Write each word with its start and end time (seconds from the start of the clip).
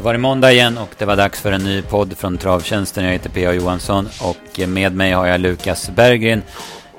Då 0.00 0.04
var 0.04 0.12
det 0.12 0.18
måndag 0.18 0.52
igen 0.52 0.78
och 0.78 0.88
det 0.98 1.04
var 1.04 1.16
dags 1.16 1.40
för 1.40 1.52
en 1.52 1.64
ny 1.64 1.82
podd 1.82 2.18
från 2.18 2.38
Travtjänsten. 2.38 3.04
Jag 3.04 3.12
heter 3.12 3.30
P.A. 3.30 3.52
Johansson 3.52 4.08
och 4.22 4.68
med 4.68 4.94
mig 4.94 5.12
har 5.12 5.26
jag 5.26 5.40
Lukas 5.40 5.90
Berggren. 5.90 6.42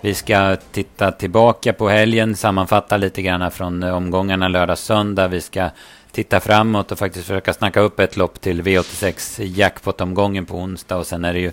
Vi 0.02 0.14
ska 0.14 0.58
titta 0.72 1.12
tillbaka 1.12 1.74
på 1.74 1.90
helgen, 1.90 2.36
sammanfatta 2.36 2.98
lite 2.98 3.22
grann 3.22 3.52
från 3.52 3.84
omgångarna 3.84 4.48
lördag-söndag. 4.48 5.28
Vi 5.28 5.42
ska 5.42 5.70
titta 6.12 6.40
framåt 6.40 6.92
och 6.92 7.00
faktiskt 7.00 7.26
försöka 7.26 7.54
snacka 7.54 7.80
upp 7.80 8.00
ett 8.00 8.18
lopp 8.18 8.42
till 8.42 8.62
V86 8.62 9.44
jackpot-omgången 9.44 10.46
på 10.46 10.56
onsdag. 10.56 10.98
Och 10.98 11.08
sen 11.08 11.26
är 11.26 11.34
det 11.34 11.40
ju 11.40 11.52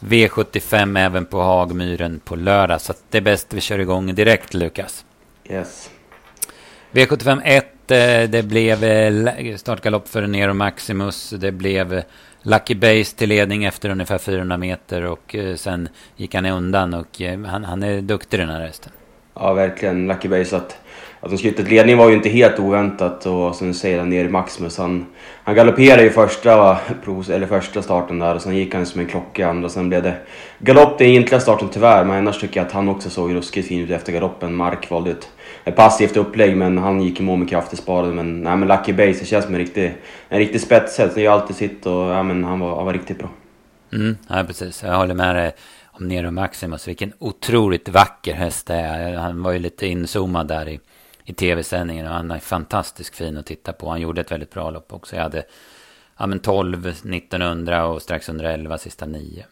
V75 0.00 0.98
även 0.98 1.26
på 1.26 1.42
Hagmyren 1.42 2.20
på 2.24 2.36
lördag. 2.36 2.80
Så 2.80 2.92
det 3.10 3.18
är 3.18 3.22
bäst 3.22 3.54
vi 3.54 3.60
kör 3.60 3.78
igång 3.78 4.14
direkt, 4.14 4.54
Lukas. 4.54 5.04
Yes. 5.50 5.90
V75 6.92 7.40
1, 7.44 7.64
eh, 7.64 7.75
Eh, 7.90 8.28
det 8.28 8.42
blev 8.42 8.84
eh, 8.84 9.56
startgalopp 9.56 10.08
för 10.08 10.26
Nero 10.26 10.54
Maximus. 10.54 11.30
Det 11.30 11.52
blev 11.52 12.02
Lucky 12.42 12.74
Base 12.74 13.16
till 13.16 13.28
ledning 13.28 13.64
efter 13.64 13.88
ungefär 13.88 14.18
400 14.18 14.56
meter 14.56 15.04
och 15.04 15.34
eh, 15.34 15.54
sen 15.54 15.88
gick 16.16 16.34
han 16.34 16.46
undan 16.46 16.94
och 16.94 17.20
han, 17.46 17.64
han 17.64 17.82
är 17.82 18.00
duktig 18.00 18.40
den 18.40 18.48
här 18.48 18.60
hästen. 18.60 18.92
Ja, 19.34 19.52
verkligen. 19.52 20.08
Lucky 20.08 20.28
Base 20.28 20.56
att 20.56 20.76
att 21.20 21.30
de 21.30 21.38
skulle 21.38 21.62
ledning 21.62 21.96
var 21.96 22.08
ju 22.08 22.14
inte 22.14 22.28
helt 22.28 22.58
oväntat 22.58 23.26
och 23.26 23.54
sen 23.54 23.74
säger 23.74 23.98
han 23.98 24.10
ner 24.10 24.24
i 24.24 24.28
Maximus. 24.28 24.78
Han, 24.78 25.06
han 25.46 25.54
galopperade 25.54 26.02
ju 26.02 26.10
första, 26.10 26.78
eller 27.30 27.46
första 27.46 27.82
starten 27.82 28.18
där 28.18 28.34
och 28.34 28.42
sen 28.42 28.56
gick 28.56 28.74
han 28.74 28.86
som 28.86 29.00
en 29.00 29.06
klocka 29.06 29.42
i 29.42 29.44
andra. 29.44 29.68
Sen 29.68 29.88
blev 29.88 30.02
det 30.02 30.16
galopp 30.58 30.98
den 30.98 31.06
egentliga 31.06 31.40
starten 31.40 31.68
tyvärr. 31.68 32.04
Men 32.04 32.16
annars 32.16 32.40
tycker 32.40 32.60
jag 32.60 32.66
att 32.66 32.72
han 32.72 32.88
också 32.88 33.10
såg 33.10 33.34
ruskigt 33.34 33.68
fin 33.68 33.80
ut 33.80 33.90
efter 33.90 34.12
galoppen. 34.12 34.54
Mark 34.54 34.90
valde 34.90 35.10
ett, 35.10 35.28
ett 35.64 35.76
passivt 35.76 36.16
upplägg 36.16 36.56
men 36.56 36.78
han 36.78 37.00
gick 37.00 37.20
i 37.20 37.22
mål 37.22 37.38
med 37.38 37.48
krafter 37.48 37.76
sparade. 37.76 38.12
Men, 38.12 38.42
nej, 38.42 38.56
men 38.56 38.68
Lucky 38.68 38.92
Base 38.92 39.20
det 39.20 39.26
känns 39.26 39.44
som 39.44 39.54
en 39.54 39.60
riktig, 39.60 39.94
en 40.28 40.38
riktig 40.38 40.60
spetshäst. 40.60 41.14
Han 41.14 41.22
gör 41.22 41.32
alltid 41.32 41.56
sitt 41.56 41.86
och 41.86 41.92
ja, 41.92 42.22
men 42.22 42.44
han, 42.44 42.60
var, 42.60 42.76
han 42.76 42.86
var 42.86 42.92
riktigt 42.92 43.18
bra. 43.18 43.28
Mm, 43.92 44.16
ja, 44.28 44.44
precis. 44.46 44.82
Jag 44.82 44.96
håller 44.96 45.14
med 45.14 45.36
dig 45.36 45.52
om 45.86 46.08
Nero 46.08 46.30
Maximus. 46.30 46.88
Vilken 46.88 47.12
otroligt 47.18 47.88
vacker 47.88 48.34
häst 48.34 48.66
det 48.66 48.74
är. 48.74 49.14
Han 49.14 49.42
var 49.42 49.52
ju 49.52 49.58
lite 49.58 49.86
inzoomad 49.86 50.48
där 50.48 50.68
i 50.68 50.80
i 51.26 51.32
tv-sändningen. 51.32 52.06
och 52.06 52.12
Han 52.12 52.30
är 52.30 52.38
fantastiskt 52.38 53.16
fin 53.16 53.36
att 53.36 53.46
titta 53.46 53.72
på. 53.72 53.90
Han 53.90 54.00
gjorde 54.00 54.20
ett 54.20 54.32
väldigt 54.32 54.50
bra 54.50 54.70
lopp 54.70 54.92
också. 54.92 55.16
Jag 55.16 55.22
hade 55.22 55.44
ja, 56.18 56.26
men 56.26 56.38
12 56.38 56.86
1900 56.86 57.86
och 57.86 58.02
strax 58.02 58.28
under 58.28 58.44
11 58.44 58.78
sista 58.78 59.06
9. 59.06 59.46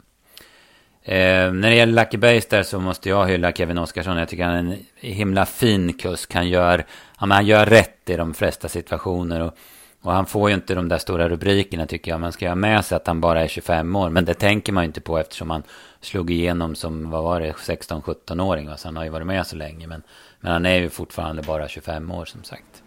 Eh, 1.02 1.52
när 1.52 1.70
det 1.70 1.76
gäller 1.76 1.92
Lucky 1.92 2.16
Base 2.16 2.46
där 2.50 2.62
så 2.62 2.80
måste 2.80 3.08
jag 3.08 3.26
hylla 3.26 3.52
Kevin 3.52 3.78
Oskarsson. 3.78 4.16
Jag 4.16 4.28
tycker 4.28 4.44
han 4.44 4.54
är 4.54 4.58
en 4.58 4.78
himla 4.94 5.46
fin 5.46 5.92
kusk. 5.92 6.34
Han 6.34 6.48
gör, 6.48 6.84
ja, 7.20 7.26
han 7.26 7.46
gör 7.46 7.66
rätt 7.66 8.10
i 8.10 8.16
de 8.16 8.34
flesta 8.34 8.68
situationer. 8.68 9.40
Och, 9.40 9.54
och 10.02 10.12
han 10.12 10.26
får 10.26 10.48
ju 10.48 10.54
inte 10.54 10.74
de 10.74 10.88
där 10.88 10.98
stora 10.98 11.28
rubrikerna 11.28 11.86
tycker 11.86 12.10
jag. 12.10 12.20
Man 12.20 12.32
ska 12.32 12.48
ha 12.48 12.54
med 12.54 12.84
sig 12.84 12.96
att 12.96 13.06
han 13.06 13.20
bara 13.20 13.42
är 13.42 13.48
25 13.48 13.96
år. 13.96 14.10
Men 14.10 14.24
det 14.24 14.34
tänker 14.34 14.72
man 14.72 14.84
ju 14.84 14.86
inte 14.86 15.00
på 15.00 15.18
eftersom 15.18 15.50
han 15.50 15.62
slog 16.00 16.30
igenom 16.30 16.74
som, 16.74 17.10
vad 17.10 17.22
var 17.22 17.40
det, 17.40 17.52
16-17-åring. 17.52 18.70
Så 18.76 18.88
han 18.88 18.96
har 18.96 19.04
ju 19.04 19.10
varit 19.10 19.26
med 19.26 19.46
så 19.46 19.56
länge. 19.56 19.86
Men 19.86 20.02
men 20.44 20.52
han 20.52 20.66
är 20.66 20.74
ju 20.74 20.88
fortfarande 20.88 21.42
bara 21.42 21.68
25 21.68 22.10
år 22.10 22.24
som 22.24 22.44
sagt. 22.44 22.82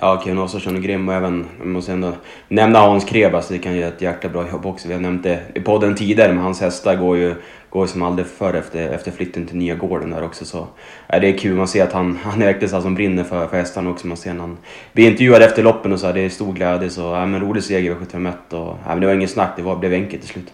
Ja, 0.00 0.20
Kevin 0.24 0.38
Oskarsson 0.38 0.76
är 0.76 0.80
grym 0.80 1.08
och 1.08 1.14
även, 1.14 1.46
jag 1.58 1.66
måste 1.66 1.92
ändå 1.92 2.12
nämna 2.48 2.78
Hans 2.78 3.04
Krebas, 3.04 3.48
det 3.48 3.58
kan 3.58 3.76
göra 3.76 3.88
ett 3.88 4.02
jäkla 4.02 4.30
bra 4.30 4.48
jobb 4.48 4.66
också. 4.66 4.88
Vi 4.88 4.94
har 4.94 5.00
nämnt 5.00 5.22
det 5.22 5.42
i 5.54 5.60
podden 5.60 5.94
tidigare, 5.94 6.32
men 6.32 6.42
hans 6.42 6.60
hästar 6.60 6.96
går 6.96 7.16
ju 7.16 7.34
går 7.70 7.86
som 7.86 8.02
aldrig 8.02 8.26
förr 8.26 8.54
efter, 8.54 8.88
efter 8.88 9.10
flytten 9.10 9.46
till 9.46 9.56
nya 9.56 9.74
gården 9.74 10.10
där 10.10 10.22
också. 10.22 10.44
Så, 10.44 10.66
ja, 11.06 11.18
det 11.18 11.28
är 11.28 11.38
kul, 11.38 11.56
man 11.56 11.68
ser 11.68 11.84
att 11.84 11.92
han, 11.92 12.16
han 12.22 12.42
är 12.42 12.46
verkligen 12.46 12.68
så 12.68 12.82
som 12.82 12.94
brinner 12.94 13.24
för, 13.24 13.46
för 13.46 13.56
hästarna 13.56 13.90
också. 13.90 14.06
Man 14.06 14.16
ser 14.16 14.32
när 14.32 14.40
han 14.40 14.58
blir 14.92 15.10
intervjuad 15.10 15.42
efter 15.42 15.62
loppen 15.62 15.92
och 15.92 16.00
så, 16.00 16.12
det 16.12 16.20
är 16.20 16.28
stor 16.28 16.52
glädje. 16.52 16.90
Så, 16.90 17.00
ja, 17.00 17.26
men 17.26 17.40
rolig 17.40 17.64
seger 17.64 17.90
vi 17.90 17.96
75 17.96 18.26
och 18.26 18.32
ja, 18.52 18.76
men 18.86 19.00
det 19.00 19.06
var 19.06 19.14
inget 19.14 19.30
snack, 19.30 19.52
det 19.56 19.62
var, 19.62 19.76
blev 19.76 19.92
enkelt 19.92 20.22
till 20.22 20.30
slut. 20.30 20.52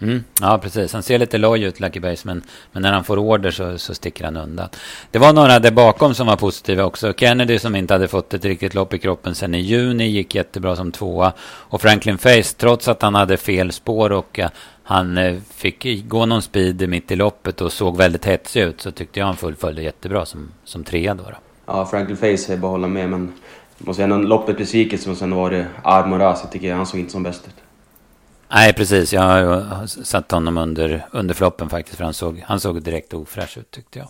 Mm, 0.00 0.24
ja, 0.40 0.58
precis. 0.58 0.92
Han 0.92 1.02
ser 1.02 1.18
lite 1.18 1.38
loj 1.38 1.62
ut, 1.62 1.80
Lucky 1.80 2.00
Base, 2.00 2.26
men, 2.26 2.42
men 2.72 2.82
när 2.82 2.92
han 2.92 3.04
får 3.04 3.18
order 3.18 3.50
så, 3.50 3.78
så 3.78 3.94
sticker 3.94 4.24
han 4.24 4.36
undan. 4.36 4.68
Det 5.10 5.18
var 5.18 5.32
några 5.32 5.58
där 5.58 5.70
bakom 5.70 6.14
som 6.14 6.26
var 6.26 6.36
positiva 6.36 6.84
också. 6.84 7.12
Kennedy 7.12 7.58
som 7.58 7.76
inte 7.76 7.94
hade 7.94 8.08
fått 8.08 8.34
ett 8.34 8.44
riktigt 8.44 8.74
lopp 8.74 8.94
i 8.94 8.98
kroppen 8.98 9.34
sen 9.34 9.54
i 9.54 9.60
juni 9.60 10.08
gick 10.08 10.34
jättebra 10.34 10.76
som 10.76 10.92
tvåa. 10.92 11.32
Och 11.42 11.80
Franklin 11.80 12.18
Face, 12.18 12.56
trots 12.56 12.88
att 12.88 13.02
han 13.02 13.14
hade 13.14 13.36
fel 13.36 13.72
spår 13.72 14.12
och 14.12 14.38
uh, 14.38 14.46
han 14.82 15.18
uh, 15.18 15.40
fick 15.54 16.04
gå 16.08 16.26
någon 16.26 16.42
speed 16.42 16.88
mitt 16.88 17.10
i 17.10 17.16
loppet 17.16 17.60
och 17.60 17.72
såg 17.72 17.96
väldigt 17.96 18.24
hetsig 18.24 18.62
ut 18.62 18.80
så 18.80 18.90
tyckte 18.90 19.20
jag 19.20 19.26
han 19.26 19.36
fullföljde 19.36 19.82
jättebra 19.82 20.26
som, 20.26 20.50
som 20.64 20.84
trea 20.84 21.14
då. 21.14 21.22
då. 21.22 21.36
Ja, 21.66 21.86
Franklin 21.86 22.16
Face 22.16 22.52
är 22.52 22.56
bara 22.56 22.70
hålla 22.70 22.88
med, 22.88 23.10
men 23.10 23.32
måste 23.78 24.02
säga, 24.02 24.16
loppet 24.16 24.58
besvikelse 24.58 25.04
som 25.04 25.16
sen 25.16 25.34
var 25.34 25.50
det 25.50 25.66
Armoraz, 25.82 26.40
jag 26.42 26.52
tycker 26.52 26.74
han 26.74 26.86
såg 26.86 27.00
inte 27.00 27.12
som 27.12 27.22
bäst 27.22 27.46
ut. 27.46 27.63
Nej, 28.48 28.72
precis. 28.72 29.12
Jag 29.12 29.22
har 29.22 29.86
satt 29.86 30.30
honom 30.30 30.58
under, 30.58 31.06
under 31.10 31.34
floppen 31.34 31.68
faktiskt. 31.68 31.96
För 31.96 32.04
han 32.04 32.14
såg, 32.14 32.44
han 32.46 32.60
såg 32.60 32.82
direkt 32.82 33.14
ofräsch 33.14 33.58
ut 33.58 33.70
tyckte 33.70 33.98
jag. 33.98 34.08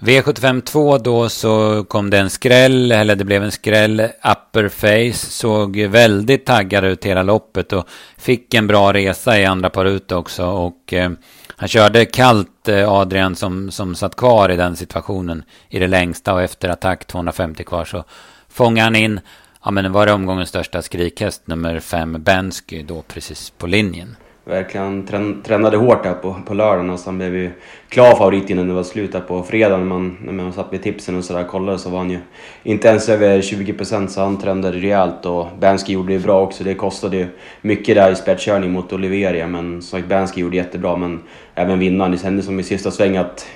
V75 0.00 0.60
2 0.60 0.98
då 0.98 1.28
så 1.28 1.84
kom 1.84 2.10
det 2.10 2.18
en 2.18 2.30
skräll, 2.30 2.92
eller 2.92 3.16
det 3.16 3.24
blev 3.24 3.44
en 3.44 3.52
skräll. 3.52 4.00
Upper 4.00 4.68
Face 4.68 5.30
såg 5.30 5.76
väldigt 5.76 6.46
taggad 6.46 6.84
ut 6.84 7.04
hela 7.04 7.22
loppet 7.22 7.72
och 7.72 7.88
fick 8.16 8.54
en 8.54 8.66
bra 8.66 8.92
resa 8.92 9.38
i 9.38 9.44
andra 9.44 9.70
par 9.70 9.84
ut 9.84 10.12
också. 10.12 10.46
Och 10.46 10.92
eh, 10.92 11.10
han 11.56 11.68
körde 11.68 12.04
kallt 12.04 12.68
eh, 12.68 12.92
Adrian 12.92 13.36
som, 13.36 13.70
som 13.70 13.94
satt 13.94 14.16
kvar 14.16 14.48
i 14.48 14.56
den 14.56 14.76
situationen 14.76 15.44
i 15.68 15.78
det 15.78 15.86
längsta 15.86 16.34
och 16.34 16.42
efter 16.42 16.68
attack 16.68 17.06
250 17.06 17.64
kvar 17.64 17.84
så 17.84 18.04
fångade 18.48 18.84
han 18.84 18.96
in 18.96 19.20
Ja 19.64 19.70
men 19.70 19.92
var 19.92 20.06
det 20.06 20.12
omgångens 20.12 20.48
största 20.48 20.82
skrikhäst 20.82 21.46
nummer 21.46 21.80
fem 21.80 22.22
Bensky 22.22 22.82
då 22.82 23.02
precis 23.02 23.50
på 23.50 23.66
linjen. 23.66 24.16
Verkligen 24.44 25.06
trän 25.06 25.42
tränade 25.42 25.76
hårt 25.76 26.02
där 26.02 26.14
på, 26.14 26.36
på 26.46 26.54
lördagen 26.54 26.90
och 26.90 27.00
sen 27.00 27.18
blev 27.18 27.36
ju 27.36 27.50
klar 27.88 28.16
favorit 28.16 28.50
innan 28.50 28.68
det 28.68 28.74
var 28.74 28.82
slut 28.82 29.12
där 29.12 29.20
på 29.20 29.42
fredagen. 29.42 29.80
När 29.80 29.86
man, 29.86 30.18
när 30.20 30.32
man 30.32 30.52
satt 30.52 30.72
med 30.72 30.82
tipsen 30.82 31.16
och 31.16 31.24
sådär 31.24 31.44
kollade 31.44 31.78
så 31.78 31.90
var 31.90 31.98
han 31.98 32.10
ju 32.10 32.18
inte 32.62 32.88
ens 32.88 33.08
över 33.08 33.40
20% 33.40 34.06
så 34.06 34.20
han 34.20 34.40
trendade 34.40 34.78
rejält 34.78 35.26
och 35.26 35.46
Bensky 35.58 35.92
gjorde 35.92 36.12
det 36.12 36.18
bra 36.18 36.42
också. 36.42 36.64
Det 36.64 36.74
kostade 36.74 37.16
ju 37.16 37.26
mycket 37.60 37.94
där 37.94 38.12
i 38.12 38.16
spetskörning 38.16 38.72
mot 38.72 38.92
Oliveria 38.92 39.46
men 39.46 39.82
som 39.82 39.98
sagt 39.98 40.08
Bensky 40.08 40.40
gjorde 40.40 40.56
jättebra 40.56 40.96
men 40.96 41.22
även 41.54 41.78
vinnaren. 41.78 42.12
Det 42.12 42.18
kändes 42.18 42.46
som 42.46 42.60
i 42.60 42.62
sista 42.62 42.90
sväng 42.90 43.16
att 43.16 43.46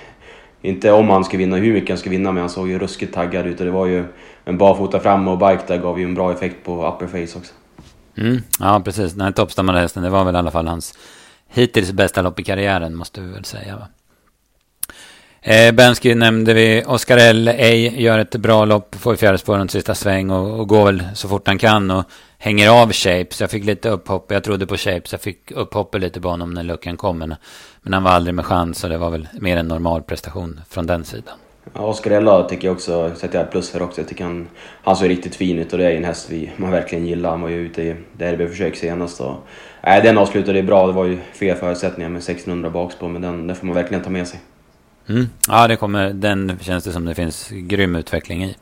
inte 0.66 0.92
om 0.92 1.10
han 1.10 1.24
skulle 1.24 1.38
vinna, 1.38 1.56
hur 1.56 1.72
mycket 1.72 1.88
han 1.88 1.98
skulle 1.98 2.16
vinna, 2.16 2.32
men 2.32 2.40
han 2.40 2.50
såg 2.50 2.68
ju 2.68 2.78
ruskigt 2.78 3.14
taggad 3.14 3.46
ut 3.46 3.60
och 3.60 3.66
det 3.66 3.72
var 3.72 3.86
ju 3.86 4.04
en 4.44 4.58
barfota 4.58 5.00
fram 5.00 5.28
och 5.28 5.38
bike 5.38 5.62
där 5.66 5.78
gav 5.78 5.98
ju 5.98 6.04
en 6.04 6.14
bra 6.14 6.32
effekt 6.32 6.56
på 6.64 6.88
upper 6.88 7.06
face 7.06 7.38
också. 7.38 7.52
Mm, 8.16 8.42
ja, 8.60 8.82
precis. 8.84 9.12
Den 9.12 9.20
här 9.20 9.32
toppstammade 9.32 9.80
hästen, 9.80 10.02
det 10.02 10.10
var 10.10 10.24
väl 10.24 10.34
i 10.34 10.38
alla 10.38 10.50
fall 10.50 10.68
hans 10.68 10.98
hittills 11.48 11.92
bästa 11.92 12.22
lopp 12.22 12.40
i 12.40 12.44
karriären, 12.44 12.94
måste 12.94 13.20
vi 13.20 13.32
väl 13.32 13.44
säga. 13.44 13.76
Va? 13.76 13.88
Eh, 15.42 15.72
Bensky 15.72 16.14
nämnde 16.14 16.54
vi. 16.54 16.84
Oscar 16.86 17.16
L. 17.16 17.48
Ej 17.48 18.02
gör 18.02 18.18
ett 18.18 18.36
bra 18.36 18.64
lopp, 18.64 18.94
får 18.94 19.14
i 19.14 19.16
fjärde 19.16 19.38
spåren 19.38 19.68
sista 19.68 19.94
sväng 19.94 20.30
och, 20.30 20.60
och 20.60 20.68
går 20.68 20.84
väl 20.84 21.02
så 21.14 21.28
fort 21.28 21.46
han 21.46 21.58
kan 21.58 21.90
och 21.90 22.04
hänger 22.38 22.82
av 22.82 22.92
Shapes. 22.92 23.40
Jag 23.40 23.50
fick 23.50 23.64
lite 23.64 23.88
upphopp, 23.88 24.32
jag 24.32 24.44
trodde 24.44 24.66
på 24.66 24.76
Shapes, 24.76 25.12
jag 25.12 25.20
fick 25.20 25.50
upphoppet 25.50 26.00
lite 26.00 26.20
på 26.20 26.28
honom 26.28 26.54
när 26.54 26.62
luckan 26.62 26.96
kom. 26.96 27.18
Men, 27.18 27.34
men 27.82 27.92
han 27.92 28.02
var 28.02 28.10
aldrig 28.10 28.34
med 28.34 28.46
chans 28.46 28.84
och 28.84 28.90
det 28.90 28.98
var 28.98 29.10
väl 29.10 29.28
mer 29.40 29.56
en 29.56 29.68
normal 29.68 30.02
prestation 30.02 30.60
från 30.68 30.86
den 30.86 31.04
sidan. 31.04 31.34
Ja, 31.74 31.80
Oscar 31.80 32.10
Ella 32.10 32.48
tycker 32.48 32.68
jag 32.68 32.74
också, 32.74 33.12
sätter 33.16 33.38
jag 33.38 33.50
plus 33.50 33.70
för 33.70 33.82
också. 33.82 34.00
Jag 34.00 34.08
tycker 34.08 34.24
han, 34.24 34.48
han 34.82 34.96
såg 34.96 35.08
riktigt 35.08 35.34
fin 35.34 35.58
ut 35.58 35.72
och 35.72 35.78
det 35.78 35.84
är 35.84 35.96
en 35.96 36.04
häst 36.04 36.30
vi 36.30 36.50
man 36.56 36.70
verkligen 36.70 37.06
gillar. 37.06 37.30
Han 37.30 37.40
var 37.40 37.48
ju 37.48 37.56
ute 37.56 37.82
i 37.82 37.96
derbyförsök 38.12 38.76
senast 38.76 39.20
och... 39.20 39.34
Nej, 39.82 40.02
den 40.02 40.18
avslutade 40.18 40.62
bra. 40.62 40.86
Det 40.86 40.92
var 40.92 41.04
ju 41.04 41.18
fel 41.32 41.56
förutsättningar 41.56 42.10
med 42.10 42.18
1600 42.18 42.70
bakspår, 42.70 43.08
men 43.08 43.22
den, 43.22 43.46
den 43.46 43.56
får 43.56 43.66
man 43.66 43.76
verkligen 43.76 44.04
ta 44.04 44.10
med 44.10 44.28
sig. 44.28 44.40
Mm. 45.08 45.26
Ja, 45.48 45.68
det 45.68 45.76
kommer, 45.76 46.10
den 46.10 46.58
känns 46.60 46.84
det 46.84 46.92
som 46.92 47.04
det 47.04 47.14
finns 47.14 47.48
grym 47.50 47.96
utveckling 47.96 48.44
i. 48.44 48.56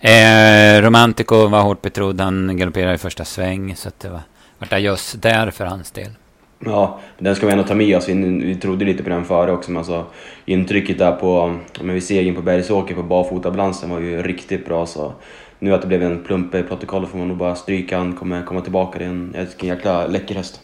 Eh, 0.00 0.82
Romantico 0.82 1.46
var 1.46 1.62
hårt 1.62 1.82
betrodd. 1.82 2.20
Han 2.20 2.56
galopperade 2.56 2.94
i 2.94 2.98
första 2.98 3.24
sväng. 3.24 3.76
Så 3.76 3.88
att 3.88 4.00
det 4.00 4.08
var, 4.08 4.20
vart 4.58 4.80
just 4.80 5.22
där 5.22 5.50
för 5.50 5.64
hans 5.64 5.90
del. 5.90 6.10
Ja, 6.58 7.00
den 7.18 7.36
ska 7.36 7.46
vi 7.46 7.52
ändå 7.52 7.64
ta 7.64 7.74
med 7.74 7.96
oss. 7.96 8.08
Vi, 8.08 8.14
vi 8.44 8.54
trodde 8.54 8.84
lite 8.84 9.02
på 9.02 9.08
den 9.08 9.24
före 9.24 9.52
också. 9.52 9.70
Men 9.70 9.78
alltså, 9.78 10.06
intrycket 10.44 10.98
där 10.98 11.12
på, 11.12 11.58
men 11.80 11.94
vi 11.94 12.00
segern 12.00 12.34
på 12.34 12.42
Bergsåker 12.42 12.94
på 12.94 13.02
barfotabalansen 13.02 13.90
var 13.90 14.00
ju 14.00 14.22
riktigt 14.22 14.66
bra. 14.66 14.86
Så 14.86 15.12
nu 15.58 15.74
att 15.74 15.82
det 15.82 15.88
blev 15.88 16.02
en 16.02 16.24
plump 16.24 16.54
i 16.54 16.62
protokollet 16.62 17.10
får 17.10 17.18
man 17.18 17.28
nog 17.28 17.36
bara 17.36 17.54
stryka. 17.54 17.98
Han 17.98 18.12
kommer 18.12 18.42
komma 18.42 18.60
tillbaka. 18.60 18.98
Det 18.98 19.04
är 19.04 19.08
en, 19.08 19.34
en 19.34 19.68
jäkla 19.68 20.06
läcker 20.06 20.34
häst. 20.34 20.60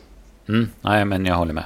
Mm, 0.48 0.68
nej, 0.80 1.04
men 1.04 1.26
jag 1.26 1.34
håller 1.34 1.54
med. 1.54 1.64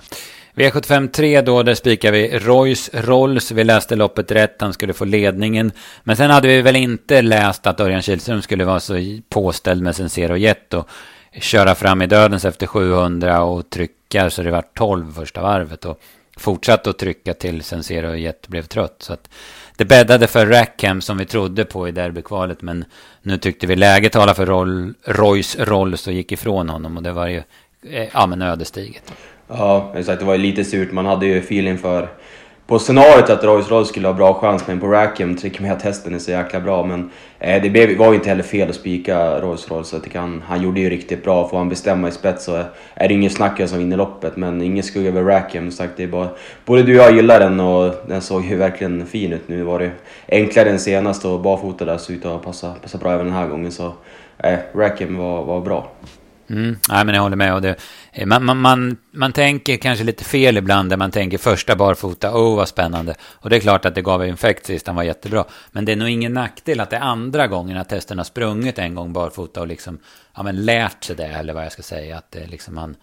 V75 0.56 1.08
3 1.08 1.41
då, 1.41 1.62
där 1.62 1.75
spikar 1.75 2.12
vi 2.12 2.38
Royce 2.38 2.91
Rolls. 2.93 3.50
Vi 3.50 3.64
läste 3.64 3.97
loppet 3.97 4.32
rätt, 4.32 4.56
han 4.61 4.73
skulle 4.73 4.93
få 4.93 5.05
ledningen. 5.05 5.73
Men 6.05 6.17
sen 6.17 6.31
hade 6.31 6.49
vi 6.49 6.62
väl 6.62 6.76
inte 6.76 7.23
läst 7.23 7.67
att 7.67 7.81
Örjan 7.81 8.03
Kihlström 8.03 8.43
skulle 8.43 8.64
vara 8.64 8.81
så 8.81 8.94
påställd 9.29 9.82
med 9.82 9.97
Sensero 9.97 10.37
Jet 10.37 10.75
och 10.75 10.88
köra 11.41 11.75
fram 11.75 12.03
i 12.03 12.06
dödens 12.06 12.44
efter 12.44 12.67
700 12.67 13.43
och 13.43 13.70
trycka 13.70 14.31
så 14.31 14.43
det 14.43 14.50
var 14.50 14.64
12 14.75 15.12
första 15.12 15.43
varvet. 15.43 15.85
Och 15.85 16.00
fortsatte 16.37 16.91
att 16.91 16.99
trycka 16.99 17.35
till 17.35 17.62
Sensero 17.62 18.08
och 18.08 18.19
Jet 18.19 18.49
blev 18.49 18.62
trött. 18.62 18.97
Så 18.99 19.12
att 19.12 19.29
det 19.76 19.85
bäddade 19.85 20.26
för 20.26 20.47
Rackham 20.47 21.00
som 21.00 21.19
vi 21.19 21.25
trodde 21.25 21.64
på 21.64 21.88
i 21.88 21.93
derbykvalet. 21.93 22.62
Men 22.62 22.85
nu 23.23 23.38
tyckte 23.38 23.67
vi 23.67 23.76
läget 23.76 24.12
talar 24.12 24.35
för 24.35 24.47
roll, 24.47 24.94
Roys 25.05 25.56
roll 25.58 25.99
så 25.99 26.11
gick 26.11 26.32
ifrån 26.32 26.69
honom. 26.69 26.97
Och 26.97 27.03
det 27.03 27.12
var 27.12 27.26
ju 27.26 27.43
eh, 27.91 28.08
ja, 28.12 28.26
men 28.26 28.43
ödesdigert. 28.43 29.12
Ja, 29.48 29.93
exakt. 29.96 30.20
Det 30.20 30.26
var 30.26 30.34
ju 30.34 30.40
lite 30.40 30.64
surt. 30.64 30.93
Man 30.93 31.06
hade 31.06 31.26
ju 31.26 31.38
feeling 31.38 31.78
för 31.78 32.08
på 32.66 32.78
scenariot 32.78 33.31
att 33.31 33.44
Rolls 33.44 33.70
Royce 33.70 33.88
skulle 33.88 34.08
ha 34.08 34.14
bra 34.14 34.34
chans, 34.34 34.66
men 34.66 34.81
på 34.81 34.87
Rackham 34.87 35.37
tycker 35.37 35.62
man 35.62 35.70
att 35.70 35.82
hästen 35.82 36.14
är 36.14 36.19
så 36.19 36.31
jäkla 36.31 36.60
bra. 36.60 36.84
Men 36.84 37.10
eh, 37.38 37.62
det 37.62 37.96
var 37.98 38.08
ju 38.08 38.14
inte 38.14 38.28
heller 38.28 38.43
fel 38.43 38.69
att 38.69 38.75
spika 38.75 39.40
Rolls 39.40 39.70
Royce. 39.70 39.94
Jag 40.12 40.20
han, 40.20 40.43
han 40.46 40.62
gjorde 40.62 40.81
ju 40.81 40.90
riktigt 40.90 41.25
bra. 41.25 41.48
Får 41.48 41.58
han 41.58 41.69
bestämma 41.69 42.08
i 42.08 42.10
spets 42.10 42.44
så 42.44 42.64
är 42.94 43.08
det 43.08 43.14
ingen 43.14 43.31
snack 43.31 43.69
som 43.69 43.78
vinner 43.78 43.96
loppet. 43.96 44.37
Men 44.37 44.62
ingen 44.62 44.82
skugga 44.82 45.08
över 45.08 45.22
Rackham. 45.22 45.70
Sagt, 45.70 45.93
det 45.96 46.02
är 46.02 46.08
bara, 46.08 46.28
både 46.64 46.82
du 46.82 47.00
och 47.00 47.06
jag 47.06 47.16
gillar 47.16 47.40
den 47.40 47.60
och 47.60 47.94
den 48.08 48.20
såg 48.20 48.44
ju 48.44 48.56
verkligen 48.56 49.06
fin 49.06 49.32
ut. 49.32 49.48
Nu 49.48 49.62
var 49.62 49.78
det 49.78 49.90
enklare 50.28 50.70
än 50.70 50.78
senast 50.78 51.25
och 51.25 51.40
barfota 51.40 51.84
där 51.84 51.98
såg 51.98 52.16
ut 52.16 52.25
att 52.25 52.43
passa, 52.43 52.75
passa 52.82 52.98
bra 52.98 53.12
även 53.12 53.26
den 53.26 53.34
här 53.34 53.46
gången. 53.46 53.72
Så 53.72 53.93
eh, 54.38 54.58
Rackham 54.75 55.16
var, 55.16 55.44
var 55.44 55.60
bra. 55.60 55.90
Mm, 56.50 56.76
nej, 56.88 57.04
men 57.04 57.14
jag 57.14 57.22
håller 57.22 57.37
med. 57.37 57.54
Och 57.54 57.62
det, 57.62 57.75
Eh, 58.18 58.26
man, 58.26 58.44
man, 58.44 58.58
man, 58.58 58.96
man 59.10 59.32
tänker 59.32 59.76
kanske 59.76 60.04
lite 60.04 60.24
fel 60.24 60.56
ibland 60.56 60.90
där 60.90 60.96
man 60.96 61.10
tänker 61.10 61.38
första 61.38 61.76
barfota, 61.76 62.34
oh 62.34 62.56
vad 62.56 62.68
spännande. 62.68 63.14
Och 63.22 63.50
det 63.50 63.56
är 63.56 63.60
klart 63.60 63.84
att 63.84 63.94
det 63.94 64.02
gav 64.02 64.26
infekt 64.26 64.66
sist, 64.66 64.86
han 64.86 64.96
var 64.96 65.02
jättebra. 65.02 65.44
Men 65.72 65.84
det 65.84 65.92
är 65.92 65.96
nog 65.96 66.08
ingen 66.08 66.32
nackdel 66.32 66.80
att 66.80 66.90
det 66.90 66.96
är 66.96 67.00
andra 67.00 67.46
gången 67.46 67.76
att 67.76 67.88
testen 67.88 68.18
har 68.18 68.24
sprungit 68.24 68.78
en 68.78 68.94
gång 68.94 69.12
barfota 69.12 69.60
och 69.60 69.66
liksom 69.66 69.98
ja, 70.36 70.42
men 70.42 70.64
lärt 70.64 71.04
sig 71.04 71.16
det, 71.16 71.26
eller 71.26 71.54
vad 71.54 71.64
jag 71.64 71.72
ska 71.72 71.82
säga. 71.82 72.18
Att 72.18 72.30
det 72.30 72.46
liksom 72.46 72.76
han, 72.76 72.96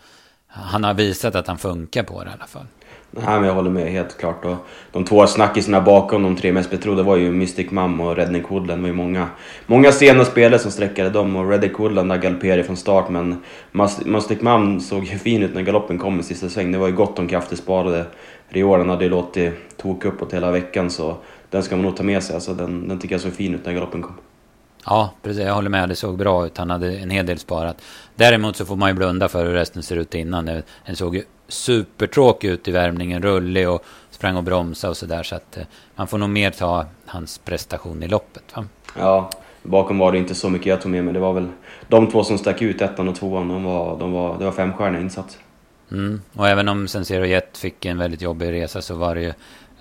han 0.47 0.83
har 0.83 0.93
visat 0.93 1.35
att 1.35 1.47
han 1.47 1.57
funkar 1.57 2.03
på 2.03 2.23
det 2.23 2.29
i 2.29 2.33
alla 2.33 2.47
fall. 2.47 2.67
Nej, 3.15 3.39
men 3.39 3.43
jag 3.43 3.53
håller 3.53 3.69
med 3.69 3.91
helt 3.91 4.17
klart. 4.17 4.45
Och 4.45 4.55
de 4.91 5.05
två 5.05 5.27
snackisarna 5.27 5.81
bakom 5.81 6.23
de 6.23 6.35
tre 6.35 6.51
mest 6.51 6.71
betrodda 6.71 7.03
var 7.03 7.15
ju 7.15 7.31
Mystic 7.31 7.71
Mum 7.71 7.99
och 7.99 8.15
Redneck 8.15 8.51
Woodland. 8.51 8.79
Det 8.79 8.81
var 8.81 8.87
ju 8.87 8.93
många, 8.93 9.27
många 9.65 9.91
sena 9.91 10.25
spelare 10.25 10.59
som 10.59 10.71
sträckade 10.71 11.09
dem 11.09 11.35
och 11.35 11.49
Redneck 11.49 11.79
Woodland 11.79 12.21
galopperade 12.21 12.63
från 12.63 12.77
start 12.77 13.09
men 13.09 13.41
Mystic 14.05 14.41
Mum 14.41 14.79
såg 14.79 15.03
ju 15.05 15.17
fin 15.17 15.43
ut 15.43 15.53
när 15.53 15.61
galoppen 15.61 15.97
kom 15.97 16.19
i 16.19 16.23
sista 16.23 16.49
sväng. 16.49 16.71
Det 16.71 16.77
var 16.77 16.87
ju 16.87 16.93
gott 16.93 17.19
om 17.19 17.27
krafter 17.27 17.55
sparade. 17.55 18.05
Riolan 18.49 18.89
hade 18.89 19.03
ju 19.03 19.09
låtit 19.09 19.77
tok 19.77 20.05
uppåt 20.05 20.33
hela 20.33 20.51
veckan 20.51 20.89
så 20.89 21.17
den 21.49 21.63
ska 21.63 21.75
man 21.75 21.85
nog 21.85 21.97
ta 21.97 22.03
med 22.03 22.23
sig. 22.23 22.35
Alltså, 22.35 22.53
den, 22.53 22.87
den 22.87 22.99
tycker 22.99 23.15
jag 23.15 23.21
såg 23.21 23.33
fin 23.33 23.55
ut 23.55 23.65
när 23.65 23.73
galoppen 23.73 24.01
kom. 24.01 24.13
Ja, 24.85 25.13
precis. 25.21 25.43
Jag 25.43 25.53
håller 25.53 25.69
med. 25.69 25.89
Det 25.89 25.95
såg 25.95 26.17
bra 26.17 26.45
ut. 26.45 26.57
Han 26.57 26.69
hade 26.69 26.97
en 26.97 27.09
hel 27.09 27.25
del 27.25 27.39
sparat. 27.39 27.81
Däremot 28.15 28.55
så 28.55 28.65
får 28.65 28.75
man 28.75 28.89
ju 28.89 28.95
blunda 28.95 29.27
för 29.27 29.45
hur 29.45 29.53
resten 29.53 29.83
ser 29.83 29.95
ut 29.95 30.15
innan. 30.15 30.45
Den 30.45 30.95
såg 30.95 31.15
ju 31.15 31.23
supertråkig 31.47 32.47
ut 32.47 32.67
i 32.67 32.71
värmningen. 32.71 33.21
Rullig 33.21 33.69
och 33.69 33.85
sprang 34.09 34.37
och 34.37 34.43
bromsade 34.43 34.91
och 34.91 34.97
sådär. 34.97 35.23
Så 35.23 35.35
att 35.35 35.57
eh, 35.57 35.63
man 35.95 36.07
får 36.07 36.17
nog 36.17 36.29
mer 36.29 36.51
ta 36.51 36.85
hans 37.05 37.37
prestation 37.37 38.03
i 38.03 38.07
loppet. 38.07 38.43
Va? 38.55 38.65
Ja, 38.97 39.29
bakom 39.63 39.97
var 39.97 40.11
det 40.11 40.17
inte 40.17 40.35
så 40.35 40.49
mycket 40.49 40.67
jag 40.67 40.81
tog 40.81 40.91
med 40.91 41.05
mig. 41.05 41.13
Det 41.13 41.19
var 41.19 41.33
väl 41.33 41.47
de 41.87 42.11
två 42.11 42.23
som 42.23 42.37
stack 42.37 42.61
ut, 42.61 42.81
ettan 42.81 43.07
och 43.07 43.15
tvåan. 43.15 43.47
De 43.47 43.63
var, 43.63 43.99
de 43.99 44.11
var, 44.11 44.37
det 44.37 44.45
var 44.45 44.51
femstjärniga 44.51 45.01
insatser. 45.01 45.41
Mm. 45.91 46.21
Och 46.33 46.47
även 46.47 46.67
om 46.69 46.87
Sensero 46.87 47.25
Jet 47.25 47.57
fick 47.57 47.85
en 47.85 47.97
väldigt 47.97 48.21
jobbig 48.21 48.51
resa 48.51 48.81
så 48.81 48.95
var 48.95 49.15
det 49.15 49.21
ju, 49.21 49.33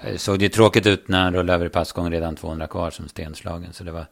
eh, 0.02 0.16
såg 0.16 0.38
det 0.38 0.44
ju 0.44 0.48
tråkigt 0.48 0.86
ut 0.86 1.08
när 1.08 1.22
han 1.22 1.34
rullade 1.34 1.52
över 1.52 1.66
i 1.66 1.68
passgång 1.68 2.10
redan 2.10 2.36
200 2.36 2.66
kvar 2.66 2.90
som 2.90 3.08
stenslagen. 3.08 3.72
Så 3.72 3.84
det 3.84 3.90
var 3.90 4.06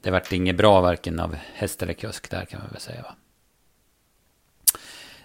det 0.00 0.10
vart 0.10 0.32
inget 0.32 0.56
bra 0.56 0.80
varken 0.80 1.20
av 1.20 1.36
häst 1.54 1.82
eller 1.82 1.92
kusk 1.92 2.30
där 2.30 2.44
kan 2.44 2.60
man 2.60 2.68
väl 2.70 2.80
säga. 2.80 3.02
Va? 3.02 3.14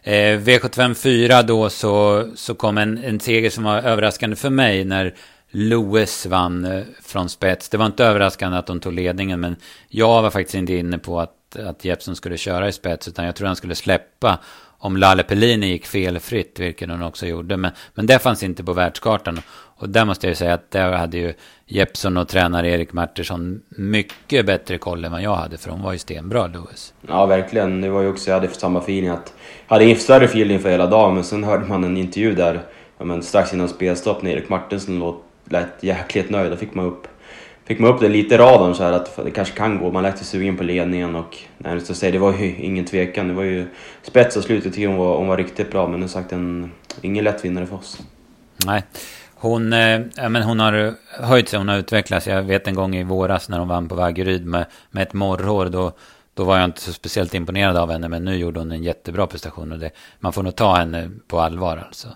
Eh, 0.03 0.39
V75 0.39 0.93
4 0.93 1.43
då 1.43 1.69
så, 1.69 2.27
så 2.35 2.55
kom 2.55 2.77
en, 2.77 3.03
en 3.03 3.19
seger 3.19 3.49
som 3.49 3.63
var 3.63 3.77
överraskande 3.77 4.35
för 4.35 4.49
mig 4.49 4.85
när 4.85 5.15
Lewis 5.51 6.25
vann 6.25 6.65
eh, 6.65 6.83
från 7.01 7.29
spets. 7.29 7.69
Det 7.69 7.77
var 7.77 7.85
inte 7.85 8.05
överraskande 8.05 8.57
att 8.57 8.67
de 8.67 8.79
tog 8.79 8.93
ledningen 8.93 9.39
men 9.39 9.55
jag 9.87 10.21
var 10.21 10.29
faktiskt 10.29 10.55
inte 10.55 10.73
inne 10.73 10.97
på 10.97 11.19
att, 11.19 11.55
att 11.55 11.85
Jeppson 11.85 12.15
skulle 12.15 12.37
köra 12.37 12.67
i 12.67 12.71
spets 12.71 13.07
utan 13.07 13.25
jag 13.25 13.35
tror 13.35 13.47
han 13.47 13.55
skulle 13.55 13.75
släppa 13.75 14.39
om 14.81 14.97
Lalle 14.97 15.23
Pellini 15.23 15.67
gick 15.67 15.85
felfritt, 15.85 16.59
vilket 16.59 16.89
hon 16.89 17.01
också 17.03 17.25
gjorde. 17.25 17.57
Men, 17.57 17.71
men 17.93 18.05
det 18.05 18.19
fanns 18.19 18.43
inte 18.43 18.63
på 18.63 18.73
världskartan. 18.73 19.41
Och 19.81 19.89
där 19.89 20.05
måste 20.05 20.27
jag 20.27 20.37
säga 20.37 20.53
att 20.53 20.71
där 20.71 20.91
hade 20.91 21.17
ju 21.17 21.33
Jeppson 21.65 22.17
och 22.17 22.27
tränare 22.27 22.69
Erik 22.69 22.93
Martinsson 22.93 23.61
mycket 23.69 24.45
bättre 24.45 24.77
koll 24.77 25.05
än 25.05 25.11
vad 25.11 25.21
jag 25.21 25.35
hade. 25.35 25.57
För 25.57 25.69
hon 25.71 25.81
var 25.81 25.91
ju 25.93 25.97
stenbra, 25.97 26.47
Lewis. 26.47 26.93
Ja, 27.07 27.25
verkligen. 27.25 27.81
Det 27.81 27.89
var 27.89 28.01
ju 28.01 28.07
också, 28.07 28.29
jag 28.29 28.39
hade 28.39 28.53
samma 28.53 28.79
feeling 28.79 29.09
att... 29.09 29.33
Jag 29.67 29.75
hade 29.75 29.95
större 29.95 30.25
feeling 30.25 30.59
för 30.59 30.69
hela 30.69 30.87
dagen, 30.87 31.15
men 31.15 31.23
sen 31.23 31.43
hörde 31.43 31.65
man 31.65 31.83
en 31.83 31.97
intervju 31.97 32.35
där 32.35 32.61
ja, 32.97 33.05
men 33.05 33.23
strax 33.23 33.53
innan 33.53 33.69
spelstopp 33.69 34.21
när 34.21 34.31
Erik 34.31 34.49
Martinsson 34.49 34.99
låt, 34.99 35.23
lät 35.49 35.83
jäkligt 35.83 36.29
nöjd. 36.29 36.51
Då 36.51 36.57
fick 36.57 36.73
man 36.73 36.85
upp 36.85 37.07
fick 37.65 37.79
man 37.79 37.91
upp 37.93 37.99
det 37.99 38.09
lite 38.09 38.35
i 38.35 38.37
radarn 38.37 38.75
så 38.75 38.83
här 38.83 38.91
att 38.91 39.25
det 39.25 39.31
kanske 39.31 39.57
kan 39.57 39.79
gå. 39.79 39.91
Man 39.91 40.03
lät 40.03 40.17
sig 40.17 40.27
sugen 40.27 40.57
på 40.57 40.63
ledningen 40.63 41.15
och 41.15 41.37
nej, 41.57 41.81
så 41.81 41.93
säga, 41.93 42.11
det 42.11 42.19
var 42.19 42.33
ju 42.33 42.55
ingen 42.55 42.85
tvekan. 42.85 43.27
Det 43.27 43.33
var 43.33 43.43
ju 43.43 43.65
spets 44.01 44.37
och 44.37 44.43
slutet 44.43 44.73
tycker 44.73 44.87
hon 44.87 44.97
var, 44.97 45.17
hon 45.17 45.27
var 45.27 45.37
riktigt 45.37 45.71
bra 45.71 45.87
men 45.87 45.99
som 45.99 46.09
sagt 46.09 46.33
en, 46.33 46.71
ingen 47.01 47.23
lätt 47.23 47.45
vinnare 47.45 47.65
för 47.65 47.75
oss. 47.75 48.01
Nej. 48.65 48.83
Hon, 49.41 49.73
eh, 49.73 50.01
men 50.29 50.43
hon 50.43 50.59
har 50.59 50.95
höjt 51.09 51.49
sig, 51.49 51.59
hon 51.59 51.67
har 51.67 51.77
utvecklats. 51.77 52.27
Jag 52.27 52.43
vet 52.43 52.67
en 52.67 52.75
gång 52.75 52.95
i 52.95 53.03
våras 53.03 53.49
när 53.49 53.59
hon 53.59 53.67
vann 53.67 53.87
på 53.87 53.95
Vaggeryd 53.95 54.45
med, 54.45 54.65
med 54.91 55.03
ett 55.03 55.13
morrhår. 55.13 55.65
Då, 55.65 55.91
då 56.33 56.43
var 56.43 56.57
jag 56.57 56.65
inte 56.65 56.81
så 56.81 56.93
speciellt 56.93 57.33
imponerad 57.33 57.77
av 57.77 57.91
henne. 57.91 58.09
Men 58.09 58.25
nu 58.25 58.35
gjorde 58.35 58.59
hon 58.59 58.71
en 58.71 58.83
jättebra 58.83 59.27
prestation. 59.27 59.71
Och 59.71 59.79
det, 59.79 59.91
man 60.19 60.33
får 60.33 60.43
nog 60.43 60.55
ta 60.55 60.75
henne 60.75 61.09
på 61.27 61.39
allvar 61.39 61.77
alltså. 61.77 62.07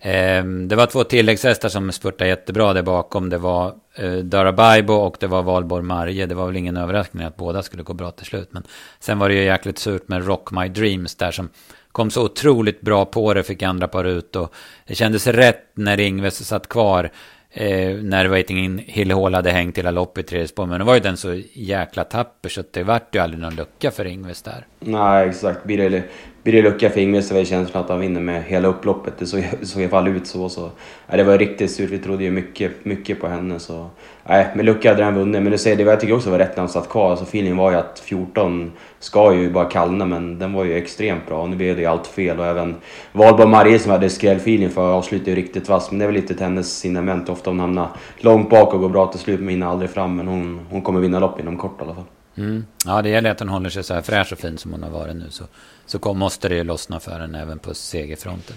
Eh, 0.00 0.44
det 0.44 0.76
var 0.76 0.86
två 0.86 1.04
tilläggshästar 1.04 1.68
som 1.68 1.92
spurtade 1.92 2.30
jättebra 2.30 2.72
där 2.72 2.82
bakom. 2.82 3.30
Det 3.30 3.38
var 3.38 3.74
eh, 3.94 4.12
Darabaibo 4.12 4.94
och 4.94 5.16
det 5.20 5.26
var 5.26 5.42
Valborg 5.42 5.82
Marje. 5.82 6.26
Det 6.26 6.34
var 6.34 6.46
väl 6.46 6.56
ingen 6.56 6.76
överraskning 6.76 7.24
att 7.24 7.36
båda 7.36 7.62
skulle 7.62 7.82
gå 7.82 7.92
bra 7.92 8.10
till 8.10 8.26
slut. 8.26 8.48
Men 8.52 8.62
sen 9.00 9.18
var 9.18 9.28
det 9.28 9.34
ju 9.34 9.44
jäkligt 9.44 9.78
surt 9.78 10.08
med 10.08 10.26
Rock 10.26 10.50
My 10.50 10.68
Dreams 10.68 11.14
där 11.14 11.30
som 11.30 11.48
kom 11.94 12.10
så 12.10 12.24
otroligt 12.24 12.80
bra 12.80 13.04
på 13.04 13.34
det, 13.34 13.42
fick 13.42 13.62
andra 13.62 13.88
par 13.88 14.04
ut 14.04 14.36
och 14.36 14.54
det 14.86 14.94
kändes 14.94 15.26
rätt 15.26 15.66
när 15.74 16.00
Ingves 16.00 16.48
satt 16.48 16.68
kvar. 16.68 17.10
Eh, 17.50 17.96
när 17.96 18.26
Waiting 18.26 18.84
Hill 18.86 19.12
Hall 19.12 19.34
hade 19.34 19.50
hängt 19.50 19.78
hela 19.78 19.90
loppet 19.90 20.24
i 20.24 20.28
tredje 20.28 20.48
spår. 20.48 20.66
Men 20.66 20.80
då 20.80 20.86
var 20.86 20.94
ju 20.94 21.00
den 21.00 21.16
så 21.16 21.42
jäkla 21.52 22.04
tapper 22.04 22.48
så 22.48 22.62
det 22.70 22.82
vart 22.82 23.14
ju 23.14 23.18
aldrig 23.18 23.42
någon 23.42 23.54
lucka 23.54 23.90
för 23.90 24.04
Ingves 24.04 24.42
där. 24.42 24.66
Nej, 24.80 25.28
exakt. 25.28 25.64
Birelli 25.64 26.02
blir 26.44 26.52
det 26.52 26.62
lucka 26.62 26.90
för 26.90 27.00
Ingves 27.00 27.28
så 27.28 27.34
var 27.34 27.44
känslan 27.44 27.82
att 27.84 27.88
han 27.88 28.00
vinner 28.00 28.20
med 28.20 28.42
hela 28.42 28.68
upploppet. 28.68 29.14
Det 29.18 29.26
såg, 29.26 29.44
såg 29.62 29.82
i 29.82 29.84
alla 29.84 29.90
fall 29.90 30.08
ut 30.08 30.26
så. 30.26 30.48
så. 30.48 30.70
Nej, 31.06 31.16
det 31.16 31.24
var 31.24 31.38
riktigt 31.38 31.70
surt. 31.70 31.90
Vi 31.90 31.98
trodde 31.98 32.24
ju 32.24 32.30
mycket, 32.30 32.84
mycket 32.84 33.20
på 33.20 33.28
henne. 33.28 33.58
Så. 33.58 33.86
Nej, 34.24 34.46
med 34.54 34.64
lucka 34.64 34.90
hade 34.90 35.04
han 35.04 35.14
vunnit. 35.14 35.42
Men 35.42 35.52
du 35.52 35.58
säger, 35.58 35.76
det 35.76 35.82
jag 35.82 36.00
tycker 36.00 36.14
också 36.14 36.30
var 36.30 36.38
rätt 36.38 36.56
när 36.56 36.60
han 36.60 36.68
satt 36.68 36.88
kvar. 36.88 37.10
Alltså, 37.10 37.24
feelingen 37.24 37.56
var 37.56 37.70
ju 37.70 37.76
att 37.76 37.98
14 37.98 38.72
ska 38.98 39.34
ju 39.34 39.50
bara 39.50 39.64
kallna, 39.64 40.06
men 40.06 40.38
den 40.38 40.52
var 40.52 40.64
ju 40.64 40.76
extremt 40.76 41.26
bra. 41.26 41.46
Nu 41.46 41.56
blev 41.56 41.76
det 41.76 41.82
ju 41.82 41.88
allt 41.88 42.06
fel 42.06 42.38
och 42.38 42.46
även 42.46 42.76
Valborg 43.12 43.48
Marie 43.48 43.78
som 43.78 43.92
hade 43.92 44.10
skrällfeeling 44.10 44.70
för 44.70 44.92
avslutade 44.92 45.30
ju 45.30 45.36
riktigt 45.36 45.68
vass. 45.68 45.90
Men 45.90 45.98
det 45.98 46.04
är 46.04 46.06
väl 46.06 46.14
lite 46.14 46.34
till 46.34 46.44
hennes 46.44 46.78
signament. 46.78 47.28
Ofta 47.28 47.50
hon 47.50 47.60
hamnar 47.60 47.88
långt 48.16 48.50
bak 48.50 48.74
och 48.74 48.80
går 48.80 48.88
bra 48.88 49.06
till 49.06 49.20
slut 49.20 49.40
men 49.40 49.48
hinner 49.48 49.66
aldrig 49.66 49.90
fram. 49.90 50.16
Men 50.16 50.28
hon, 50.28 50.60
hon 50.70 50.82
kommer 50.82 51.00
vinna 51.00 51.18
lopp 51.18 51.40
inom 51.40 51.56
kort 51.56 51.80
i 51.80 51.84
alla 51.84 51.94
fall. 51.94 52.04
Mm. 52.36 52.66
Ja, 52.86 53.02
det 53.02 53.08
gäller 53.08 53.30
att 53.30 53.40
hon 53.40 53.48
håller 53.48 53.70
sig 53.70 53.84
så 53.84 53.94
här 53.94 54.02
fräsch 54.02 54.32
och 54.32 54.38
fin 54.38 54.58
som 54.58 54.72
hon 54.72 54.82
har 54.82 54.90
varit 54.90 55.16
nu. 55.16 55.26
Så, 55.30 55.44
så 55.86 55.98
kom, 55.98 56.18
måste 56.18 56.48
det 56.48 56.54
ju 56.54 56.64
lossna 56.64 57.00
för 57.00 57.20
henne 57.20 57.42
även 57.42 57.58
på 57.58 57.74
segerfronten. 57.74 58.56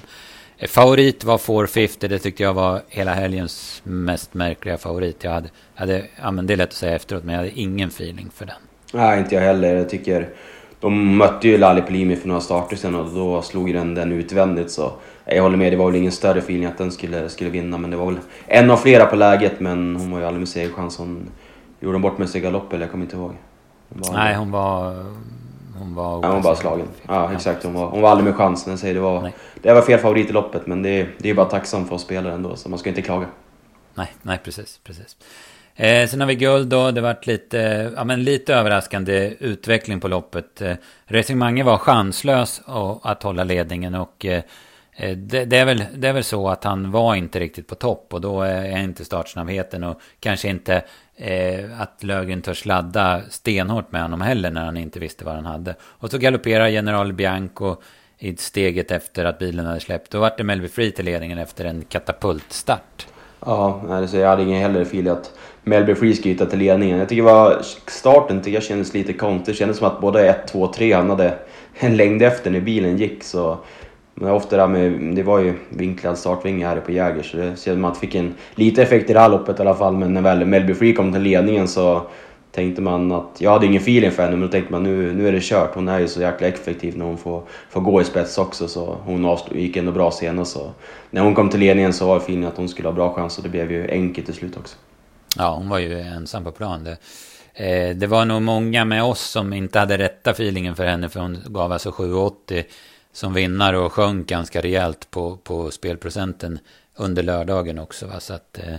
Eh, 0.57 0.67
favorit 0.67 1.23
var 1.23 1.37
450. 1.37 2.07
Det 2.07 2.19
tyckte 2.19 2.43
jag 2.43 2.53
var 2.53 2.81
hela 2.87 3.13
helgens 3.13 3.81
mest 3.83 4.33
märkliga 4.33 4.77
favorit. 4.77 5.23
Jag 5.23 5.31
hade, 5.31 5.49
hade 5.75 6.05
ja, 6.21 6.31
men 6.31 6.47
det 6.47 6.53
är 6.53 6.57
lätt 6.57 6.69
att 6.69 6.75
säga 6.75 6.95
efteråt, 6.95 7.23
men 7.23 7.35
jag 7.35 7.41
hade 7.41 7.59
ingen 7.59 7.89
feeling 7.89 8.29
för 8.33 8.45
den. 8.45 8.55
Nej, 8.93 9.19
inte 9.19 9.35
jag 9.35 9.41
heller. 9.41 9.75
Jag 9.75 9.89
tycker... 9.89 10.29
De 10.79 11.17
mötte 11.17 11.47
ju 11.47 11.57
Lali 11.57 11.81
Pelimi 11.81 12.15
för 12.15 12.27
några 12.27 12.41
starter 12.41 12.75
sen 12.75 12.95
och 12.95 13.13
då 13.13 13.41
slog 13.41 13.73
den 13.73 13.95
den 13.95 14.11
utvändigt 14.11 14.71
så... 14.71 14.91
Jag 15.25 15.43
håller 15.43 15.57
med, 15.57 15.73
det 15.73 15.77
var 15.77 15.85
väl 15.85 15.95
ingen 15.95 16.11
större 16.11 16.39
feeling 16.39 16.65
att 16.65 16.77
den 16.77 16.91
skulle, 16.91 17.29
skulle 17.29 17.49
vinna 17.49 17.77
men 17.77 17.91
det 17.91 17.97
var 17.97 18.05
väl 18.05 18.19
en 18.47 18.71
av 18.71 18.77
flera 18.77 19.05
på 19.05 19.15
läget 19.15 19.59
men 19.59 19.95
hon 19.95 20.11
var 20.11 20.19
ju 20.19 20.25
aldrig 20.25 20.39
med 20.39 20.49
segerchans. 20.49 20.97
Hon 20.97 21.29
gjorde 21.79 21.99
bort 21.99 22.17
med 22.17 22.29
sig 22.29 22.41
galopp 22.41 22.73
eller 22.73 22.83
jag 22.83 22.91
kommer 22.91 23.05
inte 23.05 23.15
ihåg. 23.15 23.33
Hon 23.89 24.13
Nej, 24.13 24.35
hon 24.35 24.51
var... 24.51 25.05
Hon 25.79 25.95
var, 25.95 26.19
ja, 26.23 26.31
hon 26.31 26.41
var 26.41 26.55
slagen. 26.55 26.87
Ja, 27.07 27.33
exakt. 27.33 27.63
Hon 27.63 27.73
var, 27.73 27.89
hon 27.89 28.01
var 28.01 28.09
aldrig 28.09 28.25
med 28.25 28.35
chansen. 28.35 28.77
Säger, 28.77 28.93
det, 28.93 28.99
var, 28.99 29.31
det 29.61 29.73
var 29.73 29.81
fel 29.81 29.99
favorit 29.99 30.29
i 30.29 30.33
loppet 30.33 30.67
men 30.67 30.81
det, 30.81 31.07
det 31.17 31.29
är 31.29 31.33
bara 31.33 31.45
tacksamt 31.45 31.87
för 31.87 31.95
oss 31.95 32.01
spelare 32.01 32.33
ändå 32.33 32.55
så 32.55 32.69
man 32.69 32.79
ska 32.79 32.89
inte 32.89 33.01
klaga. 33.01 33.27
Nej, 33.93 34.13
nej 34.21 34.39
precis. 34.43 34.79
precis. 34.83 35.15
Eh, 35.79 36.07
sen 36.07 36.19
har 36.19 36.27
vi 36.27 36.35
guld 36.35 36.67
då. 36.67 36.91
Det 36.91 37.01
varit 37.01 37.27
lite, 37.27 37.91
ja, 37.95 38.03
men 38.03 38.23
lite 38.23 38.55
överraskande 38.55 39.33
utveckling 39.39 39.99
på 39.99 40.07
loppet. 40.07 40.61
Eh, 40.61 40.75
Racing 41.07 41.39
Mange 41.39 41.63
var 41.63 41.77
chanslös 41.77 42.61
att 43.01 43.23
hålla 43.23 43.43
ledningen 43.43 43.95
och 43.95 44.25
eh, 44.25 44.43
eh, 44.95 45.17
det, 45.17 45.45
det, 45.45 45.57
är 45.57 45.65
väl, 45.65 45.83
det 45.95 46.07
är 46.07 46.13
väl 46.13 46.23
så 46.23 46.49
att 46.49 46.63
han 46.63 46.91
var 46.91 47.15
inte 47.15 47.39
riktigt 47.39 47.67
på 47.67 47.75
topp 47.75 48.13
och 48.13 48.21
då 48.21 48.41
är 48.41 48.77
inte 48.77 49.05
startsnabbheten 49.05 49.83
och 49.83 50.01
kanske 50.19 50.47
inte 50.47 50.83
eh, 51.17 51.81
att 51.81 52.03
Lögren 52.03 52.41
törs 52.41 52.65
ladda 52.65 53.21
stenhårt 53.29 53.91
med 53.91 54.01
honom 54.01 54.21
heller 54.21 54.51
när 54.51 54.65
han 54.65 54.77
inte 54.77 54.99
visste 54.99 55.25
vad 55.25 55.35
han 55.35 55.45
hade. 55.45 55.75
Och 55.81 56.11
så 56.11 56.17
galopperar 56.17 56.67
General 56.67 57.13
Bianco 57.13 57.75
i 58.19 58.35
steget 58.35 58.91
efter 58.91 59.25
att 59.25 59.39
bilen 59.39 59.65
hade 59.65 59.79
släppt. 59.79 60.11
Då 60.11 60.19
vart 60.19 60.37
det 60.37 60.43
Melby 60.43 60.67
Free 60.67 60.91
till 60.91 61.05
ledningen 61.05 61.37
efter 61.37 61.65
en 61.65 61.83
katapultstart. 61.89 63.07
Ja, 63.45 63.81
jag 64.13 64.29
hade 64.29 64.43
ingen 64.43 64.61
heller 64.61 64.85
fil 64.85 65.09
att 65.09 65.31
Melby 65.63 65.95
Free 65.95 66.13
skulle 66.13 66.33
hitta 66.33 66.45
till 66.45 66.59
ledningen. 66.59 66.99
Jag 66.99 67.09
tycker 67.09 67.21
var 67.21 67.61
starten 67.87 68.41
tycker 68.41 68.57
jag 68.57 68.63
kändes 68.63 68.93
lite 68.93 69.13
konstig. 69.13 69.53
Det 69.53 69.57
kändes 69.57 69.77
som 69.77 69.87
att 69.87 70.01
både 70.01 70.29
1, 70.29 70.47
2 70.47 70.67
3 70.67 70.93
han 70.93 71.09
hade 71.09 71.33
en 71.79 71.97
längd 71.97 72.21
efter 72.21 72.51
när 72.51 72.59
bilen 72.59 72.97
gick. 72.97 73.23
Så 73.23 73.57
men 74.19 74.31
ofta 74.31 74.57
där 74.57 74.67
med, 74.67 75.15
det 75.15 75.23
var 75.23 75.39
ju 75.39 75.53
vinklad 75.69 76.17
startvinge 76.17 76.67
här 76.67 76.79
på 76.79 76.91
Jäger 76.91 77.23
så 77.23 77.37
det 77.37 77.55
ser 77.55 77.75
man 77.75 77.91
att 77.91 77.97
fick 77.97 78.15
en 78.15 78.33
lite 78.55 78.83
effekt 78.83 79.09
i 79.09 79.13
det 79.13 79.19
här 79.19 79.29
loppet 79.29 79.59
i 79.59 79.61
alla 79.61 79.75
fall. 79.75 79.93
Men 79.97 80.13
när 80.13 80.21
väl 80.21 80.45
Melby 80.45 80.73
Free 80.73 80.93
kom 80.93 81.13
till 81.13 81.21
ledningen 81.21 81.67
så 81.67 82.01
tänkte 82.51 82.81
man 82.81 83.11
att, 83.11 83.35
jag 83.37 83.51
hade 83.51 83.65
ingen 83.65 83.81
feeling 83.81 84.11
för 84.11 84.23
henne, 84.23 84.35
men 84.35 84.41
då 84.41 84.51
tänkte 84.51 84.71
man 84.71 84.83
nu, 84.83 85.13
nu 85.13 85.27
är 85.27 85.31
det 85.31 85.43
kört. 85.43 85.75
Hon 85.75 85.87
är 85.87 85.99
ju 85.99 86.07
så 86.07 86.21
jäkla 86.21 86.47
effektiv 86.47 86.97
när 86.97 87.05
hon 87.05 87.17
får, 87.17 87.43
får 87.69 87.81
gå 87.81 88.01
i 88.01 88.03
spets 88.03 88.37
också, 88.37 88.67
så 88.67 88.97
hon 89.03 89.37
gick 89.51 89.77
ändå 89.77 89.91
bra 89.91 90.11
senast. 90.11 90.51
Så 90.51 90.71
när 91.09 91.21
hon 91.21 91.35
kom 91.35 91.49
till 91.49 91.59
ledningen 91.59 91.93
så 91.93 92.07
var 92.07 92.17
feelingen 92.17 92.49
att 92.49 92.57
hon 92.57 92.69
skulle 92.69 92.87
ha 92.87 92.93
bra 92.93 93.13
chans 93.13 93.37
och 93.37 93.43
det 93.43 93.49
blev 93.49 93.71
ju 93.71 93.91
enkelt 93.91 94.25
till 94.25 94.35
slut 94.35 94.57
också. 94.57 94.77
Ja, 95.37 95.55
hon 95.55 95.69
var 95.69 95.79
ju 95.79 95.99
ensam 95.99 96.43
på 96.43 96.51
plan. 96.51 96.83
Det, 96.83 96.97
eh, 97.65 97.95
det 97.95 98.07
var 98.07 98.25
nog 98.25 98.41
många 98.41 98.85
med 98.85 99.03
oss 99.03 99.21
som 99.21 99.53
inte 99.53 99.79
hade 99.79 99.97
rätta 99.97 100.31
feelingen 100.31 100.75
för 100.75 100.85
henne, 100.85 101.09
för 101.09 101.19
hon 101.19 101.37
gav 101.45 101.71
alltså 101.71 101.89
7,80 101.89 102.63
som 103.17 103.33
vinnare 103.33 103.77
och 103.77 103.93
sjönk 103.93 104.27
ganska 104.27 104.61
rejält 104.61 105.11
på, 105.11 105.37
på 105.37 105.71
spelprocenten 105.71 106.59
under 106.95 107.23
lördagen 107.23 107.79
också. 107.79 108.07
Va? 108.07 108.19
Så 108.19 108.33
att, 108.33 108.59
eh, 108.59 108.75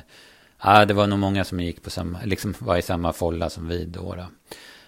ja, 0.63 0.85
det 0.85 0.95
var 0.95 1.07
nog 1.07 1.19
många 1.19 1.45
som 1.45 1.61
gick 1.61 1.83
på 1.83 1.91
samma, 1.91 2.19
liksom 2.25 2.55
var 2.59 2.77
i 2.77 2.83
samma 2.83 3.13
folla 3.13 3.51
som 3.51 3.69
vi 3.69 3.85
då. 3.85 4.15
då. 4.15 4.27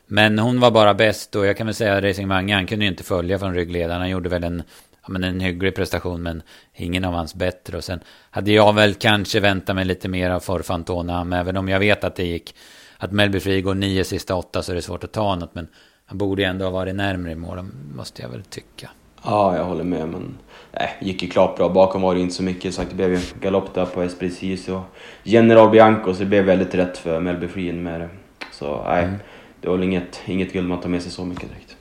Men 0.07 0.39
hon 0.39 0.61
var 0.61 0.71
bara 0.71 0.95
bäst 0.95 1.37
och 1.37 1.47
jag 1.47 1.57
kan 1.57 1.67
väl 1.67 1.75
säga 1.75 1.97
att 1.97 2.05
Racing 2.05 2.29
Mange, 2.29 2.55
han 2.55 2.67
kunde 2.67 2.85
ju 2.85 2.91
inte 2.91 3.05
följa 3.05 3.39
från 3.39 3.55
ryggledaren. 3.55 4.01
Han 4.01 4.11
gjorde 4.11 4.29
väl 4.29 4.45
en, 4.45 4.63
ja, 5.03 5.09
men 5.09 5.25
en 5.25 5.41
hygglig 5.41 5.75
prestation 5.75 6.23
men 6.23 6.43
ingen 6.75 7.05
av 7.05 7.15
hans 7.15 7.35
bättre. 7.35 7.77
Och 7.77 7.85
sen 7.85 8.01
hade 8.31 8.53
jag 8.53 8.75
väl 8.75 8.95
kanske 8.95 9.41
väntat 9.41 9.77
mig 9.77 9.85
lite 9.85 10.09
mer 10.09 10.31
av 10.31 10.41
Forfantona, 10.41 11.39
även 11.41 11.57
om 11.57 11.69
jag 11.69 11.79
vet 11.79 12.05
att 12.05 12.17
det 12.17 12.25
gick, 12.25 12.55
att 12.99 13.13
Melby 13.13 13.41
Free 13.41 13.63
går 13.63 13.75
nio 13.75 14.05
sista 14.05 14.35
åtta 14.35 14.63
så 14.63 14.73
är 14.73 14.77
det 14.77 14.83
svårt 14.83 15.05
att 15.05 15.13
ta 15.13 15.35
något. 15.35 15.55
Men 15.55 15.69
han 16.05 16.19
borde 16.19 16.43
ju 16.43 16.49
ändå 16.49 16.65
ha 16.65 16.73
varit 16.73 16.95
närmre 16.95 17.33
i 17.33 17.37
mål, 17.37 17.67
måste 17.95 18.23
jag 18.23 18.29
väl 18.29 18.43
tycka. 18.43 18.91
Ja, 19.25 19.57
jag 19.57 19.65
håller 19.65 19.85
med. 19.85 20.09
Men 20.09 20.39
nej, 20.73 20.97
gick 21.01 21.23
ju 21.23 21.29
klart 21.29 21.57
bra. 21.57 21.69
Bakom 21.69 22.03
var 22.03 22.15
det 22.15 22.21
inte 22.21 22.35
så 22.35 22.43
mycket. 22.43 22.75
Sagt, 22.75 22.91
det 22.91 22.97
blev 22.97 23.13
ju 23.13 23.21
galopp 23.41 23.75
där 23.75 23.87
på 23.87 24.03
Esprecis 24.03 24.69
och 24.69 24.83
General 25.23 25.71
Bianco, 25.71 26.15
så 26.15 26.21
det 26.21 26.27
blev 26.27 26.45
väldigt 26.45 26.75
rätt 26.75 26.99
för 26.99 27.21
Melby 27.21 27.49
Frien 27.49 27.83
med 27.83 28.01
det. 28.01 28.09
Så 28.53 28.83
nej, 28.85 29.05
mm. 29.05 29.17
det 29.61 29.69
var 29.69 29.77
väl 29.77 29.85
inget, 29.85 30.21
inget 30.27 30.53
guld 30.53 30.69
man 30.69 30.81
tar 30.81 30.89
med 30.89 31.03
sig 31.03 31.13
så 31.13 31.25
mycket 31.25 31.49
direkt. 31.49 31.77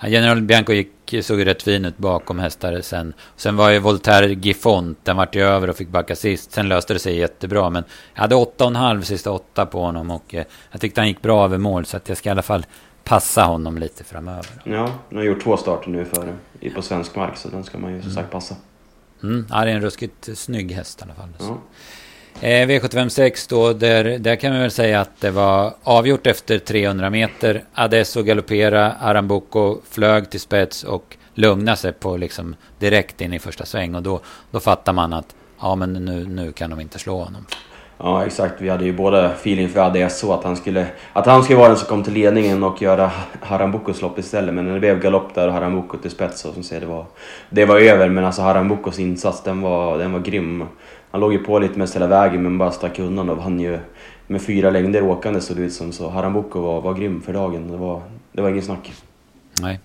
Ja, 0.00 0.08
General 0.08 0.42
Bianco 0.42 0.72
gick, 0.72 1.14
såg 1.22 1.46
rätt 1.46 1.62
fin 1.62 1.84
ut 1.84 1.98
bakom 1.98 2.38
hästar 2.38 2.80
sen. 2.80 3.14
Sen 3.36 3.56
var 3.56 3.70
ju 3.70 3.78
Voltaire 3.78 4.32
Giffont, 4.32 4.98
den 5.04 5.16
vart 5.16 5.34
ju 5.34 5.42
över 5.42 5.70
och 5.70 5.76
fick 5.76 5.88
backa 5.88 6.16
sist. 6.16 6.52
Sen 6.52 6.68
löste 6.68 6.92
det 6.92 6.98
sig 6.98 7.16
jättebra, 7.16 7.70
men 7.70 7.84
jag 8.14 8.20
hade 8.20 8.34
åtta 8.34 8.64
och 8.64 8.70
en 8.70 8.76
halv 8.76 9.02
sista 9.02 9.30
åtta 9.30 9.66
på 9.66 9.80
honom 9.80 10.10
och 10.10 10.34
eh, 10.34 10.44
jag 10.70 10.80
tyckte 10.80 11.00
han 11.00 11.08
gick 11.08 11.22
bra 11.22 11.44
över 11.44 11.58
mål 11.58 11.84
så 11.84 11.96
att 11.96 12.08
jag 12.08 12.18
ska 12.18 12.28
i 12.28 12.32
alla 12.32 12.42
fall 12.42 12.66
passa 13.04 13.42
honom 13.44 13.78
lite 13.78 14.04
framöver. 14.04 14.46
Ja, 14.64 14.90
han 15.08 15.18
har 15.18 15.24
gjort 15.24 15.42
två 15.42 15.56
starter 15.56 15.90
nu 15.90 16.04
för, 16.04 16.32
på 16.70 16.82
svensk 16.82 17.16
mark 17.16 17.36
så 17.36 17.48
den 17.48 17.64
ska 17.64 17.78
man 17.78 17.92
ju 17.92 18.02
som 18.02 18.10
sagt 18.10 18.30
passa. 18.30 18.56
Mm, 19.22 19.46
ja, 19.50 19.64
det 19.64 19.70
är 19.70 19.74
en 19.74 19.82
ruskigt 19.82 20.28
snygg 20.34 20.72
häst 20.72 21.00
i 21.00 21.02
alla 21.02 21.14
fall. 21.14 21.28
Ja. 21.38 21.58
Eh, 22.40 22.68
V756 22.68 23.46
då, 23.48 23.72
där, 23.72 24.18
där 24.18 24.36
kan 24.36 24.52
vi 24.52 24.58
väl 24.58 24.70
säga 24.70 25.00
att 25.00 25.20
det 25.20 25.30
var 25.30 25.74
avgjort 25.82 26.26
efter 26.26 26.58
300 26.58 27.10
meter. 27.10 27.64
Adesso 27.74 28.22
galoppera, 28.22 28.92
Arambuco 28.92 29.80
flög 29.90 30.30
till 30.30 30.40
spets 30.40 30.84
och 30.84 31.16
lugnade 31.34 31.76
sig 31.76 31.92
på 31.92 32.16
liksom 32.16 32.56
direkt 32.78 33.20
in 33.20 33.32
i 33.32 33.38
första 33.38 33.64
sväng. 33.64 33.94
Och 33.94 34.02
då, 34.02 34.20
då 34.50 34.60
fattar 34.60 34.92
man 34.92 35.12
att 35.12 35.34
ja, 35.60 35.74
men 35.74 35.92
nu, 35.92 36.26
nu 36.26 36.52
kan 36.52 36.70
de 36.70 36.80
inte 36.80 36.98
slå 36.98 37.24
honom. 37.24 37.46
Ja 38.04 38.26
exakt, 38.26 38.54
vi 38.60 38.68
hade 38.68 38.84
ju 38.84 38.92
båda 38.92 39.26
feeling 39.26 39.68
för 39.68 39.80
ADSO 39.80 40.32
att 40.32 40.44
han 40.44 40.56
skulle, 40.56 40.86
att 41.12 41.26
han 41.26 41.42
skulle 41.42 41.58
vara 41.58 41.68
den 41.68 41.76
som 41.76 41.88
kom 41.88 42.04
till 42.04 42.12
ledningen 42.12 42.62
och 42.62 42.82
göra 42.82 43.10
Harambukos 43.40 44.02
lopp 44.02 44.18
istället. 44.18 44.54
Men 44.54 44.66
det 44.66 44.80
blev 44.80 45.00
galopp 45.00 45.34
där 45.34 45.48
och 45.48 45.54
Harambuco 45.54 45.96
till 45.98 46.10
spets 46.10 46.44
och 46.44 46.54
som 46.54 46.62
säger, 46.62 46.80
det 46.80 46.86
var, 46.86 47.04
det 47.50 47.64
var 47.64 47.78
över. 47.78 48.08
Men 48.08 48.24
alltså 48.24 48.42
Harambukos 48.42 48.98
insats 48.98 49.42
den 49.42 49.60
var, 49.60 49.98
den 49.98 50.12
var 50.12 50.20
grym. 50.20 50.64
Han 51.10 51.20
låg 51.20 51.32
ju 51.32 51.38
på 51.38 51.58
lite 51.58 51.78
mest 51.78 51.96
hela 51.96 52.06
vägen 52.06 52.42
men 52.42 52.58
bara 52.58 52.70
stack 52.70 52.98
undan 52.98 53.30
och 53.30 53.36
vann 53.36 53.60
ju 53.60 53.78
med 54.26 54.42
fyra 54.42 54.70
längder 54.70 55.02
åkande 55.02 55.40
såg 55.40 55.56
det 55.56 55.62
ut 55.62 55.72
som. 55.72 55.92
Så 55.92 56.08
Harambuco 56.08 56.60
var, 56.60 56.80
var 56.80 56.94
grym 56.94 57.22
för 57.22 57.32
dagen. 57.32 57.70
Det 57.70 57.76
var, 57.76 58.02
det 58.32 58.42
var 58.42 58.48
ingen 58.48 58.62
snack. 58.62 58.92
Nej. 59.62 59.80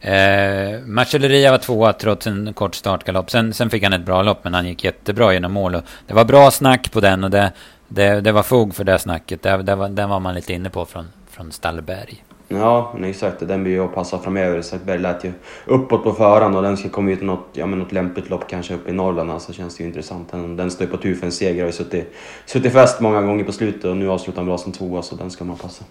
Eh, 0.00 0.80
Marcelleria 0.86 1.50
var 1.50 1.58
tvåa 1.58 1.92
trots 1.92 2.26
en 2.26 2.52
kort 2.54 2.74
startgalopp. 2.74 3.30
Sen, 3.30 3.54
sen 3.54 3.70
fick 3.70 3.82
han 3.82 3.92
ett 3.92 4.04
bra 4.06 4.22
lopp, 4.22 4.44
men 4.44 4.54
han 4.54 4.66
gick 4.66 4.84
jättebra 4.84 5.32
genom 5.32 5.52
mål. 5.52 5.74
Och 5.74 5.82
det 6.06 6.14
var 6.14 6.24
bra 6.24 6.50
snack 6.50 6.92
på 6.92 7.00
den 7.00 7.24
och 7.24 7.30
det, 7.30 7.52
det, 7.88 8.20
det 8.20 8.32
var 8.32 8.42
fog 8.42 8.74
för 8.74 8.84
det 8.84 8.98
snacket. 8.98 9.42
Det, 9.42 9.56
det 9.62 9.74
var, 9.74 9.88
den 9.88 10.08
var 10.08 10.20
man 10.20 10.34
lite 10.34 10.52
inne 10.52 10.70
på 10.70 10.84
från, 10.84 11.06
från 11.30 11.52
Stallberg. 11.52 12.24
Ja, 12.48 12.94
exakt. 13.04 13.48
Den 13.48 13.62
blir 13.62 13.72
ju 13.72 13.84
att 13.84 13.94
passa 13.94 14.18
framöver. 14.18 14.62
Stallberg 14.62 14.98
lät 14.98 15.24
ju 15.24 15.32
uppåt 15.64 16.04
på 16.04 16.12
förhand 16.12 16.56
och 16.56 16.62
den 16.62 16.76
ska 16.76 16.88
komma 16.88 17.10
ut 17.10 17.22
något, 17.22 17.48
ja, 17.52 17.66
men 17.66 17.78
något 17.78 17.92
lämpligt 17.92 18.30
lopp 18.30 18.48
kanske 18.48 18.74
uppe 18.74 18.90
i 18.90 18.92
Norrland. 18.92 19.30
Alltså 19.30 19.52
känns 19.52 19.76
det 19.76 19.82
ju 19.82 19.88
intressant. 19.88 20.32
Den, 20.32 20.56
den 20.56 20.70
står 20.70 20.86
ju 20.86 20.90
på 20.90 20.96
tur 20.96 21.14
för 21.14 21.26
en 21.26 21.32
seger. 21.32 21.60
Har 21.60 21.66
ju 21.66 21.72
suttit, 21.72 22.14
suttit 22.46 22.72
fast 22.72 23.00
många 23.00 23.22
gånger 23.22 23.44
på 23.44 23.52
slutet 23.52 23.84
och 23.84 23.96
nu 23.96 24.10
avslutar 24.10 24.36
han 24.36 24.46
bra 24.46 24.58
som 24.58 24.72
tvåa 24.72 25.02
så 25.02 25.16
den 25.16 25.30
ska 25.30 25.44
man 25.44 25.56
passa. 25.56 25.84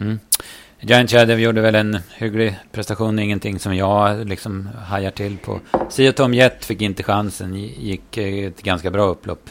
Mm. 0.00 0.18
Giant 0.80 1.10
Shadow 1.10 1.40
gjorde 1.40 1.60
väl 1.60 1.74
en 1.74 1.98
hygglig 2.16 2.58
prestation, 2.72 3.18
ingenting 3.18 3.58
som 3.58 3.76
jag 3.76 4.28
liksom 4.28 4.68
hajar 4.86 5.10
till 5.10 5.38
på. 5.38 5.60
Sia 5.88 6.12
Tom 6.12 6.34
Jett 6.34 6.64
fick 6.64 6.82
inte 6.82 7.02
chansen, 7.02 7.54
gick 7.54 8.18
ett 8.18 8.62
ganska 8.62 8.90
bra 8.90 9.02
upplopp 9.02 9.50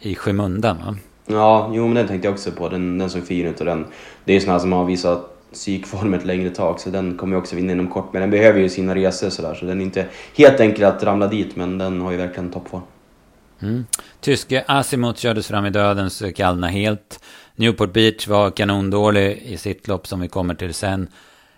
i 0.00 0.14
skymundan 0.14 0.76
va? 0.76 0.96
Ja, 1.26 1.70
jo 1.74 1.86
men 1.86 1.94
den 1.94 2.08
tänkte 2.08 2.28
jag 2.28 2.32
också 2.32 2.50
på. 2.52 2.68
Den, 2.68 2.98
den 2.98 3.10
såg 3.10 3.26
fin 3.26 3.46
ut 3.46 3.60
och 3.60 3.66
den, 3.66 3.86
det 4.24 4.32
är 4.32 4.34
ju 4.34 4.40
sådana 4.40 4.60
som 4.60 4.72
har 4.72 4.84
visat 4.84 5.36
psykform 5.52 6.14
ett 6.14 6.24
längre 6.24 6.50
tag 6.50 6.80
så 6.80 6.90
den 6.90 7.16
kommer 7.16 7.36
ju 7.36 7.40
också 7.40 7.56
vinna 7.56 7.72
inom 7.72 7.88
kort. 7.88 8.12
Men 8.12 8.20
den 8.20 8.30
behöver 8.30 8.60
ju 8.60 8.68
sina 8.68 8.94
resor 8.94 9.30
sådär 9.30 9.54
så 9.54 9.66
den 9.66 9.80
är 9.80 9.84
inte 9.84 10.06
helt 10.36 10.60
enkel 10.60 10.84
att 10.84 11.02
ramla 11.02 11.26
dit 11.26 11.56
men 11.56 11.78
den 11.78 12.00
har 12.00 12.10
ju 12.10 12.16
verkligen 12.16 12.50
toppform. 12.50 12.82
Mm. 13.62 13.84
Tyske 14.20 14.64
Asimot 14.68 15.18
kördes 15.18 15.48
fram 15.48 15.66
i 15.66 15.70
döden 15.70 16.10
så 16.10 16.32
kallna 16.32 16.68
helt. 16.68 17.20
Newport 17.60 17.92
Beach 17.92 18.28
var 18.28 18.50
kanondålig 18.50 19.42
i 19.42 19.56
sitt 19.56 19.88
lopp 19.88 20.06
som 20.06 20.20
vi 20.20 20.28
kommer 20.28 20.54
till 20.54 20.74
sen. 20.74 21.08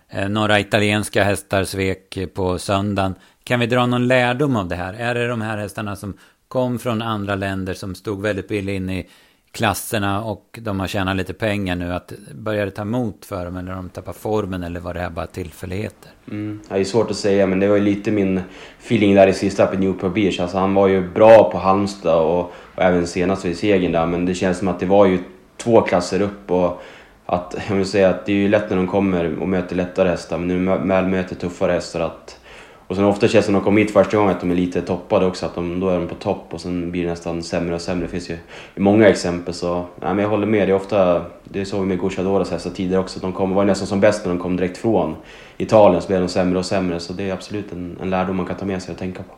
Eh, 0.09 0.29
några 0.29 0.59
italienska 0.59 1.23
hästar 1.23 1.63
svek 1.63 2.17
på 2.33 2.59
söndagen. 2.59 3.15
Kan 3.43 3.59
vi 3.59 3.65
dra 3.65 3.85
någon 3.85 4.07
lärdom 4.07 4.55
av 4.55 4.67
det 4.67 4.75
här? 4.75 4.93
Är 4.93 5.15
det 5.15 5.27
de 5.27 5.41
här 5.41 5.57
hästarna 5.57 5.95
som 5.95 6.13
kom 6.47 6.79
från 6.79 7.01
andra 7.01 7.35
länder 7.35 7.73
som 7.73 7.95
stod 7.95 8.21
väldigt 8.21 8.47
billigt 8.47 8.75
in 8.75 8.89
i 8.89 9.09
klasserna 9.51 10.23
och 10.23 10.59
de 10.61 10.79
har 10.79 10.87
tjänat 10.87 11.15
lite 11.15 11.33
pengar 11.33 11.75
nu. 11.75 11.93
Att 11.93 12.13
börjar 12.35 12.65
det 12.65 12.71
ta 12.71 12.81
emot 12.81 13.25
för 13.25 13.45
dem 13.45 13.57
eller 13.57 13.71
de 13.71 13.89
tappar 13.89 14.13
formen 14.13 14.63
eller 14.63 14.79
var 14.79 14.93
det 14.93 14.99
här 14.99 15.09
bara 15.09 15.27
tillfälligheter? 15.27 16.11
Mm. 16.31 16.59
Det 16.69 16.75
är 16.75 16.83
svårt 16.83 17.11
att 17.11 17.17
säga 17.17 17.47
men 17.47 17.59
det 17.59 17.67
var 17.67 17.75
ju 17.75 17.81
lite 17.81 18.11
min 18.11 18.41
feeling 18.79 19.15
där 19.15 19.27
i 19.27 19.33
sista 19.33 19.67
på 19.67 19.77
Newport 19.77 20.13
Beach. 20.13 20.39
Alltså 20.39 20.57
han 20.57 20.73
var 20.73 20.87
ju 20.87 21.09
bra 21.09 21.51
på 21.51 21.57
Halmstad 21.57 22.21
och, 22.21 22.53
och 22.75 22.83
även 22.83 23.07
senast 23.07 23.45
vid 23.45 23.57
segern 23.57 23.91
där 23.91 24.05
men 24.05 24.25
det 24.25 24.33
känns 24.33 24.57
som 24.57 24.67
att 24.67 24.79
det 24.79 24.85
var 24.85 25.05
ju 25.05 25.19
två 25.63 25.81
klasser 25.81 26.21
upp. 26.21 26.51
Och 26.51 26.81
att, 27.25 27.55
jag 27.69 27.75
vill 27.75 27.85
säga 27.85 28.09
att 28.09 28.25
det 28.25 28.31
är 28.31 28.35
ju 28.35 28.47
lätt 28.47 28.69
när 28.69 28.77
de 28.77 28.87
kommer 28.87 29.39
och 29.39 29.49
möter 29.49 29.75
lättare 29.75 30.09
hästar, 30.09 30.37
men 30.37 30.47
nu 30.47 30.77
väl 30.87 31.07
möter 31.07 31.35
tuffare 31.35 31.71
hästar 31.71 31.99
att... 31.99 32.39
Och 32.87 32.95
sen 32.95 33.05
ofta 33.05 33.27
känns 33.27 33.45
det 33.45 33.51
när 33.51 33.59
de 33.59 33.63
kommer 33.65 33.81
hit 33.81 33.93
första 33.93 34.17
gången 34.17 34.31
att 34.35 34.41
de 34.41 34.51
är 34.51 34.55
lite 34.55 34.81
toppade 34.81 35.25
också, 35.25 35.45
att 35.45 35.55
de, 35.55 35.79
då 35.79 35.89
är 35.89 35.99
de 35.99 36.07
på 36.07 36.15
topp 36.15 36.47
och 36.49 36.61
sen 36.61 36.91
blir 36.91 37.03
det 37.03 37.09
nästan 37.09 37.43
sämre 37.43 37.75
och 37.75 37.81
sämre. 37.81 38.05
Det 38.05 38.11
finns 38.11 38.29
ju 38.29 38.37
många 38.75 39.07
exempel 39.07 39.53
så, 39.53 39.75
nej, 39.75 40.13
men 40.13 40.19
jag 40.19 40.29
håller 40.29 40.47
med. 40.47 40.67
Det 40.67 40.71
är 40.71 40.75
ofta, 40.75 41.25
det 41.43 41.65
såg 41.65 41.81
vi 41.81 41.87
med 41.87 41.97
Gocciadoras 41.97 42.51
hästar 42.51 42.69
tidigare 42.69 43.01
också, 43.01 43.17
att 43.17 43.21
de 43.21 43.33
kom, 43.33 43.53
var 43.53 43.65
nästan 43.65 43.87
som 43.87 43.99
bäst 43.99 44.25
när 44.25 44.33
de 44.33 44.39
kom 44.39 44.55
direkt 44.55 44.77
från 44.77 45.15
Italien 45.57 46.01
så 46.01 46.07
blev 46.07 46.19
de 46.19 46.29
sämre 46.29 46.59
och 46.59 46.65
sämre. 46.65 46.99
Så 46.99 47.13
det 47.13 47.29
är 47.29 47.33
absolut 47.33 47.71
en, 47.71 47.97
en 48.01 48.09
lärdom 48.09 48.35
man 48.35 48.45
kan 48.45 48.55
ta 48.55 48.65
med 48.65 48.81
sig 48.81 48.91
och 48.91 48.99
tänka 48.99 49.23
på. 49.23 49.33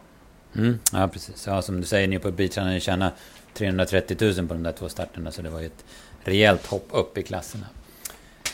Mm, 0.59 0.79
ja, 0.93 1.07
precis. 1.07 1.47
Ja, 1.47 1.61
som 1.61 1.81
du 1.81 1.87
säger, 1.87 2.07
Newport 2.07 2.35
Beach, 2.35 2.57
han 2.57 2.79
tjänar 2.79 3.11
330 3.53 4.17
000 4.21 4.47
på 4.47 4.53
de 4.53 4.63
där 4.63 4.71
två 4.71 4.89
starterna, 4.89 5.31
så 5.31 5.41
det 5.41 5.49
var 5.49 5.59
ju 5.59 5.65
ett 5.65 5.85
rejält 6.27 6.67
hopp 6.67 6.87
upp 6.91 7.17
i 7.17 7.23
klasserna. 7.23 7.65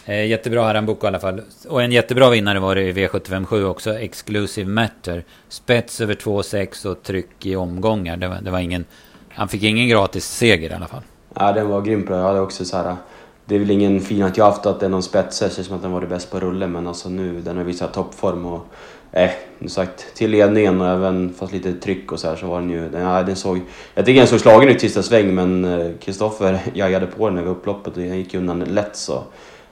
Eh, 0.06 0.26
jättebra 0.26 0.64
Harambuco 0.64 1.06
i 1.06 1.08
alla 1.08 1.20
fall. 1.20 1.42
Och 1.68 1.84
en 1.84 1.92
jättebra 1.92 2.30
vinnare 2.30 2.60
var 2.60 2.76
det 2.76 2.82
i 2.82 2.94
V757 2.94 3.64
också, 3.64 3.94
Exclusive 4.00 4.70
Matter. 4.70 5.24
Spets 5.50 6.02
över 6.02 6.14
2,6 6.14 6.86
och 6.86 7.04
tryck 7.04 7.46
i 7.46 7.56
omgångar. 7.56 8.18
Det 8.18 8.28
var, 8.28 8.42
det 8.42 8.52
var 8.52 8.60
ingen... 8.60 8.86
Han 9.30 9.48
fick 9.48 9.64
ingen 9.64 9.88
gratis 9.88 10.26
seger 10.26 10.70
i 10.70 10.74
alla 10.74 10.88
fall. 10.88 11.02
Ja, 11.34 11.52
den 11.52 11.68
var 11.68 11.82
grym. 11.82 12.06
Jag 12.10 12.24
hade 12.24 12.40
också 12.40 12.66
så 12.66 12.78
här... 12.78 12.96
Det 13.52 13.56
är 13.56 13.60
väl 13.60 13.72
ingen 13.72 14.02
fin 14.02 14.24
att 14.24 14.38
jag 14.38 14.46
haft 14.46 14.66
att 14.66 14.80
det 14.80 14.86
är 14.86 14.90
någon 14.90 15.04
spets, 15.04 15.38
som 15.38 15.76
att 15.76 15.82
den 15.82 15.92
var 15.92 16.02
det 16.02 16.08
bäst 16.08 16.32
på 16.32 16.40
rulle, 16.40 16.68
men 16.68 16.88
alltså 16.88 17.10
nu, 17.10 17.42
den 17.42 17.58
har 17.58 17.64
visat 17.64 17.94
toppform 17.94 18.46
och 18.46 18.68
Eh, 19.12 19.32
som 19.60 19.70
sagt, 19.70 20.16
till 20.16 20.32
ledningen 20.32 20.82
och 20.82 20.88
även 20.88 21.34
fast 21.34 21.54
lite 21.54 21.74
tryck 21.74 22.12
och 22.12 22.20
så 22.20 22.30
här 22.30 22.36
så 22.36 22.48
var 22.48 22.60
den 22.60 22.70
ju... 22.70 22.90
Den, 22.90 23.26
den 23.26 23.36
såg, 23.36 23.62
jag 23.96 24.06
tycker 24.06 24.20
den 24.20 24.28
såg 24.28 24.40
slagen 24.40 24.70
ut 24.70 24.82
sista 24.82 25.04
sväng 25.04 25.36
men 25.36 25.98
Kristoffer 26.02 26.54
eh, 26.54 26.60
jajade 26.74 27.08
på 27.08 27.30
den 27.30 27.38
över 27.38 27.52
upploppet 27.52 27.94
och 27.94 28.00
den 28.00 28.18
gick 28.18 28.34
undan 28.34 28.60
lätt 28.60 28.96
så... 28.96 29.24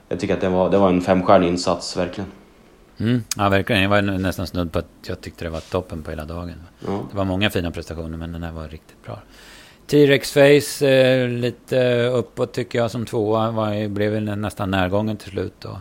Jag 0.09 0.19
tycker 0.19 0.33
att 0.33 0.41
det 0.41 0.49
var, 0.49 0.69
det 0.69 0.77
var 0.77 0.89
en 0.89 1.01
femstjärnig 1.01 1.47
insats, 1.47 1.97
verkligen. 1.97 2.31
Mm, 2.97 3.23
ja, 3.37 3.49
verkligen. 3.49 3.81
Jag 3.81 3.89
var 3.89 4.01
nästan 4.01 4.47
snudd 4.47 4.71
på 4.71 4.79
att 4.79 4.85
jag 5.07 5.21
tyckte 5.21 5.45
det 5.45 5.49
var 5.49 5.59
toppen 5.59 6.03
på 6.03 6.09
hela 6.09 6.25
dagen. 6.25 6.53
Ja. 6.85 6.99
Det 7.11 7.17
var 7.17 7.25
många 7.25 7.49
fina 7.49 7.71
prestationer, 7.71 8.17
men 8.17 8.31
den 8.31 8.43
här 8.43 8.51
var 8.51 8.67
riktigt 8.67 9.03
bra. 9.05 9.19
T-Rex 9.89 10.31
Face, 10.31 10.87
eh, 10.87 11.29
lite 11.29 12.05
uppåt 12.05 12.53
tycker 12.53 12.79
jag 12.79 12.91
som 12.91 13.05
tvåa. 13.05 13.51
Var, 13.51 13.87
blev 13.87 14.21
nästan 14.21 14.71
närgången 14.71 15.17
till 15.17 15.31
slut. 15.31 15.65
Och 15.65 15.77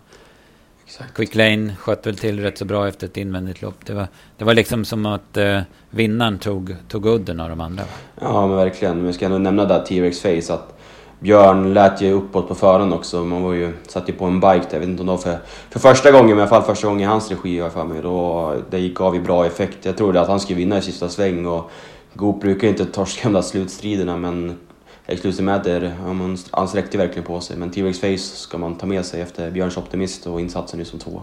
Exakt. 0.86 1.14
Quick 1.14 1.34
Lane 1.34 1.76
sköt 1.76 2.06
väl 2.06 2.16
till 2.16 2.40
rätt 2.40 2.58
så 2.58 2.64
bra 2.64 2.88
efter 2.88 3.06
ett 3.06 3.16
invändigt 3.16 3.62
lopp. 3.62 3.86
Det 3.86 3.94
var, 3.94 4.06
det 4.36 4.44
var 4.44 4.54
liksom 4.54 4.84
som 4.84 5.06
att 5.06 5.36
eh, 5.36 5.60
vinnaren 5.90 6.38
tog, 6.38 6.76
tog 6.88 7.06
udden 7.06 7.40
av 7.40 7.48
de 7.48 7.60
andra. 7.60 7.84
Ja, 8.20 8.46
men 8.46 8.56
verkligen. 8.56 8.96
Men 8.96 9.06
jag 9.06 9.14
ska 9.14 9.24
ändå 9.24 9.38
nämna 9.38 9.64
där 9.64 9.82
T-Rex 9.82 10.20
Face. 10.20 10.54
att 10.54 10.78
Björn 11.20 11.74
lät 11.74 12.00
ju 12.00 12.12
uppåt 12.12 12.48
på 12.48 12.54
förhand 12.54 12.94
också. 12.94 13.24
Man 13.24 13.42
var 13.42 13.52
ju, 13.52 13.72
satt 13.88 14.08
ju 14.08 14.12
på 14.12 14.24
en 14.24 14.40
bike 14.40 14.54
där. 14.54 14.68
Jag 14.72 14.80
vet 14.80 14.88
inte 14.88 15.00
om 15.00 15.06
det 15.06 15.12
var 15.12 15.18
för, 15.18 15.38
för 15.70 15.78
första 15.78 16.10
gången, 16.10 16.28
men 16.28 16.38
i 16.38 16.40
alla 16.40 16.50
fall 16.50 16.62
första 16.62 16.86
gången 16.86 17.02
i 17.02 17.04
hans 17.04 17.30
regi 17.30 17.58
har 17.58 17.70
för 17.70 17.84
mig. 17.84 18.02
Då, 18.02 18.54
det 18.70 18.78
gick 18.78 19.00
av 19.00 19.16
i 19.16 19.20
bra 19.20 19.46
effekt. 19.46 19.78
Jag 19.82 19.96
trodde 19.96 20.20
att 20.20 20.28
han 20.28 20.40
skulle 20.40 20.58
vinna 20.58 20.78
i 20.78 20.82
sista 20.82 21.08
sväng. 21.08 21.46
Och 21.46 21.70
Goop 22.18 22.40
brukar 22.40 22.68
inte 22.68 22.84
torska 22.84 23.28
de 23.28 23.32
där 23.32 23.42
slutstriderna, 23.42 24.16
men 24.16 24.58
Exclusive 25.06 25.60
ja, 26.02 26.36
han 26.50 26.68
sträckte 26.68 26.98
verkligen 26.98 27.24
på 27.24 27.40
sig. 27.40 27.56
Men 27.56 27.70
T-Rex 27.70 28.00
Face 28.00 28.18
ska 28.18 28.58
man 28.58 28.78
ta 28.78 28.86
med 28.86 29.04
sig 29.04 29.20
efter 29.20 29.50
Björns 29.50 29.76
Optimist 29.76 30.26
och 30.26 30.40
insatsen 30.40 30.78
nu 30.78 30.84
som 30.84 30.98
två. 30.98 31.22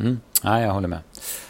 Mm. 0.00 0.20
Ja, 0.42 0.60
jag 0.60 0.72
håller 0.72 0.88
med. 0.88 0.98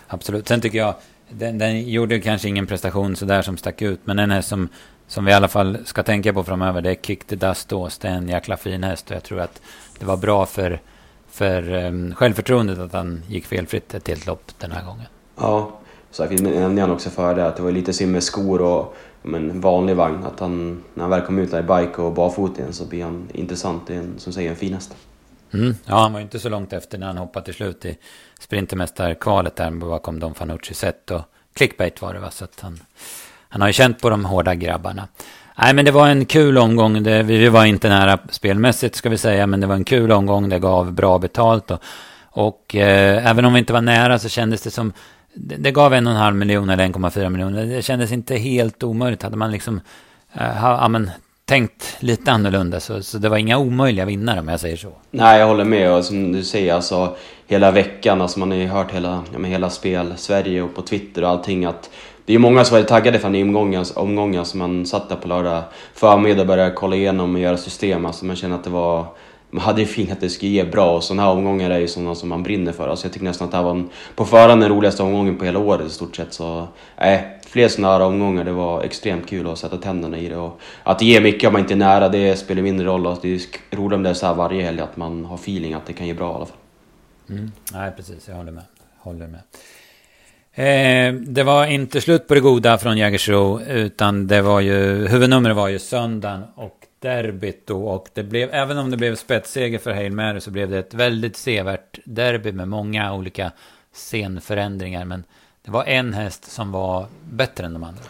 Absolut. 0.06 0.48
Sen 0.48 0.60
tycker 0.60 0.78
jag, 0.78 0.94
den, 1.28 1.58
den 1.58 1.88
gjorde 1.88 2.20
kanske 2.20 2.48
ingen 2.48 2.66
prestation 2.66 3.16
sådär 3.16 3.42
som 3.42 3.56
stack 3.56 3.82
ut. 3.82 4.00
Men 4.04 4.18
en 4.18 4.30
häst 4.30 4.48
som, 4.48 4.68
som 5.06 5.24
vi 5.24 5.30
i 5.30 5.34
alla 5.34 5.48
fall 5.48 5.78
ska 5.84 6.02
tänka 6.02 6.32
på 6.32 6.44
framöver, 6.44 6.82
det 6.82 6.90
är 6.90 6.94
Kick 6.94 7.24
the 7.24 7.36
Dust 7.36 7.72
Ås. 7.72 7.98
Det 7.98 8.08
är 8.08 8.12
en 8.12 8.28
jäkla 8.28 8.56
fin 8.56 8.84
häst 8.84 9.10
och 9.10 9.16
jag 9.16 9.22
tror 9.22 9.40
att 9.40 9.60
det 9.98 10.04
var 10.04 10.16
bra 10.16 10.46
för, 10.46 10.80
för 11.30 11.72
um, 11.72 12.14
självförtroendet 12.14 12.78
att 12.78 12.92
han 12.92 13.22
gick 13.28 13.46
felfritt 13.46 13.94
ett 13.94 14.08
helt 14.08 14.26
lopp 14.26 14.52
den 14.58 14.72
här 14.72 14.84
gången. 14.84 15.06
Ja, 15.36 15.78
så 16.12 16.22
jag 16.22 16.40
nämnde 16.40 16.80
han 16.80 16.90
också 16.90 17.10
för 17.10 17.34
det 17.34 17.46
att 17.46 17.56
det 17.56 17.62
var 17.62 17.70
lite 17.70 17.92
synd 17.92 18.12
med 18.12 18.22
skor 18.22 18.60
och 18.62 18.96
Men 19.22 19.60
vanlig 19.60 19.96
vagn. 19.96 20.24
Att 20.24 20.40
han, 20.40 20.82
när 20.94 21.02
han 21.02 21.10
väl 21.10 21.20
kom 21.20 21.38
ut 21.38 21.50
där 21.50 21.58
i 21.58 21.62
bike 21.62 22.02
och 22.02 22.12
barfota 22.12 22.60
igen 22.60 22.72
så 22.72 22.84
blir 22.84 23.04
han 23.04 23.28
intressant. 23.34 23.86
Det 23.86 23.94
är 23.94 23.98
en, 23.98 24.14
som 24.18 24.32
säger 24.32 24.50
en 24.50 24.56
fin 24.56 24.74
häst. 24.74 24.94
Mm. 25.52 25.74
Ja, 25.84 25.96
han 25.96 26.12
var 26.12 26.20
ju 26.20 26.24
inte 26.24 26.38
så 26.38 26.48
långt 26.48 26.72
efter 26.72 26.98
när 26.98 27.06
han 27.06 27.16
hoppade 27.16 27.44
till 27.44 27.54
slut 27.54 27.84
i 27.84 27.96
Sprintermästarkvalet 28.40 29.56
där 29.56 29.70
bakom 29.70 30.18
Don 30.18 30.34
Fanucci 30.34 30.74
sett 30.74 31.10
och 31.10 31.22
clickbait 31.54 32.02
var 32.02 32.14
det 32.14 32.20
va. 32.20 32.30
Så 32.30 32.44
att 32.44 32.60
han, 32.60 32.80
han 33.48 33.60
har 33.60 33.68
ju 33.68 33.72
känt 33.72 34.00
på 34.00 34.10
de 34.10 34.24
hårda 34.24 34.54
grabbarna. 34.54 35.08
Nej, 35.58 35.74
men 35.74 35.84
det 35.84 35.90
var 35.90 36.08
en 36.08 36.24
kul 36.24 36.58
omgång. 36.58 37.02
Det, 37.02 37.22
vi 37.22 37.48
var 37.48 37.64
inte 37.64 37.88
nära 37.88 38.18
spelmässigt 38.30 38.94
ska 38.94 39.08
vi 39.08 39.18
säga, 39.18 39.46
men 39.46 39.60
det 39.60 39.66
var 39.66 39.74
en 39.74 39.84
kul 39.84 40.12
omgång. 40.12 40.48
Det 40.48 40.58
gav 40.58 40.92
bra 40.92 41.18
betalt 41.18 41.70
och, 41.70 41.82
och 42.30 42.76
eh, 42.76 43.26
även 43.26 43.44
om 43.44 43.52
vi 43.52 43.58
inte 43.58 43.72
var 43.72 43.80
nära 43.80 44.18
så 44.18 44.28
kändes 44.28 44.62
det 44.62 44.70
som 44.70 44.92
det, 45.34 45.70
gav 45.70 45.94
en 45.94 46.06
och 46.06 46.12
en 46.12 46.18
halv 46.18 46.36
miljon 46.36 46.70
eller 46.70 46.88
1,4 46.88 47.28
miljoner. 47.28 47.66
Det 47.66 47.82
kändes 47.82 48.12
inte 48.12 48.36
helt 48.36 48.82
omöjligt. 48.82 49.22
Hade 49.22 49.36
man 49.36 49.50
liksom 49.50 49.80
äh, 50.32 50.46
ha, 50.46 50.78
amen, 50.78 51.10
tänkt 51.44 51.96
lite 52.00 52.32
annorlunda 52.32 52.80
så, 52.80 53.02
så 53.02 53.18
det 53.18 53.28
var 53.28 53.36
inga 53.36 53.58
omöjliga 53.58 54.04
vinnare 54.04 54.40
om 54.40 54.48
jag 54.48 54.60
säger 54.60 54.76
så. 54.76 54.92
Nej, 55.10 55.40
jag 55.40 55.46
håller 55.46 55.64
med. 55.64 55.92
Och 55.92 56.04
som 56.04 56.32
du 56.32 56.44
säger, 56.44 56.74
alltså 56.74 57.16
hela 57.46 57.70
veckan, 57.70 58.20
alltså 58.20 58.38
man 58.38 58.50
har 58.50 58.58
ju 58.58 58.66
hört 58.66 58.92
hela, 58.92 59.24
ja, 59.32 59.44
hela 59.44 59.70
spel, 59.70 60.12
Sverige 60.16 60.62
och 60.62 60.74
på 60.74 60.82
Twitter 60.82 61.24
och 61.24 61.30
allting 61.30 61.64
att 61.64 61.90
det 62.26 62.34
är 62.34 62.38
många 62.38 62.64
som 62.64 62.76
var 62.76 62.84
taggade 62.84 63.18
för 63.18 63.30
den 63.30 63.42
omgången, 63.42 63.84
omgången 63.94 64.44
som 64.44 64.58
man 64.58 64.86
satt 64.86 65.08
där 65.08 65.16
på 65.16 65.28
lördag 65.28 65.62
förmiddag 65.94 66.40
och 66.40 66.46
började 66.46 66.70
kolla 66.70 66.96
igenom 66.96 67.34
och 67.34 67.40
göra 67.40 67.56
system. 67.56 68.06
Alltså 68.06 68.24
man 68.24 68.36
känner 68.36 68.54
att 68.54 68.64
det 68.64 68.70
var 68.70 69.06
man 69.52 69.64
hade 69.64 69.80
ju 69.80 69.86
fint 69.86 70.12
att 70.12 70.20
det 70.20 70.28
skulle 70.28 70.50
ge 70.50 70.64
bra 70.64 70.96
och 70.96 71.04
sådana 71.04 71.22
här 71.22 71.30
omgångar 71.30 71.70
är 71.70 71.78
ju 71.78 71.88
sådana 71.88 72.14
som 72.14 72.28
man 72.28 72.42
brinner 72.42 72.72
för. 72.72 72.88
Alltså 72.88 73.06
jag 73.06 73.12
tycker 73.12 73.24
nästan 73.24 73.44
att 73.44 73.50
det 73.50 73.56
här 73.56 73.64
var 73.64 73.70
en, 73.70 73.90
på 74.14 74.24
förhand 74.24 74.60
den 74.60 74.70
roligaste 74.70 75.02
omgången 75.02 75.38
på 75.38 75.44
hela 75.44 75.58
året 75.58 75.86
i 75.86 75.90
stort 75.90 76.16
sett. 76.16 76.32
Så 76.32 76.68
nej, 76.98 77.38
fler 77.46 77.68
sådana 77.68 77.92
här 77.92 78.00
omgångar, 78.00 78.44
det 78.44 78.52
var 78.52 78.82
extremt 78.82 79.28
kul 79.28 79.50
att 79.50 79.58
sätta 79.58 79.76
tänderna 79.76 80.18
i 80.18 80.28
det. 80.28 80.36
Och 80.36 80.60
att 80.82 80.98
det 80.98 81.04
ger 81.04 81.20
mycket 81.20 81.46
om 81.46 81.52
man 81.52 81.62
inte 81.62 81.74
är 81.74 81.76
nära, 81.76 82.08
det 82.08 82.36
spelar 82.36 82.62
mindre 82.62 82.86
roll. 82.86 83.06
Alltså 83.06 83.22
det 83.22 83.34
är 83.34 83.76
roligt 83.76 83.96
om 83.96 84.02
det 84.02 84.10
är 84.10 84.14
så 84.14 84.26
här 84.26 84.34
varje 84.34 84.62
helg, 84.62 84.80
att 84.80 84.96
man 84.96 85.24
har 85.24 85.34
feeling 85.36 85.74
att 85.74 85.86
det 85.86 85.92
kan 85.92 86.06
ge 86.06 86.14
bra 86.14 86.32
i 86.32 86.34
alla 86.34 86.46
fall. 86.46 86.56
Mm. 87.30 87.52
Nej, 87.72 87.92
precis. 87.96 88.28
Jag 88.28 88.34
håller 88.34 88.52
med. 88.52 88.64
Håller 88.98 89.26
med. 89.26 89.40
Eh, 90.54 91.14
det 91.14 91.42
var 91.42 91.66
inte 91.66 92.00
slut 92.00 92.28
på 92.28 92.34
det 92.34 92.40
goda 92.40 92.78
från 92.78 92.98
Jägersro, 92.98 93.60
utan 93.60 94.26
det 94.26 94.42
var 94.42 94.60
ju, 94.60 95.06
huvudnumret 95.06 95.56
var 95.56 95.68
ju 95.68 95.78
söndagen 95.78 96.42
och 96.54 96.81
derbyt 97.02 97.66
då. 97.66 97.84
Och 97.84 98.08
det 98.14 98.22
blev, 98.22 98.54
även 98.54 98.78
om 98.78 98.90
det 98.90 98.96
blev 98.96 99.16
spetsseger 99.16 99.78
för 99.78 99.92
Hail 99.92 100.12
Mary 100.12 100.40
så 100.40 100.50
blev 100.50 100.70
det 100.70 100.78
ett 100.78 100.94
väldigt 100.94 101.36
sevärt 101.36 101.98
derby 102.04 102.52
med 102.52 102.68
många 102.68 103.14
olika 103.14 103.52
scenförändringar. 103.92 105.04
Men 105.04 105.24
det 105.64 105.70
var 105.70 105.84
en 105.84 106.12
häst 106.12 106.50
som 106.50 106.72
var 106.72 107.06
bättre 107.30 107.66
än 107.66 107.72
de 107.72 107.84
andra. 107.84 108.02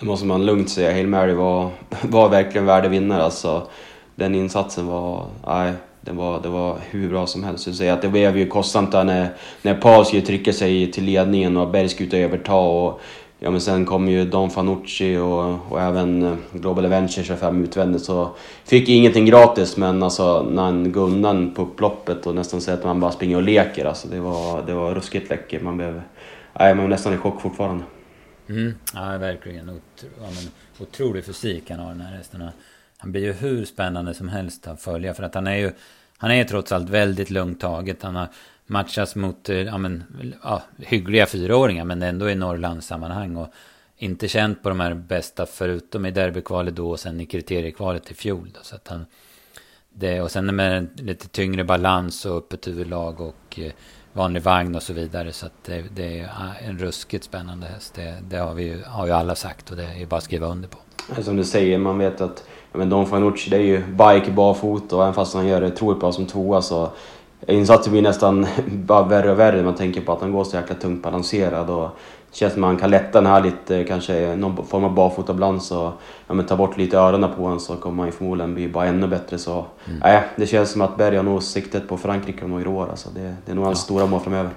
Det 0.00 0.06
måste 0.06 0.26
man 0.26 0.46
lugnt 0.46 0.70
säga. 0.70 0.92
Hail 0.92 1.06
Mary 1.06 1.32
var, 1.32 1.70
var 2.02 2.28
verkligen 2.28 2.66
värdig 2.66 2.90
vinnare. 2.90 3.22
Alltså, 3.22 3.68
den 4.14 4.34
insatsen 4.34 4.86
var... 4.86 5.26
Nej, 5.46 5.72
det 6.00 6.12
var, 6.12 6.40
det 6.42 6.48
var 6.48 6.78
hur 6.90 7.08
bra 7.08 7.26
som 7.26 7.44
helst. 7.44 7.66
Jag 7.66 7.76
säga 7.76 7.94
att 7.94 8.02
det 8.02 8.08
blev 8.08 8.38
ju 8.38 8.46
kostsamt 8.46 8.92
där 8.92 9.04
när, 9.04 9.28
när 9.62 9.74
Paul 9.74 10.06
skulle 10.06 10.22
trycka 10.22 10.52
sig 10.52 10.92
till 10.92 11.04
ledningen 11.04 11.56
och 11.56 11.70
Berg 11.70 11.88
skulle 11.88 12.18
överta. 12.18 12.54
Och 12.54 13.00
Ja 13.40 13.50
men 13.50 13.60
sen 13.60 13.86
kom 13.86 14.08
ju 14.08 14.24
Don 14.24 14.50
Fanucci 14.50 15.16
och, 15.16 15.72
och 15.72 15.80
även 15.80 16.22
eh, 16.22 16.36
Global 16.52 16.84
Adventure 16.84 17.24
25 17.24 17.64
utvändigt 17.64 18.04
så 18.04 18.34
fick 18.64 18.88
ingenting 18.88 19.26
gratis 19.26 19.76
men 19.76 20.02
alltså 20.02 20.42
när 20.42 20.62
han 20.62 20.92
gunnan 20.92 21.54
på 21.54 21.62
upploppet 21.62 22.26
och 22.26 22.34
nästan 22.34 22.60
säger 22.60 22.78
att 22.78 22.84
man 22.84 23.00
bara 23.00 23.12
springer 23.12 23.36
och 23.36 23.42
leker 23.42 23.84
alltså 23.84 24.08
det 24.08 24.20
var, 24.20 24.62
det 24.66 24.74
var 24.74 24.94
ruskigt 24.94 25.30
läckert. 25.30 25.62
Man 25.62 25.76
blev, 25.76 26.02
nej, 26.58 26.74
man 26.74 26.84
var 26.84 26.90
nästan 26.90 27.14
i 27.14 27.16
chock 27.16 27.40
fortfarande. 27.40 27.84
Mm, 28.48 28.74
ja 28.94 29.18
verkligen. 29.18 29.68
Otro, 29.68 30.08
ja, 30.20 30.22
men, 30.22 30.50
otrolig 30.86 31.24
fysik 31.24 31.70
han 31.70 31.80
har 31.80 31.88
den 31.88 32.00
här 32.00 32.16
hästen. 32.16 32.48
Han 32.98 33.12
blir 33.12 33.22
ju 33.22 33.32
hur 33.32 33.64
spännande 33.64 34.14
som 34.14 34.28
helst 34.28 34.68
att 34.68 34.82
följa 34.82 35.14
för 35.14 35.22
att 35.22 35.34
han 35.34 35.46
är 35.46 35.56
ju 35.56 35.72
han 36.20 36.30
är 36.30 36.44
trots 36.44 36.72
allt 36.72 36.88
väldigt 36.88 37.30
lugnt 37.30 37.60
taget. 37.60 38.02
Han 38.02 38.16
har 38.16 38.28
matchas 38.68 39.16
mot 39.16 39.48
eh, 39.48 39.56
ja, 39.56 39.78
men, 39.78 40.04
ja, 40.42 40.62
hyggliga 40.78 41.26
fyraåringar 41.26 41.84
men 41.84 42.02
ändå 42.02 42.30
i 42.30 42.34
Norrlands 42.34 42.86
sammanhang. 42.86 43.36
Och 43.36 43.48
inte 43.96 44.28
känt 44.28 44.62
på 44.62 44.68
de 44.68 44.80
här 44.80 44.94
bästa 44.94 45.46
förutom 45.46 46.06
i 46.06 46.10
derbykvalet 46.10 46.76
då 46.76 46.90
och 46.90 47.00
sen 47.00 47.20
i 47.20 47.26
kriteriekvalet 47.26 48.10
i 48.10 48.14
fjol. 48.14 48.50
Då, 48.54 48.60
så 48.62 48.76
att 48.76 48.88
han, 48.88 49.06
det, 49.90 50.20
och 50.20 50.30
sen 50.30 50.56
med 50.56 51.00
lite 51.00 51.28
tyngre 51.28 51.64
balans 51.64 52.26
och 52.26 52.36
öppet 52.36 52.66
huvudlag 52.66 53.20
och 53.20 53.58
eh, 53.58 53.72
vanlig 54.12 54.42
vagn 54.42 54.74
och 54.74 54.82
så 54.82 54.92
vidare. 54.92 55.32
Så 55.32 55.46
att 55.46 55.64
det, 55.64 55.84
det 55.94 56.18
är 56.18 56.28
en 56.68 56.78
ruskigt 56.78 57.24
spännande 57.24 57.66
häst. 57.66 57.94
Det, 57.94 58.22
det, 58.28 58.36
har, 58.36 58.54
vi, 58.54 58.64
ju, 58.64 58.82
har 58.86 59.06
ju 59.06 59.12
alla 59.12 59.34
sagt 59.34 59.70
och 59.70 59.76
det 59.76 59.84
är 59.84 60.06
bara 60.06 60.16
att 60.16 60.24
skriva 60.24 60.46
under 60.46 60.68
på. 60.68 60.78
Som 61.22 61.36
du 61.36 61.44
säger, 61.44 61.78
man 61.78 61.98
vet 61.98 62.20
att 62.20 62.44
men 62.72 62.88
Don 62.88 63.06
Fanucci 63.06 63.50
det 63.50 63.56
är 63.56 63.60
ju 63.60 63.78
bike 63.78 64.30
barfota 64.30 64.96
och 64.96 65.02
även 65.02 65.14
fast 65.14 65.34
han 65.34 65.46
gör 65.46 65.60
det 65.60 65.70
troligt 65.70 66.00
bra 66.00 66.12
som 66.12 66.26
tvåa 66.26 66.62
så 66.62 66.90
insatsen 67.46 67.92
blir 67.92 68.02
nästan 68.02 68.46
bara 68.66 69.02
värre 69.02 69.30
och 69.30 69.38
värre 69.38 69.56
när 69.56 69.64
man 69.64 69.74
tänker 69.74 70.00
på 70.00 70.12
att 70.12 70.20
han 70.20 70.32
går 70.32 70.44
så 70.44 70.56
jäkla 70.56 70.74
tungt 70.74 71.02
balanserad. 71.02 71.70
Och 71.70 71.90
det 72.30 72.36
känns 72.36 72.52
som 72.52 72.64
att 72.64 72.68
man 72.70 72.76
kan 72.76 72.90
lätta 72.90 73.20
den 73.20 73.30
här 73.30 73.42
lite, 73.42 73.84
kanske 73.84 74.36
någon 74.36 74.66
form 74.66 74.84
av 74.84 74.94
barfotabalans 74.94 75.70
och 75.70 75.92
ja, 76.26 76.34
men 76.34 76.46
ta 76.46 76.56
bort 76.56 76.76
lite 76.76 76.98
öronen 76.98 77.30
på 77.36 77.42
honom 77.42 77.60
så 77.60 77.76
kommer 77.76 78.02
han 78.02 78.12
förmodligen 78.12 78.54
bli 78.54 78.68
bara 78.68 78.86
ännu 78.86 79.06
bättre. 79.06 79.38
Så 79.38 79.66
mm. 79.86 80.02
äh, 80.02 80.22
det 80.36 80.46
känns 80.46 80.70
som 80.70 80.80
att 80.80 80.96
Berg 80.96 81.16
har 81.16 81.22
nog 81.22 81.42
siktet 81.42 81.88
på 81.88 81.96
Frankrike 81.96 82.44
om 82.44 82.50
några 82.50 82.70
år. 82.70 82.88
Alltså 82.90 83.10
det, 83.10 83.36
det 83.46 83.52
är 83.52 83.56
nog 83.56 83.64
hans 83.64 83.78
ja. 83.78 83.84
stora 83.84 84.06
mål 84.06 84.20
framöver. 84.20 84.50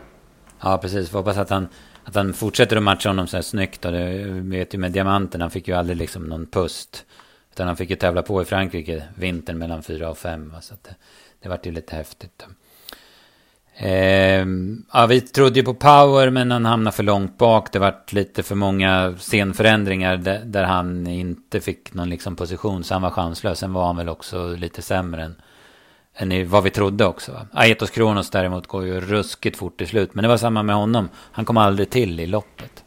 Ja 0.64 0.78
precis, 0.78 1.10
får 1.10 1.20
hoppas 1.20 1.38
att 1.38 1.50
han, 1.50 1.68
att 2.04 2.16
han 2.16 2.34
fortsätter 2.34 2.78
att 2.78 2.84
matcha 2.84 3.10
honom 3.10 3.28
så 3.28 3.38
här 3.38 3.42
snyggt. 3.42 3.86
Och 3.86 3.92
det 3.92 4.24
vet 4.28 4.74
ju 4.74 4.78
med 4.78 4.92
diamanten, 4.92 5.42
han 5.42 5.52
fick 5.52 5.68
ju 5.68 5.74
aldrig 5.74 5.98
liksom 5.98 6.24
någon 6.24 6.46
pust. 6.46 7.06
Utan 7.52 7.68
han 7.68 7.78
fick 7.78 7.90
ju 7.90 7.96
tävla 7.96 8.22
på 8.22 8.42
i 8.42 8.46
Frankrike 8.46 9.04
vintern 9.16 9.58
mellan 9.58 9.84
fyra 9.84 10.10
och 10.10 10.18
fem. 10.18 10.54
Så 10.62 10.74
att 10.74 10.84
det, 10.84 10.96
det 11.40 11.50
vart 11.50 11.66
ju 11.66 11.72
lite 11.72 11.96
häftigt. 11.96 12.46
Eh, 13.84 14.46
ja, 14.94 15.06
vi 15.10 15.22
trodde 15.22 15.60
ju 15.60 15.66
på 15.66 15.74
power 15.74 16.30
men 16.30 16.52
han 16.52 16.66
hamnade 16.66 16.96
för 16.96 17.04
långt 17.04 17.38
bak. 17.38 17.72
Det 17.72 17.80
vart 17.80 18.14
lite 18.14 18.44
för 18.44 18.56
många 18.56 19.14
scenförändringar 19.18 20.18
där, 20.18 20.42
där, 20.46 20.64
han 20.64 21.08
inte 21.08 21.60
fick 21.60 21.94
någon 21.94 22.10
liksom 22.10 22.36
position. 22.36 22.84
Så 22.84 22.94
han 22.94 23.02
var 23.02 23.10
chanslös. 23.10 23.60
Sen 23.60 23.74
var 23.74 23.86
han 23.86 23.98
väl 23.98 24.10
också 24.10 24.48
lite 24.48 24.82
sämre 24.82 25.24
än, 25.24 25.36
än 26.16 26.50
vad 26.50 26.64
vi 26.64 26.70
trodde 26.70 27.06
också. 27.06 27.32
Aetos 27.54 27.90
Kronos 27.90 28.30
däremot 28.30 28.68
går 28.68 28.86
ju 28.86 29.02
ruskigt 29.02 29.58
fort 29.58 29.82
i 29.82 29.86
slut. 29.86 30.14
Men 30.14 30.22
det 30.24 30.28
var 30.28 30.38
samma 30.38 30.64
med 30.64 30.76
honom. 30.76 31.10
Han 31.32 31.46
kom 31.46 31.58
aldrig 31.58 31.90
till 31.90 32.20
i 32.20 32.28
loppet. 32.28 32.84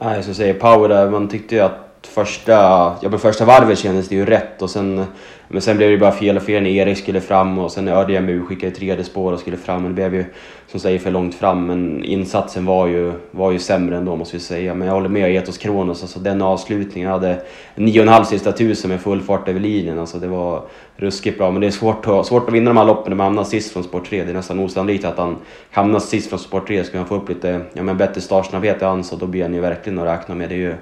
Nej, 0.00 0.14
jag 0.14 0.24
skulle 0.24 0.34
säga 0.34 0.54
power 0.54 0.88
där. 0.88 1.10
Man 1.10 1.28
tyckte 1.28 1.54
ju 1.54 1.60
att 1.60 1.84
första, 2.02 2.52
ja, 2.52 3.08
men 3.10 3.18
första 3.18 3.44
varvet 3.44 3.78
kändes 3.78 4.08
det 4.08 4.14
ju 4.14 4.26
rätt 4.26 4.62
och 4.62 4.70
sen, 4.70 5.06
men 5.54 5.62
sen 5.62 5.76
blev 5.76 5.90
det 5.90 5.98
bara 5.98 6.12
fel 6.12 6.36
och 6.36 6.42
fel 6.42 6.62
när 6.62 6.70
Erik 6.70 6.98
skulle 6.98 7.20
fram 7.20 7.58
och 7.58 7.72
sen 7.72 7.84
när 7.84 7.92
Örjan 7.92 8.46
skickade 8.46 8.72
tredje 8.72 9.04
spår 9.04 9.32
och 9.32 9.40
skulle 9.40 9.56
fram. 9.56 9.84
Och 9.84 9.90
det 9.90 9.94
blev 9.94 10.14
ju 10.14 10.24
som 10.66 10.80
säger 10.80 10.98
för 10.98 11.10
långt 11.10 11.34
fram 11.34 11.66
men 11.66 12.04
insatsen 12.04 12.64
var 12.66 12.86
ju, 12.86 13.12
var 13.30 13.50
ju 13.50 13.58
sämre 13.58 13.96
ändå 13.96 14.16
måste 14.16 14.36
vi 14.36 14.42
säga. 14.42 14.74
Men 14.74 14.88
jag 14.88 14.94
håller 14.94 15.08
med 15.08 15.36
Etos 15.36 15.58
Kronos, 15.58 16.02
alltså 16.02 16.18
den 16.18 16.42
avslutningen. 16.42 17.10
Jag 17.10 17.18
hade 17.18 17.42
9,5 17.76 18.24
sista 18.24 18.52
tusen 18.52 18.90
med 18.90 19.00
full 19.00 19.20
fart 19.20 19.48
över 19.48 19.60
linjen. 19.60 19.98
Alltså 19.98 20.18
det 20.18 20.26
var 20.26 20.62
ruskigt 20.96 21.38
bra. 21.38 21.50
Men 21.50 21.60
det 21.60 21.66
är 21.66 21.70
svårt 21.70 22.06
att, 22.06 22.26
svårt 22.26 22.48
att 22.48 22.54
vinna 22.54 22.70
de 22.70 22.76
här 22.76 22.84
loppen 22.84 23.10
när 23.10 23.16
man 23.16 23.24
hamnar 23.24 23.44
sist 23.44 23.72
från 23.72 23.84
sport 23.84 24.08
3. 24.08 24.24
Det 24.24 24.30
är 24.30 24.34
nästan 24.34 24.60
osannolikt 24.60 25.04
att 25.04 25.18
han 25.18 25.36
hamnar 25.70 25.98
sist 25.98 26.28
från 26.28 26.38
sport 26.38 26.66
3. 26.66 26.84
Ska 26.84 26.98
man 26.98 27.06
få 27.06 27.14
upp 27.14 27.28
lite 27.28 27.60
ja, 27.72 27.82
men 27.82 27.96
bättre 27.96 28.20
startsnabbhet 28.20 28.82
i 28.82 28.84
hans 28.84 29.08
så 29.08 29.16
då 29.16 29.26
blir 29.26 29.42
han 29.42 29.54
ju 29.54 29.60
verkligen 29.60 29.98
att 29.98 30.06
räkna 30.06 30.34
med. 30.34 30.48
Det 30.48 30.54
är 30.54 30.58
ju 30.58 30.74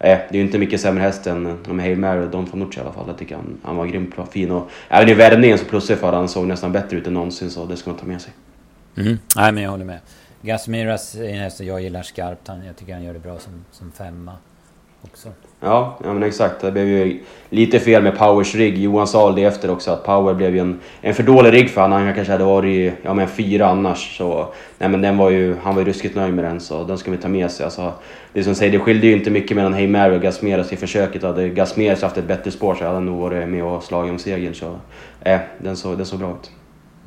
Eh, 0.00 0.18
det 0.18 0.30
är 0.30 0.34
ju 0.34 0.40
inte 0.40 0.58
mycket 0.58 0.80
sämre 0.80 1.02
häst 1.02 1.26
än 1.26 1.58
de 1.68 1.78
Hail 1.78 1.98
Mary 1.98 2.26
och 2.26 2.30
Don 2.30 2.46
Fanucci 2.46 2.78
i 2.78 2.82
alla 2.82 2.92
fall. 2.92 3.04
Jag 3.06 3.18
tycker 3.18 3.36
han, 3.36 3.58
han 3.62 3.76
var 3.76 3.86
grymt 3.86 4.16
bra, 4.16 4.26
fin 4.26 4.50
och 4.50 4.70
även 4.88 5.08
i 5.08 5.14
värmningen 5.14 5.58
så 5.58 5.64
plussade 5.64 5.98
för 5.98 6.12
han 6.12 6.28
såg 6.28 6.46
nästan 6.46 6.72
bättre 6.72 6.96
ut 6.96 7.06
än 7.06 7.14
någonsin 7.14 7.50
så 7.50 7.66
det 7.66 7.76
ska 7.76 7.90
man 7.90 7.98
ta 7.98 8.06
med 8.06 8.20
sig. 8.20 8.32
Mm. 8.96 9.18
Nej 9.36 9.52
men 9.52 9.62
jag 9.62 9.70
håller 9.70 9.84
med. 9.84 10.00
Gasmiras 10.42 11.14
är 11.14 11.28
en 11.28 11.38
häst 11.38 11.60
jag 11.60 11.80
gillar 11.80 12.02
skarpt. 12.02 12.48
Han, 12.48 12.66
jag 12.66 12.76
tycker 12.76 12.92
han 12.92 13.02
gör 13.02 13.12
det 13.12 13.18
bra 13.18 13.38
som, 13.38 13.64
som 13.70 13.92
femma 13.92 14.32
också. 15.02 15.28
Ja, 15.60 15.98
ja 16.04 16.12
men 16.12 16.22
exakt. 16.22 16.60
Det 16.60 16.72
blev 16.72 16.88
ju 16.88 17.20
lite 17.50 17.80
fel 17.80 18.02
med 18.02 18.18
Powers 18.18 18.54
rigg. 18.54 18.78
Johan 18.78 19.06
sa 19.06 19.32
det 19.32 19.44
efter 19.44 19.70
också 19.70 19.90
att 19.90 20.04
Power 20.04 20.34
blev 20.34 20.54
ju 20.54 20.60
en, 20.60 20.80
en 21.00 21.14
för 21.14 21.22
dålig 21.22 21.52
rigg 21.52 21.70
för 21.70 21.80
honom. 21.80 22.02
Han 22.02 22.14
kanske 22.14 22.32
hade 22.32 22.44
varit 22.44 22.92
ja, 23.02 23.14
men 23.14 23.28
fyra 23.28 23.66
annars. 23.66 24.16
Så, 24.16 24.48
nej, 24.78 24.88
men 24.88 25.00
den 25.00 25.16
var 25.16 25.30
ju, 25.30 25.56
han 25.62 25.74
var 25.74 25.82
ju 25.82 25.88
ruskigt 25.88 26.16
nöjd 26.16 26.34
med 26.34 26.44
den 26.44 26.60
så 26.60 26.84
den 26.84 26.98
ska 26.98 27.10
vi 27.10 27.16
ta 27.16 27.28
med 27.28 27.50
sig. 27.50 27.64
Alltså, 27.64 27.92
det 28.32 28.44
som 28.44 28.54
säger, 28.54 28.72
det 28.72 28.78
skilde 28.78 29.06
ju 29.06 29.12
inte 29.12 29.30
mycket 29.30 29.56
mellan 29.56 29.74
Hey 29.74 29.88
Mary 29.88 30.16
och 30.16 30.22
Gasmeras 30.22 30.72
i 30.72 30.76
försöket. 30.76 31.22
Hade 31.22 31.48
Gasmeras 31.48 32.02
haft 32.02 32.16
ett 32.16 32.28
bättre 32.28 32.50
spår 32.50 32.74
så 32.74 32.84
hade 32.84 32.94
han 32.94 33.06
nog 33.06 33.18
varit 33.20 33.48
med 33.48 33.64
och 33.64 33.82
slagit 33.82 34.10
om 34.10 34.18
segern. 34.18 34.54
Så 34.54 34.76
eh, 35.20 35.40
den 35.58 35.76
såg 35.76 35.96
den 35.96 36.06
så 36.06 36.16
bra 36.16 36.30
ut. 36.30 36.50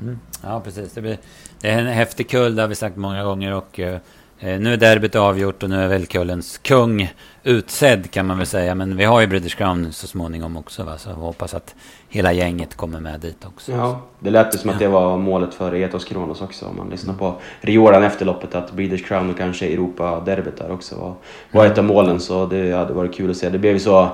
Mm. 0.02 0.20
Ja, 0.44 0.62
precis. 0.64 0.94
Det, 0.94 1.02
blir, 1.02 1.18
det 1.62 1.70
är 1.70 1.80
en 1.80 1.88
häftig 1.88 2.30
kull, 2.30 2.56
det 2.56 2.62
har 2.62 2.70
vi 2.70 2.76
sagt 2.76 2.96
många 2.96 3.24
gånger. 3.24 3.54
Och, 3.54 3.80
uh, 3.80 3.96
nu 4.42 4.74
är 4.74 4.78
derbyt 4.78 5.16
avgjort 5.16 5.64
och 5.64 5.70
nu 5.70 5.84
är 5.84 5.88
väl 5.88 6.06
kullens 6.06 6.58
kung 6.58 7.14
utsedd 7.44 8.12
kan 8.12 8.28
man 8.28 8.38
väl 8.38 8.48
säga. 8.48 8.76
Men 8.76 8.98
vi 8.98 9.04
har 9.04 9.22
ju 9.22 9.28
British 9.28 9.56
Crown 9.56 9.92
så 9.92 10.08
småningom 10.08 10.58
också. 10.58 10.84
Va? 10.84 10.98
Så 10.98 11.10
jag 11.10 11.16
hoppas 11.16 11.54
att 11.54 11.76
hela 12.10 12.34
gänget 12.34 12.76
kommer 12.76 13.00
med 13.00 13.20
dit 13.20 13.46
också. 13.46 13.72
Ja, 13.72 14.02
det 14.20 14.30
lät 14.30 14.56
ju 14.56 14.58
som 14.58 14.70
att 14.70 14.80
det 14.80 14.88
var 14.88 15.18
målet 15.18 15.54
för 15.54 15.76
Etos 15.76 16.06
Kronos 16.06 16.42
också. 16.42 16.66
Om 16.66 16.78
man 16.78 16.90
lyssnar 16.90 17.14
på 17.14 17.36
Rioran 17.62 18.04
efter 18.04 18.26
loppet. 18.26 18.56
Att 18.56 18.72
British 18.72 19.08
Crown 19.08 19.30
och 19.30 19.38
kanske 19.38 19.68
Europa-derbyt 19.68 20.58
där 20.58 20.72
också 20.72 20.96
var, 20.96 21.14
var 21.52 21.66
ett 21.66 21.78
av 21.78 21.84
målen. 21.84 22.20
Så 22.20 22.46
det 22.46 22.72
hade 22.72 22.94
varit 22.94 23.14
kul 23.14 23.32
att 23.32 23.38
se. 23.38 23.50
Det 23.50 23.60
blev 23.60 23.74
ju 23.74 23.80
så 23.80 24.10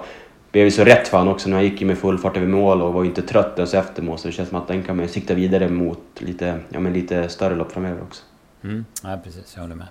blev 0.51 0.69
så 0.69 0.83
rätt 0.83 1.07
för 1.07 1.17
honom 1.17 1.33
också 1.33 1.49
när 1.49 1.55
han 1.57 1.63
gick 1.63 1.81
med 1.81 1.97
full 1.97 2.17
fart 2.17 2.37
över 2.37 2.47
mål 2.47 2.81
och 2.81 2.93
var 2.93 3.03
inte 3.03 3.21
trött 3.21 3.53
ens 3.57 3.73
efter 3.73 4.03
mål. 4.03 4.17
Så 4.17 4.27
det 4.27 4.33
känns 4.33 4.49
som 4.49 4.57
att 4.57 4.67
den 4.67 4.83
kan 4.83 4.97
man 4.97 5.07
sikta 5.07 5.33
vidare 5.33 5.69
mot 5.69 5.99
lite, 6.17 6.59
ja, 6.69 6.79
men 6.79 6.93
lite 6.93 7.29
större 7.29 7.55
lopp 7.55 7.71
framöver 7.71 8.01
också. 8.01 8.23
Mm. 8.63 8.85
Ja, 9.03 9.19
precis. 9.23 9.53
Jag 9.55 9.61
håller 9.61 9.75
med. 9.75 9.87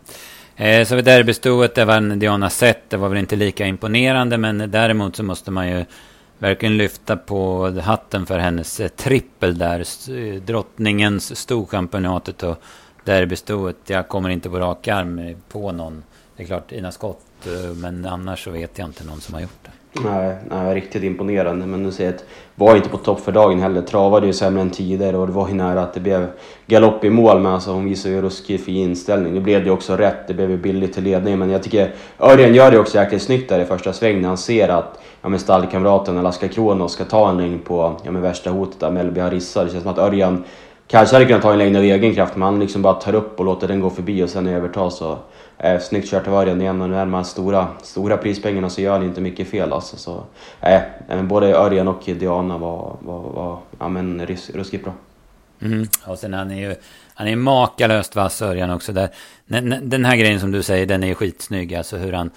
Eh, 0.56 0.86
så 0.86 0.96
vid 0.96 1.04
derbystoet, 1.04 1.74
det 1.74 1.84
vann 1.84 2.18
Diana 2.18 2.50
Sett. 2.50 2.90
Det 2.90 2.96
var 2.96 3.08
väl 3.08 3.18
inte 3.18 3.36
lika 3.36 3.66
imponerande, 3.66 4.38
men 4.38 4.70
däremot 4.70 5.16
så 5.16 5.22
måste 5.22 5.50
man 5.50 5.68
ju 5.68 5.84
verkligen 6.38 6.76
lyfta 6.76 7.16
på 7.16 7.70
hatten 7.80 8.26
för 8.26 8.38
hennes 8.38 8.80
eh, 8.80 8.88
trippel 8.88 9.58
där. 9.58 9.84
Eh, 10.10 10.42
drottningens 10.42 11.38
storchampionatet 11.38 12.42
och 12.42 12.62
derbystoet. 13.04 13.76
Jag 13.86 14.08
kommer 14.08 14.28
inte 14.28 14.50
på 14.50 14.58
rak 14.58 14.88
arm 14.88 15.18
eh, 15.18 15.36
på 15.48 15.72
någon. 15.72 16.02
Det 16.36 16.42
är 16.42 16.46
klart 16.46 16.72
Ina 16.72 16.92
Skott, 16.92 17.46
men 17.76 18.06
annars 18.06 18.44
så 18.44 18.50
vet 18.50 18.78
jag 18.78 18.88
inte 18.88 19.04
någon 19.04 19.20
som 19.20 19.34
har 19.34 19.40
gjort 19.40 19.64
det. 19.64 19.70
Nej, 20.04 20.36
nej, 20.50 20.74
riktigt 20.74 21.02
imponerande. 21.02 21.66
Men 21.66 21.82
du 21.82 21.92
ser 21.92 22.08
att 22.08 22.24
var 22.54 22.76
inte 22.76 22.88
på 22.88 22.96
topp 22.96 23.20
för 23.20 23.32
dagen 23.32 23.60
heller. 23.60 23.82
Travade 23.82 24.26
ju 24.26 24.32
sämre 24.32 24.62
än 24.62 24.70
tidigare 24.70 25.16
och 25.16 25.26
det 25.26 25.32
var 25.32 25.48
ju 25.48 25.54
nära 25.54 25.82
att 25.82 25.94
det 25.94 26.00
blev 26.00 26.26
galopp 26.66 27.04
i 27.04 27.10
mål. 27.10 27.40
Men 27.40 27.52
alltså 27.52 27.72
hon 27.72 27.84
visade 27.84 28.14
ju 28.14 28.22
ruskigt 28.22 28.64
fin 28.64 28.76
inställning. 28.76 29.34
Det 29.34 29.40
blev 29.40 29.60
det 29.60 29.66
ju 29.66 29.72
också 29.72 29.96
rätt. 29.96 30.28
Det 30.28 30.34
blev 30.34 30.50
ju 30.50 30.56
billigt 30.56 30.94
till 30.94 31.04
ledning. 31.04 31.38
Men 31.38 31.50
jag 31.50 31.62
tycker 31.62 31.94
Örjan 32.18 32.54
gör 32.54 32.70
det 32.70 32.78
också 32.78 32.98
jäkligt 32.98 33.22
snyggt 33.22 33.48
där 33.48 33.60
i 33.60 33.64
första 33.64 33.92
sväng 33.92 34.20
när 34.20 34.28
han 34.28 34.38
ser 34.38 34.68
att 34.68 35.00
ja, 35.22 35.28
men 35.28 35.38
stallkamraten 35.38 36.18
Alaska 36.18 36.48
Kronos 36.48 36.92
ska 36.92 37.04
ta 37.04 37.30
en 37.30 37.36
längd 37.36 37.64
på 37.64 37.96
ja, 38.04 38.10
men 38.10 38.22
värsta 38.22 38.50
hotet 38.50 38.80
där 38.80 38.90
Mellby 38.90 39.20
Harissa. 39.20 39.64
Det 39.64 39.70
känns 39.70 39.82
som 39.82 39.92
att 39.92 39.98
Örjan 39.98 40.44
kanske 40.86 41.16
hade 41.16 41.26
kunnat 41.26 41.42
ta 41.42 41.52
en 41.52 41.58
längd 41.58 41.76
av 41.76 41.82
egen 41.82 42.14
kraft 42.14 42.36
men 42.36 42.42
han 42.42 42.60
liksom 42.60 42.82
bara 42.82 42.94
tar 42.94 43.14
upp 43.14 43.38
och 43.38 43.44
låter 43.44 43.68
den 43.68 43.80
gå 43.80 43.90
förbi 43.90 44.22
och 44.22 44.30
sen 44.30 44.46
överta. 44.46 44.90
Så 44.90 45.18
Eh, 45.58 45.80
snyggt 45.80 46.10
kört 46.10 46.28
av 46.28 46.34
Örjan 46.34 46.60
igen 46.60 46.80
och 46.80 46.88
nu 46.88 46.96
är 46.96 47.00
de 47.00 47.14
här 47.14 47.22
stora, 47.22 47.68
stora 47.82 48.16
prispengarna 48.16 48.70
så 48.70 48.80
gör 48.80 48.92
han 48.92 49.02
inte 49.02 49.20
mycket 49.20 49.48
fel 49.48 49.72
alltså. 49.72 49.96
Så, 49.96 50.24
eh, 50.60 50.82
eh 51.08 51.22
både 51.22 51.54
Örjan 51.54 51.88
och 51.88 52.02
Diana 52.04 52.58
var, 52.58 52.96
var, 53.00 53.20
var 53.20 53.58
ja, 53.78 53.88
men, 53.88 54.26
rys, 54.26 54.50
ruskigt 54.50 54.84
bra. 54.84 54.92
Mm. 55.60 55.86
Och 56.06 56.18
sen 56.18 56.34
han 56.34 56.50
är 56.50 56.68
ju 56.68 56.74
han 57.14 57.28
är 57.28 57.36
makalöst 57.36 58.16
vass 58.16 58.42
Örjan 58.42 58.70
också. 58.70 58.92
Där. 58.92 59.08
Den 59.82 60.04
här 60.04 60.16
grejen 60.16 60.40
som 60.40 60.52
du 60.52 60.62
säger, 60.62 60.86
den 60.86 61.04
är 61.04 61.14
skitsnygg. 61.14 61.74
Alltså 61.74 61.96
hur 61.96 62.12
han 62.12 62.30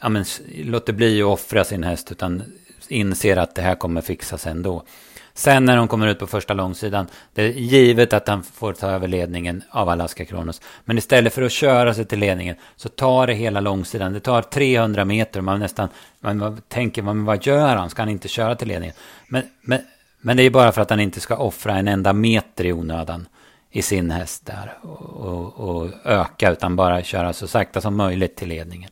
ja, 0.00 0.08
men, 0.08 0.24
låter 0.54 0.92
bli 0.92 1.22
att 1.22 1.26
offra 1.26 1.64
sin 1.64 1.84
häst 1.84 2.12
utan 2.12 2.42
inser 2.88 3.36
att 3.36 3.54
det 3.54 3.62
här 3.62 3.74
kommer 3.74 4.00
fixas 4.00 4.46
ändå. 4.46 4.82
Sen 5.34 5.64
när 5.64 5.76
de 5.76 5.88
kommer 5.88 6.06
ut 6.06 6.18
på 6.18 6.26
första 6.26 6.54
långsidan, 6.54 7.06
det 7.34 7.42
är 7.42 7.48
givet 7.48 8.12
att 8.12 8.28
han 8.28 8.42
får 8.42 8.72
ta 8.72 8.90
över 8.90 9.08
ledningen 9.08 9.62
av 9.70 9.88
Alaska 9.88 10.24
Kronos. 10.24 10.60
Men 10.84 10.98
istället 10.98 11.34
för 11.34 11.42
att 11.42 11.52
köra 11.52 11.94
sig 11.94 12.04
till 12.04 12.18
ledningen 12.18 12.56
så 12.76 12.88
tar 12.88 13.26
det 13.26 13.34
hela 13.34 13.60
långsidan. 13.60 14.12
Det 14.12 14.20
tar 14.20 14.42
300 14.42 15.04
meter 15.04 15.40
och 15.40 15.44
man 15.44 15.60
nästan 15.60 15.88
man 16.20 16.62
tänker, 16.68 17.02
men 17.02 17.24
vad 17.24 17.46
gör 17.46 17.76
han? 17.76 17.90
Ska 17.90 18.02
han 18.02 18.08
inte 18.08 18.28
köra 18.28 18.54
till 18.54 18.68
ledningen? 18.68 18.96
Men, 19.28 19.42
men, 19.60 19.80
men 20.20 20.36
det 20.36 20.42
är 20.42 20.50
bara 20.50 20.72
för 20.72 20.82
att 20.82 20.90
han 20.90 21.00
inte 21.00 21.20
ska 21.20 21.36
offra 21.36 21.76
en 21.76 21.88
enda 21.88 22.12
meter 22.12 22.64
i 22.64 22.72
onödan 22.72 23.26
i 23.70 23.82
sin 23.82 24.10
häst 24.10 24.46
där 24.46 24.78
och, 24.82 25.02
och, 25.02 25.68
och 25.68 25.90
öka 26.04 26.50
utan 26.50 26.76
bara 26.76 27.02
köra 27.02 27.32
så 27.32 27.46
sakta 27.46 27.80
som 27.80 27.96
möjligt 27.96 28.36
till 28.36 28.48
ledningen. 28.48 28.90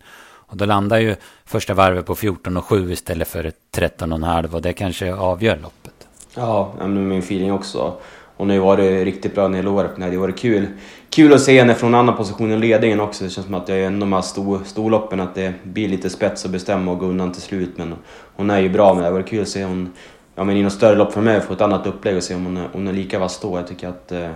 Och 0.50 0.57
då 0.57 0.64
landar 0.64 0.98
ju 0.98 1.16
första 1.44 1.74
varvet 1.74 2.07
på 2.07 2.14
14,7 2.14 2.90
istället 2.90 3.29
för 3.29 3.53
13,5 3.72 4.55
och 4.55 4.62
det 4.62 4.72
kanske 4.72 5.14
avgör 5.14 5.57
loppet. 5.57 5.99
Ja, 6.34 6.72
min 6.86 7.18
feeling 7.18 7.52
också. 7.52 7.94
Hon 8.36 8.48
har 8.48 8.54
ju 8.54 8.60
varit 8.60 9.04
riktigt 9.04 9.34
bra 9.34 9.48
när 9.48 9.68
året. 9.68 9.90
Det 9.96 10.04
hade 10.04 10.18
varit 10.18 10.38
kul. 10.38 10.66
Kul 11.10 11.32
att 11.32 11.40
se 11.40 11.58
henne 11.58 11.74
från 11.74 11.94
en 11.94 12.00
annan 12.00 12.16
position 12.16 12.52
i 12.52 12.56
ledningen 12.56 13.00
också. 13.00 13.24
Det 13.24 13.30
känns 13.30 13.46
som 13.46 13.54
att 13.54 13.66
det 13.66 13.74
är 13.74 13.86
ändå 13.86 14.00
de 14.00 14.12
här 14.12 14.20
stor, 14.20 14.60
storloppen 14.64 15.20
att 15.20 15.34
det 15.34 15.54
blir 15.62 15.88
lite 15.88 16.10
spets 16.10 16.44
att 16.44 16.50
bestämma 16.50 16.92
och 16.92 16.98
gå 16.98 17.06
undan 17.06 17.32
till 17.32 17.42
slut. 17.42 17.70
Men 17.76 17.94
hon 18.36 18.50
är 18.50 18.58
ju 18.58 18.68
bra, 18.68 18.94
men 18.94 19.04
det 19.04 19.10
varit 19.10 19.28
kul 19.28 19.42
att 19.42 19.48
se 19.48 19.64
hon 19.64 19.92
ja, 20.34 20.44
men 20.44 20.56
i 20.56 20.62
något 20.62 20.72
större 20.72 20.96
lopp 20.96 21.12
framöver 21.12 21.40
få 21.40 21.52
ett 21.52 21.60
annat 21.60 21.86
upplägg 21.86 22.16
och 22.16 22.22
se 22.22 22.34
om 22.34 22.44
hon 22.44 22.56
är, 22.56 22.68
hon 22.72 22.88
är 22.88 22.92
lika 22.92 23.18
vass 23.18 23.40
då. 23.40 23.58
Jag 23.58 23.66
tycker 23.66 23.88
att, 23.88 24.12
eh, 24.12 24.30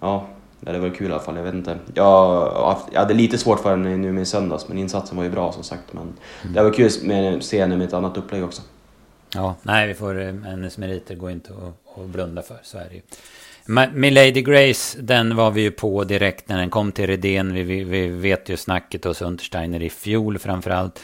ja, 0.00 0.26
det 0.60 0.70
hade 0.70 0.78
varit 0.78 0.96
kul 0.96 1.10
i 1.10 1.12
alla 1.12 1.22
fall. 1.22 1.36
Jag 1.36 1.42
vet 1.42 1.54
inte. 1.54 1.78
Jag, 1.94 2.76
jag 2.92 3.00
hade 3.00 3.14
lite 3.14 3.38
svårt 3.38 3.60
för 3.60 3.70
henne 3.70 3.96
nu 3.96 4.12
med 4.12 4.28
söndags, 4.28 4.68
men 4.68 4.78
insatsen 4.78 5.16
var 5.16 5.24
ju 5.24 5.30
bra 5.30 5.52
som 5.52 5.62
sagt. 5.62 5.92
Men 5.92 6.02
mm. 6.02 6.54
det 6.54 6.62
var 6.62 6.70
kul 6.70 6.86
att 6.86 7.44
se 7.44 7.60
henne 7.60 7.76
med 7.76 7.86
ett 7.86 7.94
annat 7.94 8.16
upplägg 8.16 8.44
också. 8.44 8.62
Ja, 9.34 9.56
nej, 9.62 9.86
vi 9.86 9.94
får, 9.94 10.20
eh, 10.20 10.34
hennes 10.34 10.78
meriter 10.78 11.14
går 11.14 11.30
inte 11.30 11.52
att, 11.52 11.98
att 11.98 12.06
blunda 12.06 12.42
för, 12.42 12.58
så 12.62 12.78
är 12.78 12.86
det 12.88 12.94
ju. 12.94 13.02
Milady 13.92 14.42
Grace, 14.42 15.02
den 15.02 15.36
var 15.36 15.50
vi 15.50 15.60
ju 15.60 15.70
på 15.70 16.04
direkt 16.04 16.48
när 16.48 16.58
den 16.58 16.70
kom 16.70 16.92
till 16.92 17.06
Redén. 17.06 17.54
Vi, 17.54 17.62
vi, 17.62 17.84
vi 17.84 18.08
vet 18.08 18.48
ju 18.48 18.56
snacket 18.56 19.04
hos 19.04 19.22
Untersteiner 19.22 19.82
i 19.82 19.90
fjol 19.90 20.38
framförallt. 20.38 21.00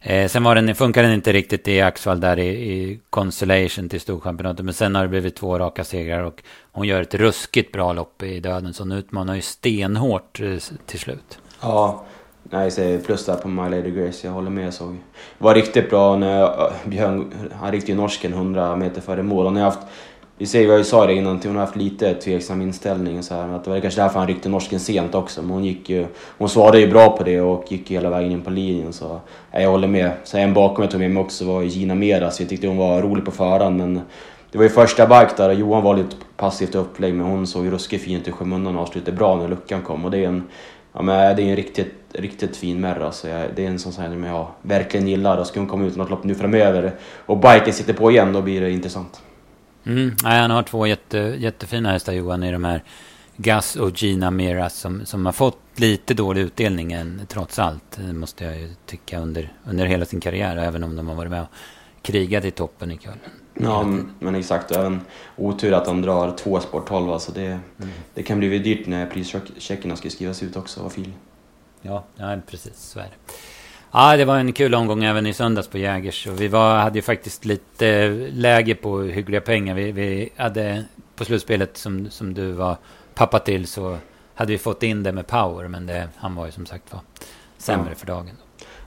Eh, 0.00 0.28
sen 0.28 0.42
var 0.42 0.54
den, 0.54 0.74
funkade 0.74 1.08
den 1.08 1.14
inte 1.14 1.32
riktigt 1.32 1.68
i 1.68 1.80
Axvall 1.80 2.20
där 2.20 2.38
i, 2.38 2.48
i 2.48 3.00
Constellation 3.10 3.88
till 3.88 4.00
Storchampionatet. 4.00 4.64
Men 4.64 4.74
sen 4.74 4.94
har 4.94 5.02
det 5.02 5.08
blivit 5.08 5.36
två 5.36 5.58
raka 5.58 5.84
segrar 5.84 6.22
och 6.22 6.42
hon 6.72 6.86
gör 6.86 7.02
ett 7.02 7.14
ruskigt 7.14 7.72
bra 7.72 7.92
lopp 7.92 8.22
i 8.22 8.40
döden. 8.40 8.74
Så 8.74 8.82
hon 8.82 8.92
utmanar 8.92 9.34
ju 9.34 9.42
stenhårt 9.42 10.40
eh, 10.40 10.56
till 10.86 11.00
slut. 11.00 11.38
Ja, 11.60 12.04
Nej, 12.50 12.70
jag 12.76 13.04
plus 13.04 13.26
där 13.26 13.34
på 13.34 13.48
My 13.48 13.62
Lady 13.62 13.90
Grace, 13.90 14.26
jag 14.26 14.34
håller 14.34 14.50
med. 14.50 14.66
Jag 14.66 14.74
såg. 14.74 14.96
var 15.38 15.54
riktigt 15.54 15.90
bra 15.90 16.16
när 16.16 16.42
äh, 16.42 16.72
Björn, 16.84 17.32
han 17.52 17.72
ryckte 17.72 17.90
ju 17.90 17.96
norsken 17.96 18.32
100 18.32 18.76
meter 18.76 19.00
före 19.00 19.22
mål. 19.22 19.44
Hon 19.44 19.56
har 19.56 19.62
haft, 19.62 19.78
vi 20.38 20.46
säger 20.46 20.68
vad 20.68 20.78
jag 20.78 20.86
sa 20.86 21.06
det 21.06 21.14
innan, 21.14 21.40
hon 21.44 21.54
har 21.54 21.60
haft 21.60 21.76
lite 21.76 22.14
tveksam 22.14 22.62
inställning. 22.62 23.22
Så 23.22 23.34
här, 23.34 23.48
att 23.48 23.64
det 23.64 23.70
var 23.70 23.80
kanske 23.80 24.00
därför 24.00 24.18
han 24.18 24.28
ryckte 24.28 24.48
norsken 24.48 24.80
sent 24.80 25.14
också. 25.14 25.42
Men 25.42 25.50
hon, 25.50 25.64
gick 25.64 25.90
ju, 25.90 26.06
hon 26.38 26.48
svarade 26.48 26.80
ju 26.80 26.90
bra 26.90 27.16
på 27.16 27.24
det 27.24 27.40
och 27.40 27.72
gick 27.72 27.90
hela 27.90 28.10
vägen 28.10 28.32
in 28.32 28.42
på 28.42 28.50
linjen. 28.50 28.92
Så 28.92 29.20
äh, 29.52 29.62
jag 29.62 29.70
håller 29.70 29.88
med. 29.88 30.10
Så 30.24 30.38
en 30.38 30.54
bakom 30.54 30.82
jag 30.82 30.90
tog 30.90 31.00
med 31.00 31.10
mig 31.10 31.22
också 31.22 31.44
var 31.44 31.62
Gina 31.62 31.94
Meras. 31.94 32.40
Jag 32.40 32.48
tyckte 32.48 32.66
hon 32.66 32.76
var 32.76 33.02
rolig 33.02 33.24
på 33.24 33.30
förhand 33.30 33.76
men 33.76 34.00
det 34.54 34.58
var 34.58 34.64
ju 34.64 34.70
första 34.70 35.06
bike 35.06 35.32
där 35.36 35.48
och 35.48 35.54
Johan 35.54 35.82
var 35.82 35.96
lite 35.96 36.16
passivt 36.36 36.74
upplägg 36.74 37.14
men 37.14 37.26
hon 37.26 37.46
såg 37.46 37.72
ruskigt 37.72 38.04
fint 38.04 38.28
i 38.28 38.32
skymundan 38.32 38.76
och 38.76 38.82
avslutade 38.82 39.16
bra 39.16 39.36
när 39.36 39.48
luckan 39.48 39.82
kom. 39.82 40.04
Och 40.04 40.10
det 40.10 40.18
är 40.18 40.28
en, 40.28 40.44
ja, 40.94 41.02
men 41.02 41.36
det 41.36 41.42
är 41.42 41.46
en 41.46 41.56
riktigt, 41.56 41.94
riktigt 42.12 42.56
fin 42.56 42.80
Merra. 42.80 42.98
Så 42.98 43.04
alltså. 43.04 43.28
jag, 43.28 43.54
det 43.56 43.64
är 43.64 43.68
en 43.68 43.78
sån 43.78 43.92
som 43.92 44.24
jag 44.24 44.48
verkligen 44.62 45.08
gillar. 45.08 45.38
Och 45.38 45.46
ska 45.46 45.60
hon 45.60 45.68
komma 45.68 45.84
ut 45.84 45.96
något 45.96 46.10
lopp 46.10 46.24
nu 46.24 46.34
framöver 46.34 46.94
och 47.26 47.38
biken 47.38 47.72
sitter 47.72 47.92
på 47.92 48.10
igen, 48.10 48.32
då 48.32 48.42
blir 48.42 48.60
det 48.60 48.70
intressant. 48.70 49.22
Mm. 49.86 50.16
Ja, 50.22 50.28
han 50.28 50.50
har 50.50 50.62
två 50.62 50.86
jätte, 50.86 51.18
jättefina 51.38 51.92
hästar 51.92 52.12
Johan 52.12 52.42
i 52.42 52.52
de 52.52 52.64
här 52.64 52.82
Gus 53.36 53.76
och 53.76 54.02
Gina 54.02 54.30
Miras 54.30 54.78
som, 54.78 55.06
som 55.06 55.26
har 55.26 55.32
fått 55.32 55.58
lite 55.76 56.14
dålig 56.14 56.40
utdelning 56.40 56.92
än, 56.92 57.20
trots 57.28 57.58
allt. 57.58 57.98
Eh, 57.98 58.12
måste 58.12 58.44
jag 58.44 58.58
ju 58.58 58.70
tycka 58.86 59.18
under, 59.18 59.52
under 59.64 59.86
hela 59.86 60.04
sin 60.04 60.20
karriär. 60.20 60.56
Även 60.56 60.84
om 60.84 60.96
de 60.96 61.08
har 61.08 61.14
varit 61.14 61.30
med 61.30 61.42
och 61.42 61.48
krigat 62.02 62.44
i 62.44 62.50
toppen 62.50 62.90
i 62.90 62.96
kvällen. 62.96 63.20
Ja, 63.54 63.86
men 64.18 64.34
exakt. 64.34 64.70
Och 64.70 64.76
även 64.76 65.00
otur 65.36 65.72
att 65.72 65.84
de 65.84 66.02
drar 66.02 66.30
två 66.30 66.60
sport 66.60 66.88
12. 66.88 67.10
Alltså 67.10 67.32
det, 67.32 67.46
mm. 67.46 67.60
det 68.14 68.22
kan 68.22 68.38
bli 68.38 68.58
dyrt 68.58 68.86
när 68.86 69.06
prischeckerna 69.06 69.96
ska 69.96 70.10
skrivas 70.10 70.42
ut 70.42 70.56
också 70.56 70.82
av 70.82 70.90
Fil. 70.90 71.12
Ja, 71.82 72.04
ja, 72.16 72.36
precis. 72.50 72.76
Så 72.76 72.98
är 72.98 73.02
det. 73.02 73.34
Ja, 73.92 74.16
det 74.16 74.24
var 74.24 74.38
en 74.38 74.52
kul 74.52 74.74
omgång 74.74 75.04
även 75.04 75.26
i 75.26 75.32
söndags 75.32 75.68
på 75.68 75.78
Jägers. 75.78 76.26
Och 76.26 76.40
vi 76.40 76.48
var, 76.48 76.76
hade 76.76 76.98
ju 76.98 77.02
faktiskt 77.02 77.44
lite 77.44 78.08
läge 78.32 78.74
på 78.74 79.02
hyggliga 79.02 79.40
pengar. 79.40 79.74
Vi, 79.74 79.92
vi 79.92 80.30
hade 80.36 80.84
på 81.16 81.24
slutspelet 81.24 81.76
som, 81.76 82.10
som 82.10 82.34
du 82.34 82.52
var 82.52 82.76
pappa 83.14 83.38
till 83.38 83.66
så 83.66 83.98
hade 84.34 84.52
vi 84.52 84.58
fått 84.58 84.82
in 84.82 85.02
det 85.02 85.12
med 85.12 85.26
power. 85.26 85.68
Men 85.68 85.86
det, 85.86 86.08
han 86.16 86.34
var 86.34 86.46
ju 86.46 86.52
som 86.52 86.66
sagt 86.66 86.92
var 86.92 87.00
sämre 87.58 87.90
ja. 87.90 87.94
för 87.96 88.06
dagen. 88.06 88.30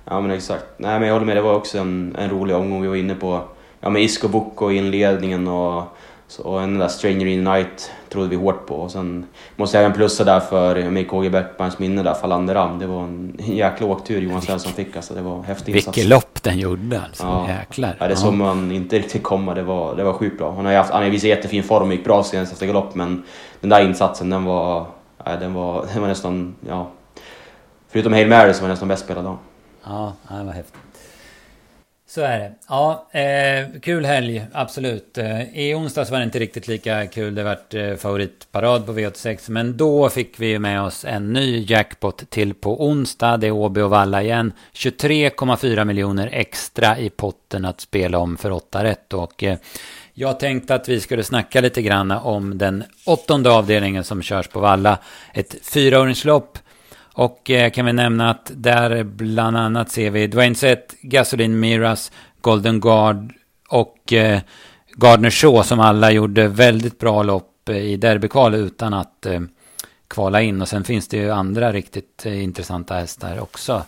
Ja 0.06 0.22
men 0.22 0.32
exakt. 0.32 0.66
Nej 0.78 1.00
men 1.00 1.08
jag 1.08 1.16
håller 1.16 1.26
med, 1.26 1.38
det 1.38 1.42
var 1.42 1.54
också 1.54 1.78
en, 1.78 2.16
en 2.20 2.30
rolig 2.30 2.56
omgång. 2.56 2.82
Vi 2.82 2.88
var 2.88 2.96
inne 2.96 3.16
på 3.16 3.48
ja, 3.80 3.90
med 3.90 4.02
Isco 4.02 4.28
Bocco 4.28 4.72
i 4.72 4.78
inledningen 4.78 5.48
och, 5.48 5.84
så, 6.28 6.44
och 6.44 6.62
en 6.62 6.78
där 6.80 6.88
Stranger 6.88 7.26
in 7.26 7.44
Night 7.44 7.92
trodde 8.10 8.30
vi 8.30 8.36
hårt 8.36 8.66
på. 8.66 8.76
Och 8.76 8.92
sen 8.92 9.26
måste 9.56 9.78
jag 9.78 9.86
även 9.86 9.98
plussa 9.98 10.24
där 10.24 10.40
för 10.40 10.90
med 10.90 11.10
KG 11.10 11.30
Beckbergs 11.30 11.80
minne 11.80 12.04
där, 12.04 12.14
Falander 12.14 12.56
Ram. 12.56 12.80
Det 12.80 12.88
var 12.88 13.04
en 13.04 13.40
jäkla 13.40 13.88
åktur 13.88 14.22
Johan 14.22 14.42
Svensson 14.42 14.72
fick 14.72 14.96
alltså. 14.96 15.14
Det 15.14 15.22
var 15.22 15.44
häftigt 15.44 15.76
Vilket 15.76 16.06
lopp 16.06 16.44
den 16.44 16.60
gjorde 16.60 17.02
alltså. 17.02 17.24
Ja. 17.24 17.48
Jäklar. 17.50 17.96
Ja, 18.00 18.08
det 18.08 18.16
såg 18.16 18.34
man 18.34 18.72
inte 18.72 19.00
riktigt 19.00 19.24
komma. 19.24 19.54
Det 19.54 19.64
var, 19.64 19.96
det 19.96 20.04
var 20.04 20.14
sjukt 20.14 20.38
bra. 20.38 20.52
Han 20.56 20.66
har, 20.66 20.74
haft, 20.74 20.92
han 20.92 21.04
har 21.04 21.10
visat 21.10 21.30
jättefin 21.30 21.64
form 21.64 21.88
och 21.88 21.94
gick 21.94 22.04
bra 22.04 22.24
senast 22.24 22.54
efter 22.54 22.66
galopp 22.66 22.96
men 22.96 23.24
den 23.62 23.70
där 23.70 23.82
insatsen 23.82 24.30
den 24.30 24.44
var, 24.44 24.86
ja, 25.26 25.36
den 25.36 25.54
var, 25.54 25.86
den 25.94 26.02
var 26.02 26.08
nästan, 26.10 26.56
ja. 26.68 26.88
Förutom 27.90 28.14
Hail 28.14 28.28
Mary 28.28 28.54
som 28.54 28.62
var 28.62 28.70
nästan 28.70 28.88
bäst 28.88 29.04
spelad 29.04 29.24
dag. 29.24 29.38
Ja, 29.84 30.14
det 30.30 30.44
var 30.44 30.54
häftigt. 30.54 30.82
Så 32.10 32.22
är 32.22 32.40
det. 32.40 32.52
Ja, 32.70 33.08
eh, 33.12 33.80
kul 33.82 34.06
helg, 34.06 34.46
absolut. 34.54 35.18
Eh, 35.18 35.58
I 35.58 35.74
onsdags 35.76 36.12
var 36.12 36.18
det 36.18 36.24
inte 36.24 36.40
riktigt 36.40 36.68
lika 36.68 37.08
kul. 37.08 37.36
Det 37.36 37.44
vart 37.44 37.74
eh, 37.74 37.96
favoritparad 37.96 38.86
på 38.86 38.94
V86. 38.94 39.52
Men 39.52 39.78
då 39.78 40.10
fick 40.10 40.40
vi 40.40 40.60
med 40.60 40.82
oss 40.82 41.06
en 41.06 41.34
ny 41.34 41.66
jackpot 41.70 42.30
till 42.30 42.54
på 42.54 42.86
onsdag. 42.88 43.38
Det 43.38 43.48
är 43.48 43.52
Åby 43.52 43.82
och 43.82 43.90
Valla 43.90 44.24
igen. 44.24 44.54
23,4 44.74 45.86
miljoner 45.86 46.30
extra 46.32 46.98
i 46.98 47.10
potten 47.10 47.66
att 47.66 47.82
spela 47.82 48.18
om 48.18 48.38
för 48.38 48.52
8 48.52 48.84
rätt. 48.84 49.14
Och 49.14 49.44
eh, 49.44 49.58
jag 50.14 50.40
tänkte 50.40 50.76
att 50.76 50.90
vi 50.90 51.00
skulle 51.00 51.24
snacka 51.24 51.62
lite 51.62 51.82
grann 51.82 52.12
om 52.12 52.58
den 52.58 52.84
åttonde 53.06 53.52
avdelningen 53.52 54.04
som 54.04 54.22
körs 54.22 54.48
på 54.48 54.60
Valla. 54.60 54.98
Ett 55.34 55.56
fyraåringslopp 55.62 56.60
och 57.18 57.50
eh, 57.50 57.72
kan 57.72 57.86
vi 57.86 57.94
nämna 57.94 58.30
att 58.30 58.52
där 58.56 59.04
bland 59.04 59.58
annat 59.58 59.92
ser 59.92 60.12
vi 60.12 60.28
Dwayne 60.28 60.56
Sett, 60.56 60.96
Gasoline 61.02 61.60
Miras, 61.60 62.12
Golden 62.42 62.80
Guard 62.80 63.34
och 63.70 64.14
eh, 64.14 64.40
Gardner 64.92 65.30
Shaw 65.30 65.64
som 65.64 65.80
alla 65.80 66.12
gjorde 66.12 66.48
väldigt 66.48 67.00
bra 67.00 67.24
lopp 67.24 67.70
eh, 67.70 67.78
i 67.78 67.98
derbykval 67.98 68.56
utan 68.56 68.94
att 68.94 69.26
eh, 69.26 69.42
kvala 70.08 70.42
in. 70.42 70.62
Och 70.62 70.68
sen 70.68 70.84
finns 70.84 71.08
det 71.08 71.18
ju 71.18 71.32
andra 71.32 71.72
riktigt 71.74 72.26
eh, 72.26 72.44
intressanta 72.44 72.94
hästar 72.94 73.40
också. 73.40 73.84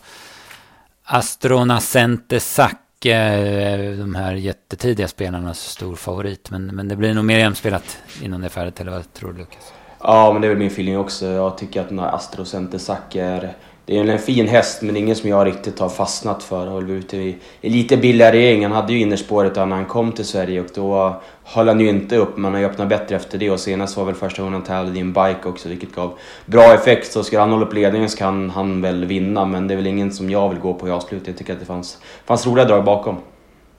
Astronacente 1.04 2.39
Sack, 2.39 3.06
eh, 3.06 3.98
de 3.98 4.15
här 4.15 4.34
jättetidiga 4.34 5.08
spelarnas 5.08 5.60
stor 5.60 5.96
favorit. 5.96 6.52
Men, 6.52 6.65
men 6.65 6.88
det 6.88 6.96
blir 6.96 7.13
nog 7.13 7.26
mer 7.26 7.39
jämspelat 7.39 7.98
innan 8.22 8.42
det 8.42 8.48
är 8.48 8.50
färdigt, 8.50 8.80
eller 8.82 8.92
vad 8.92 9.13
tror 9.13 9.34
du 9.34 9.39
Lukas? 9.39 9.74
Ja, 10.04 10.34
men 10.34 10.42
det 10.42 10.48
är 10.48 10.50
väl 10.50 10.58
min 10.58 10.68
feeling 10.68 10.98
också. 10.98 11.26
Jag 11.26 11.58
tycker 11.58 11.82
att 11.82 11.90
den 11.90 12.00
här 12.00 12.16
Astro 12.16 12.46
Centersack 12.46 13.16
är... 13.16 13.54
Det 13.86 13.98
är 13.98 14.06
en 14.06 14.20
fin 14.20 14.48
häst, 14.48 14.82
men 14.82 14.98
ingen 14.98 15.16
som 15.16 15.30
jag 15.30 15.48
riktigt 15.48 15.80
har 15.80 15.90
fastnat 15.90 16.44
för. 16.44 16.66
Han 16.66 16.74
var 16.74 16.92
ute 16.92 17.18
i, 17.18 17.38
i 17.62 17.70
lite 17.70 17.98
billigare 17.98 18.42
gäng. 18.42 18.64
Han 18.64 18.72
hade 18.72 18.94
ju 18.94 19.00
innerspåret 19.00 19.56
när 19.56 19.66
han 19.66 19.86
kom 19.86 20.12
till 20.12 20.26
Sverige 20.26 20.62
och 20.62 20.68
då 20.76 21.22
höll 21.44 21.68
han 21.68 21.80
ju 21.80 21.90
inte 21.90 22.18
upp. 22.18 22.38
Men 22.38 22.44
han 22.44 22.54
har 22.54 22.60
ju 22.60 22.66
öppnat 22.66 22.90
bättre 22.90 23.16
efter 23.16 23.38
det 23.38 23.52
och 23.52 23.60
senast 23.60 23.98
var 23.98 24.06
väl 24.06 24.16
första 24.16 24.42
gången 24.42 24.54
han 24.54 24.64
tävlade 24.64 24.98
i 24.98 25.02
en 25.02 25.14
bike 25.14 25.40
också, 25.44 25.70
vilket 25.70 25.96
gav 25.96 26.18
bra 26.46 26.74
effekt. 26.74 27.12
Så 27.12 27.24
skulle 27.24 27.40
han 27.40 27.52
hålla 27.52 27.66
upp 27.66 27.74
ledningen 27.74 28.10
så 28.10 28.18
kan 28.18 28.50
han 28.50 28.82
väl 28.82 29.06
vinna, 29.06 29.46
men 29.46 29.68
det 29.68 29.74
är 29.74 29.76
väl 29.76 29.88
ingen 29.88 30.12
som 30.12 30.30
jag 30.30 30.50
vill 30.50 30.60
gå 30.60 30.74
på 30.74 30.88
i 30.88 30.92
avslutet. 30.92 31.28
Jag 31.28 31.38
tycker 31.38 31.54
att 31.54 31.60
det 31.60 31.66
fanns, 31.66 31.98
fanns 32.26 32.48
roliga 32.48 32.66
drag 32.66 32.84
bakom. 32.84 33.18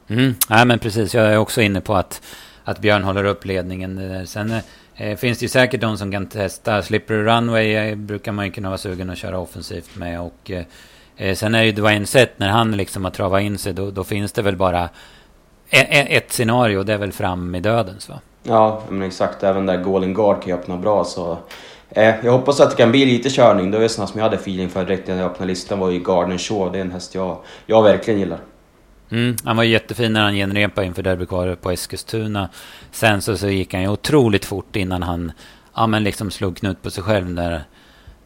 Mm, 0.09 0.35
nej 0.48 0.66
men 0.66 0.78
precis, 0.78 1.14
jag 1.14 1.26
är 1.26 1.37
också 1.37 1.62
inne 1.62 1.80
på 1.80 1.94
att, 1.94 2.22
att 2.64 2.78
Björn 2.78 3.04
håller 3.04 3.24
upp 3.24 3.44
ledningen. 3.44 4.14
Eh, 4.14 4.24
sen 4.24 4.50
eh, 4.50 4.59
Eh, 5.00 5.16
finns 5.16 5.38
det 5.38 5.44
ju 5.44 5.48
säkert 5.48 5.80
de 5.80 5.98
som 5.98 6.12
kan 6.12 6.26
testa. 6.26 6.82
Slippery 6.82 7.22
Runway 7.22 7.74
eh, 7.74 7.96
brukar 7.96 8.32
man 8.32 8.44
ju 8.44 8.50
kunna 8.50 8.68
vara 8.68 8.78
sugen 8.78 9.10
att 9.10 9.18
köra 9.18 9.38
offensivt 9.38 9.96
med. 9.96 10.20
Och 10.20 10.50
eh, 10.50 10.64
eh, 11.16 11.34
sen 11.34 11.54
är 11.54 11.62
ju 11.62 11.72
Dwayne 11.72 12.06
Sett, 12.06 12.38
när 12.38 12.48
han 12.48 12.76
liksom 12.76 13.04
har 13.04 13.10
travat 13.10 13.42
in 13.42 13.58
sig, 13.58 13.72
då, 13.72 13.90
då 13.90 14.04
finns 14.04 14.32
det 14.32 14.42
väl 14.42 14.56
bara 14.56 14.88
ett, 15.70 15.88
ett 15.90 16.32
scenario. 16.32 16.82
Det 16.82 16.92
är 16.92 16.98
väl 16.98 17.12
fram 17.12 17.54
i 17.54 17.60
dödens 17.60 18.08
va? 18.08 18.20
Ja, 18.42 18.82
men 18.88 19.02
exakt. 19.02 19.42
Även 19.42 19.66
där 19.66 19.76
Golden 19.76 20.14
Guard 20.14 20.42
kan 20.42 20.48
ju 20.48 20.54
öppna 20.54 20.76
bra 20.76 21.04
så... 21.04 21.38
Eh, 21.90 22.14
jag 22.22 22.32
hoppas 22.32 22.60
att 22.60 22.70
det 22.70 22.76
kan 22.76 22.90
bli 22.90 23.06
lite 23.06 23.30
körning. 23.30 23.70
Det 23.70 23.76
var 23.76 23.82
ju 23.82 23.88
sådana 23.88 24.06
som 24.06 24.18
jag 24.18 24.24
hade 24.24 24.36
feeling 24.36 24.68
för 24.68 24.84
direkt 24.84 25.08
när 25.08 25.16
jag 25.16 25.30
öppnade 25.30 25.48
listan 25.48 25.78
var 25.78 25.90
ju 25.90 25.98
Garden 25.98 26.38
Shaw. 26.38 26.72
Det 26.72 26.78
är 26.78 26.82
en 26.82 26.92
häst 26.92 27.14
jag, 27.14 27.36
jag 27.66 27.82
verkligen 27.82 28.20
gillar. 28.20 28.38
Mm, 29.10 29.36
han 29.44 29.56
var 29.56 29.64
jättefin 29.64 30.12
när 30.12 30.22
han 30.22 30.34
genrepade 30.34 30.86
inför 30.86 31.02
derbykvalet 31.02 31.60
på 31.60 31.70
Eskilstuna. 31.70 32.48
Sen 32.90 33.22
så, 33.22 33.36
så 33.36 33.48
gick 33.48 33.74
han 33.74 33.82
ju 33.82 33.88
otroligt 33.88 34.44
fort 34.44 34.76
innan 34.76 35.02
han 35.02 35.32
ja, 35.74 35.86
men 35.86 36.04
liksom 36.04 36.30
slog 36.30 36.56
knut 36.56 36.82
på 36.82 36.90
sig 36.90 37.02
själv. 37.02 37.30
När, 37.30 37.62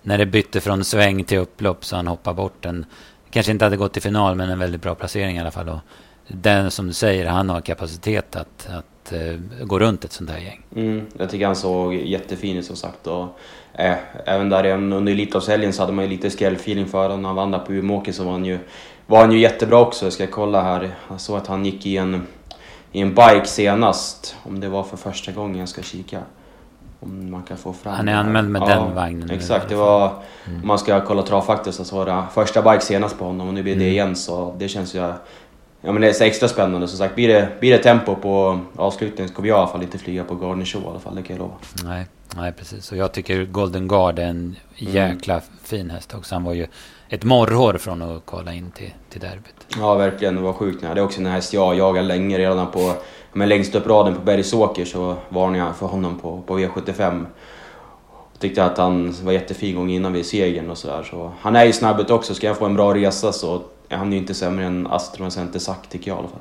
när 0.02 0.18
det 0.18 0.26
bytte 0.26 0.60
från 0.60 0.84
sväng 0.84 1.24
till 1.24 1.38
upplopp 1.38 1.84
så 1.84 1.96
han 1.96 2.06
hoppade 2.06 2.36
bort 2.36 2.62
den. 2.62 2.86
Kanske 3.30 3.52
inte 3.52 3.64
hade 3.64 3.76
gått 3.76 3.92
till 3.92 4.02
final 4.02 4.34
men 4.34 4.50
en 4.50 4.58
väldigt 4.58 4.82
bra 4.82 4.94
placering 4.94 5.36
i 5.36 5.40
alla 5.40 5.50
fall. 5.50 5.68
Och 5.68 5.80
den 6.28 6.70
som 6.70 6.86
du 6.86 6.92
säger, 6.92 7.26
han 7.26 7.50
har 7.50 7.60
kapacitet 7.60 8.36
att, 8.36 8.68
att 8.70 9.12
uh, 9.12 9.38
gå 9.64 9.78
runt 9.78 10.04
ett 10.04 10.12
sånt 10.12 10.30
här 10.30 10.38
gäng. 10.38 10.62
Mm, 10.76 11.06
jag 11.18 11.30
tycker 11.30 11.46
han 11.46 11.56
såg 11.56 11.94
jättefin 11.94 12.56
ut 12.56 12.64
som 12.64 12.76
sagt. 12.76 13.06
Och, 13.06 13.38
eh, 13.72 13.96
även 14.26 14.48
där 14.48 14.66
under 14.72 15.12
Elitloppshelgen 15.12 15.72
så 15.72 15.82
hade 15.82 15.92
man 15.92 16.04
ju 16.04 16.10
lite 16.10 16.30
skrällfeeling 16.30 16.86
för 16.86 17.02
honom. 17.02 17.22
När 17.22 17.28
han 17.28 17.36
vann 17.36 17.50
där 17.50 17.58
på 17.58 17.72
Umeåker 17.72 18.12
så 18.12 18.24
var 18.24 18.32
han 18.32 18.44
ju 18.44 18.58
var 19.06 19.20
han 19.20 19.32
ju 19.32 19.38
jättebra 19.38 19.80
också. 19.80 20.06
Jag 20.06 20.12
ska 20.12 20.26
kolla 20.26 20.62
här. 20.62 20.94
Jag 21.10 21.20
såg 21.20 21.36
att 21.36 21.46
han 21.46 21.64
gick 21.64 21.86
i 21.86 21.96
en, 21.96 22.26
i 22.92 23.00
en 23.00 23.14
bike 23.14 23.44
senast. 23.44 24.36
Om 24.42 24.60
det 24.60 24.68
var 24.68 24.82
för 24.82 24.96
första 24.96 25.32
gången. 25.32 25.58
Jag 25.58 25.68
ska 25.68 25.82
kika. 25.82 26.20
Om 27.00 27.30
man 27.30 27.42
kan 27.42 27.56
få 27.56 27.72
fram 27.72 27.94
Han 27.94 28.08
är 28.08 28.14
anmäld 28.14 28.50
med 28.50 28.62
ja, 28.62 28.66
den 28.66 28.94
vagnen. 28.94 29.30
Exakt. 29.30 29.68
Det 29.68 29.74
var, 29.74 30.12
mm. 30.46 30.60
Om 30.60 30.66
man 30.66 30.78
ska 30.78 31.00
kolla 31.00 31.22
travfaktor 31.22 31.72
så 31.72 31.96
var 31.96 32.06
det 32.06 32.22
första 32.34 32.62
bike 32.62 32.84
senast 32.84 33.18
på 33.18 33.24
honom 33.24 33.48
och 33.48 33.54
nu 33.54 33.62
blir 33.62 33.74
det 33.74 33.80
mm. 33.80 33.92
igen 33.92 34.16
så 34.16 34.54
det 34.58 34.68
känns 34.68 34.94
ju... 34.94 35.12
Ja 35.86 35.92
men 35.92 36.00
det 36.00 36.20
är 36.20 36.22
extra 36.22 36.48
spännande 36.48 36.88
som 36.88 36.98
sagt. 36.98 37.14
Blir 37.14 37.28
det, 37.28 37.48
blir 37.60 37.72
det 37.72 37.78
tempo 37.78 38.14
på 38.14 38.60
avslutningen 38.76 39.28
så 39.28 39.34
kommer 39.34 39.48
jag 39.48 39.56
i 39.56 39.58
alla 39.58 39.68
fall 39.68 39.82
inte 39.82 39.98
flyga 39.98 40.24
på 40.24 40.34
Garden 40.34 40.66
Show 40.66 40.82
i 40.82 40.86
alla 40.86 40.98
fall. 40.98 41.14
Det 41.14 41.22
kan 41.22 41.36
jag 41.36 41.42
lova. 41.42 41.54
Nej, 41.84 42.06
nej 42.36 42.52
precis. 42.52 42.92
Och 42.92 42.98
jag 42.98 43.12
tycker 43.12 43.44
Golden 43.44 43.88
Guard 43.88 44.18
är 44.18 44.22
en 44.26 44.56
mm. 44.78 44.94
jäkla 44.94 45.34
mm. 45.34 45.44
fin 45.62 45.90
häst 45.90 46.14
också. 46.14 46.34
Han 46.34 46.44
var 46.44 46.52
ju 46.52 46.66
ett 47.08 47.24
morrhår 47.24 47.74
från 47.74 48.02
att 48.02 48.26
kvala 48.26 48.52
in 48.52 48.70
till, 48.70 48.94
till 49.10 49.20
derbyt. 49.20 49.66
Ja, 49.78 49.94
verkligen. 49.94 50.34
Det 50.34 50.40
var 50.40 50.52
sjukt. 50.52 50.80
Det 50.80 50.86
är 50.86 51.00
också 51.00 51.20
en 51.20 51.26
häst 51.26 51.52
jag 51.52 51.74
jagade 51.74 52.06
länge 52.06 52.38
redan 52.38 52.70
på... 52.70 52.92
Men 53.32 53.48
längst 53.48 53.74
upp 53.74 53.86
raden 53.86 54.14
på 54.14 54.20
Bergsåker 54.20 54.84
så 54.84 55.16
varnade 55.28 55.58
jag 55.58 55.76
för 55.76 55.86
honom 55.86 56.18
på, 56.18 56.42
på 56.46 56.58
V75. 56.58 57.26
Jag 58.32 58.40
tyckte 58.40 58.64
att 58.64 58.78
han 58.78 59.14
var 59.22 59.32
jättefin 59.32 59.76
gång 59.76 59.90
innan 59.90 60.12
vid 60.12 60.26
segern 60.26 60.70
och 60.70 60.78
sådär. 60.78 61.02
Så 61.10 61.32
han 61.40 61.56
är 61.56 61.64
ju 61.64 61.72
snabbet 61.72 62.10
också. 62.10 62.34
Ska 62.34 62.46
jag 62.46 62.58
få 62.58 62.64
en 62.64 62.74
bra 62.74 62.94
resa 62.94 63.32
så 63.32 63.62
är 63.88 63.96
han 63.96 64.12
ju 64.12 64.18
inte 64.18 64.34
sämre 64.34 64.64
än 64.64 64.86
Astron 64.86 65.30
Center 65.30 65.58
Sack 65.58 65.88
tycker 65.88 66.10
jag 66.10 66.16
i 66.16 66.18
alla 66.18 66.28
fall. 66.28 66.40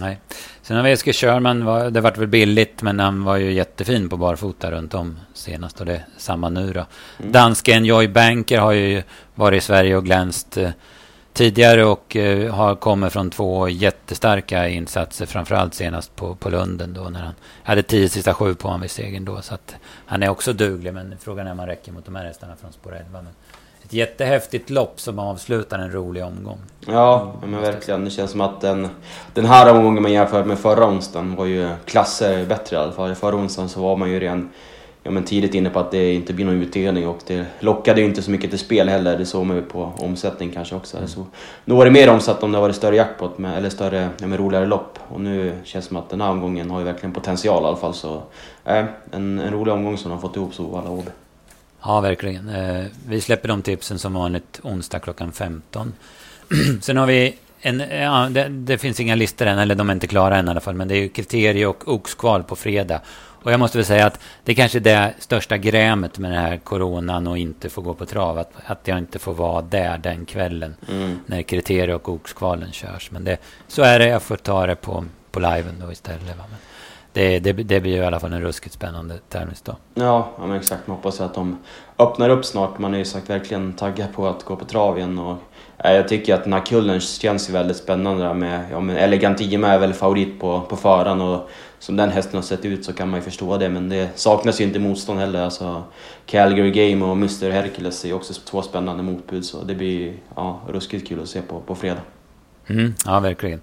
Nej. 0.00 0.20
Sen 0.62 0.76
har 0.76 0.84
vi 0.84 0.92
Eskil 0.92 1.14
Körman, 1.14 1.92
det 1.92 2.00
vart 2.00 2.18
väl 2.18 2.28
billigt 2.28 2.82
men 2.82 3.00
han 3.00 3.24
var 3.24 3.36
ju 3.36 3.52
jättefin 3.52 4.08
på 4.08 4.16
barfota 4.16 4.70
runt 4.70 4.94
om 4.94 5.18
senast 5.34 5.80
och 5.80 5.86
det 5.86 5.94
är 5.94 6.04
samma 6.16 6.48
nu 6.48 6.72
då. 6.72 6.86
Mm. 7.18 7.32
Dansken 7.32 7.84
Joy 7.84 8.08
Banker 8.08 8.58
har 8.58 8.72
ju 8.72 9.02
varit 9.34 9.62
i 9.62 9.66
Sverige 9.66 9.96
och 9.96 10.04
glänst 10.04 10.56
eh, 10.56 10.70
tidigare 11.32 11.84
och 11.84 12.16
eh, 12.16 12.54
har 12.54 12.74
kommit 12.74 13.12
från 13.12 13.30
två 13.30 13.68
jättestarka 13.68 14.68
insatser, 14.68 15.26
framförallt 15.26 15.74
senast 15.74 16.16
på, 16.16 16.34
på 16.34 16.50
Lunden 16.50 16.94
då 16.94 17.00
när 17.00 17.20
han 17.20 17.34
hade 17.62 17.82
tio 17.82 18.08
sista 18.08 18.34
sju 18.34 18.54
på 18.54 18.68
honom 18.68 18.80
vid 18.80 18.90
segern 18.90 19.24
då. 19.24 19.42
Så 19.42 19.54
att 19.54 19.76
han 20.06 20.22
är 20.22 20.28
också 20.28 20.52
duglig 20.52 20.94
men 20.94 21.14
frågan 21.20 21.46
är 21.46 21.52
om 21.52 21.58
han 21.58 21.68
räcker 21.68 21.92
mot 21.92 22.04
de 22.04 22.14
här 22.14 22.24
hästarna 22.24 22.56
från 22.56 22.72
spår 22.72 22.94
11. 22.94 23.22
Men 23.22 23.32
ett 23.88 23.92
jättehäftigt 23.92 24.70
lopp 24.70 25.00
som 25.00 25.18
avslutar 25.18 25.78
en 25.78 25.92
rolig 25.92 26.24
omgång. 26.24 26.58
Ja, 26.86 27.32
men 27.42 27.60
verkligen. 27.60 28.04
Det 28.04 28.10
känns 28.10 28.30
som 28.30 28.40
att 28.40 28.60
den, 28.60 28.88
den 29.34 29.44
här 29.44 29.74
omgången 29.74 30.02
man 30.02 30.12
jämför 30.12 30.44
med 30.44 30.58
förra 30.58 30.88
onsdagen 30.88 31.36
var 31.36 31.46
ju 31.46 31.68
klasser 31.84 32.46
bättre 32.46 32.76
i 32.76 32.78
alla 32.78 32.92
fall. 32.92 33.14
Förra 33.14 33.36
onsdagen 33.36 33.68
så 33.68 33.80
var 33.80 33.96
man 33.96 34.10
ju 34.10 34.20
redan 34.20 34.50
ja, 35.02 35.10
men 35.10 35.24
tidigt 35.24 35.54
inne 35.54 35.70
på 35.70 35.78
att 35.78 35.90
det 35.90 36.14
inte 36.14 36.32
blir 36.32 36.44
någon 36.44 36.62
utdelning 36.62 37.08
och 37.08 37.18
det 37.26 37.46
lockade 37.60 38.00
ju 38.00 38.06
inte 38.06 38.22
så 38.22 38.30
mycket 38.30 38.50
till 38.50 38.58
spel 38.58 38.88
heller. 38.88 39.18
Det 39.18 39.26
såg 39.26 39.46
man 39.46 39.56
ju 39.56 39.62
på 39.62 39.92
omsättning 39.98 40.50
kanske 40.50 40.74
också. 40.74 40.96
Mm. 40.96 41.08
Så, 41.08 41.26
nu 41.64 41.74
var 41.74 41.84
det 41.84 41.90
mer 41.90 42.10
omsatt 42.10 42.42
om 42.42 42.52
det 42.52 42.60
var 42.60 42.72
större 42.72 42.96
jackpot 42.96 43.38
med, 43.38 43.58
eller 43.58 43.70
större, 43.70 44.08
ja, 44.20 44.26
med 44.26 44.38
roligare 44.38 44.66
lopp. 44.66 44.98
Och 45.08 45.20
nu 45.20 45.52
känns 45.64 45.84
det 45.84 45.88
som 45.88 45.96
att 45.96 46.10
den 46.10 46.20
här 46.20 46.30
omgången 46.30 46.70
har 46.70 46.78
ju 46.78 46.84
verkligen 46.84 47.12
potential 47.12 47.62
i 47.62 47.66
alla 47.66 47.76
fall. 47.76 47.94
Så 47.94 48.22
äh, 48.64 48.84
en, 49.10 49.38
en 49.38 49.50
rolig 49.50 49.74
omgång 49.74 49.98
som 49.98 50.10
de 50.10 50.14
har 50.14 50.28
fått 50.28 50.36
ihop 50.36 50.54
så 50.54 50.76
alla 50.76 50.90
Åby. 50.90 51.10
Ja, 51.82 52.00
verkligen. 52.00 52.48
Eh, 52.48 52.84
vi 53.06 53.20
släpper 53.20 53.48
de 53.48 53.62
tipsen 53.62 53.98
som 53.98 54.14
vanligt 54.14 54.60
onsdag 54.62 54.98
klockan 54.98 55.32
15. 55.32 55.94
Sen 56.80 56.96
har 56.96 57.06
vi 57.06 57.36
en, 57.60 57.80
ja, 57.80 58.28
det, 58.30 58.48
det, 58.48 58.78
finns 58.78 59.00
inga 59.00 59.14
listor 59.14 59.46
än, 59.46 59.58
eller 59.58 59.74
de 59.74 59.88
är 59.90 59.94
inte 59.94 60.06
klara 60.06 60.36
än 60.36 60.46
i 60.46 60.50
alla 60.50 60.60
fall, 60.60 60.74
men 60.74 60.88
det 60.88 60.94
är 60.94 61.00
ju 61.00 61.08
kriterie 61.08 61.66
och 61.66 61.88
oxkval 61.88 62.42
på 62.42 62.56
fredag. 62.56 63.00
Och 63.42 63.52
jag 63.52 63.60
måste 63.60 63.78
väl 63.78 63.84
säga 63.84 64.06
att 64.06 64.20
det 64.44 64.54
kanske 64.54 64.78
är 64.78 64.80
det 64.80 65.14
största 65.18 65.56
grämet 65.56 66.18
med 66.18 66.30
den 66.30 66.40
här 66.40 66.56
coronan 66.56 67.26
och 67.26 67.38
inte 67.38 67.68
få 67.68 67.80
gå 67.80 67.94
på 67.94 68.06
trav. 68.06 68.38
Att, 68.38 68.52
att 68.66 68.88
jag 68.88 68.98
inte 68.98 69.18
får 69.18 69.34
vara 69.34 69.62
där 69.62 69.98
den 69.98 70.26
kvällen 70.26 70.74
mm. 70.88 71.18
när 71.26 71.42
kriterie 71.42 71.94
och 71.94 72.08
oxkvalen 72.08 72.72
körs. 72.72 73.10
Men 73.10 73.24
det, 73.24 73.36
så 73.68 73.82
är 73.82 73.98
det, 73.98 74.08
jag 74.08 74.22
får 74.22 74.36
ta 74.36 74.66
det 74.66 74.74
på, 74.76 75.04
på 75.30 75.40
liven 75.40 75.74
då 75.80 75.92
istället. 75.92 76.38
Va? 76.38 76.44
Men 76.50 76.58
det, 77.18 77.38
det, 77.38 77.52
det 77.52 77.80
blir 77.80 77.92
ju 77.92 77.98
i 77.98 78.04
alla 78.04 78.20
fall 78.20 78.32
en 78.32 78.42
ruskigt 78.42 78.74
spännande 78.74 79.18
tävlingsdag. 79.28 79.76
Ja, 79.94 80.28
ja 80.38 80.46
men 80.46 80.56
exakt. 80.56 80.86
Man 80.86 80.96
hoppas 80.96 81.20
att 81.20 81.34
de 81.34 81.58
öppnar 81.98 82.30
upp 82.30 82.44
snart. 82.44 82.78
Man 82.78 82.94
är 82.94 82.98
ju 82.98 83.04
sagt 83.04 83.30
verkligen 83.30 83.72
taggad 83.72 84.12
på 84.12 84.26
att 84.26 84.44
gå 84.44 84.56
på 84.56 84.64
trav 84.64 84.98
igen. 84.98 85.18
Och, 85.18 85.36
äh, 85.78 85.92
jag 85.92 86.08
tycker 86.08 86.34
att 86.34 86.44
den 86.44 86.52
här 86.52 86.66
kullen 86.66 87.00
känns 87.00 87.48
ju 87.48 87.52
väldigt 87.52 87.76
spännande. 87.76 88.34
Med, 88.34 88.64
ja, 88.70 88.80
men 88.80 88.96
Elegantima 88.96 89.68
är 89.68 89.78
väl 89.78 89.92
favorit 89.92 90.40
på, 90.40 90.60
på 90.60 90.76
förhand 90.76 91.22
och 91.22 91.50
som 91.78 91.96
den 91.96 92.10
hästen 92.10 92.34
har 92.34 92.42
sett 92.42 92.64
ut 92.64 92.84
så 92.84 92.92
kan 92.92 93.10
man 93.10 93.20
ju 93.20 93.24
förstå 93.24 93.56
det. 93.56 93.68
Men 93.68 93.88
det 93.88 94.08
saknas 94.14 94.60
ju 94.60 94.64
inte 94.64 94.78
motstånd 94.78 95.20
heller. 95.20 95.42
Alltså, 95.44 95.82
Calgary 96.26 96.70
Game 96.70 97.04
och 97.04 97.16
Mr 97.16 97.50
Hercules 97.50 98.04
är 98.04 98.12
också 98.12 98.34
två 98.34 98.62
spännande 98.62 99.02
motbud. 99.02 99.44
Så 99.44 99.64
det 99.64 99.74
blir 99.74 100.14
ja, 100.36 100.60
ruskigt 100.68 101.08
kul 101.08 101.22
att 101.22 101.28
se 101.28 101.42
på, 101.42 101.60
på 101.60 101.74
fredag. 101.74 102.02
Mm, 102.66 102.94
ja, 103.04 103.20
verkligen. 103.20 103.60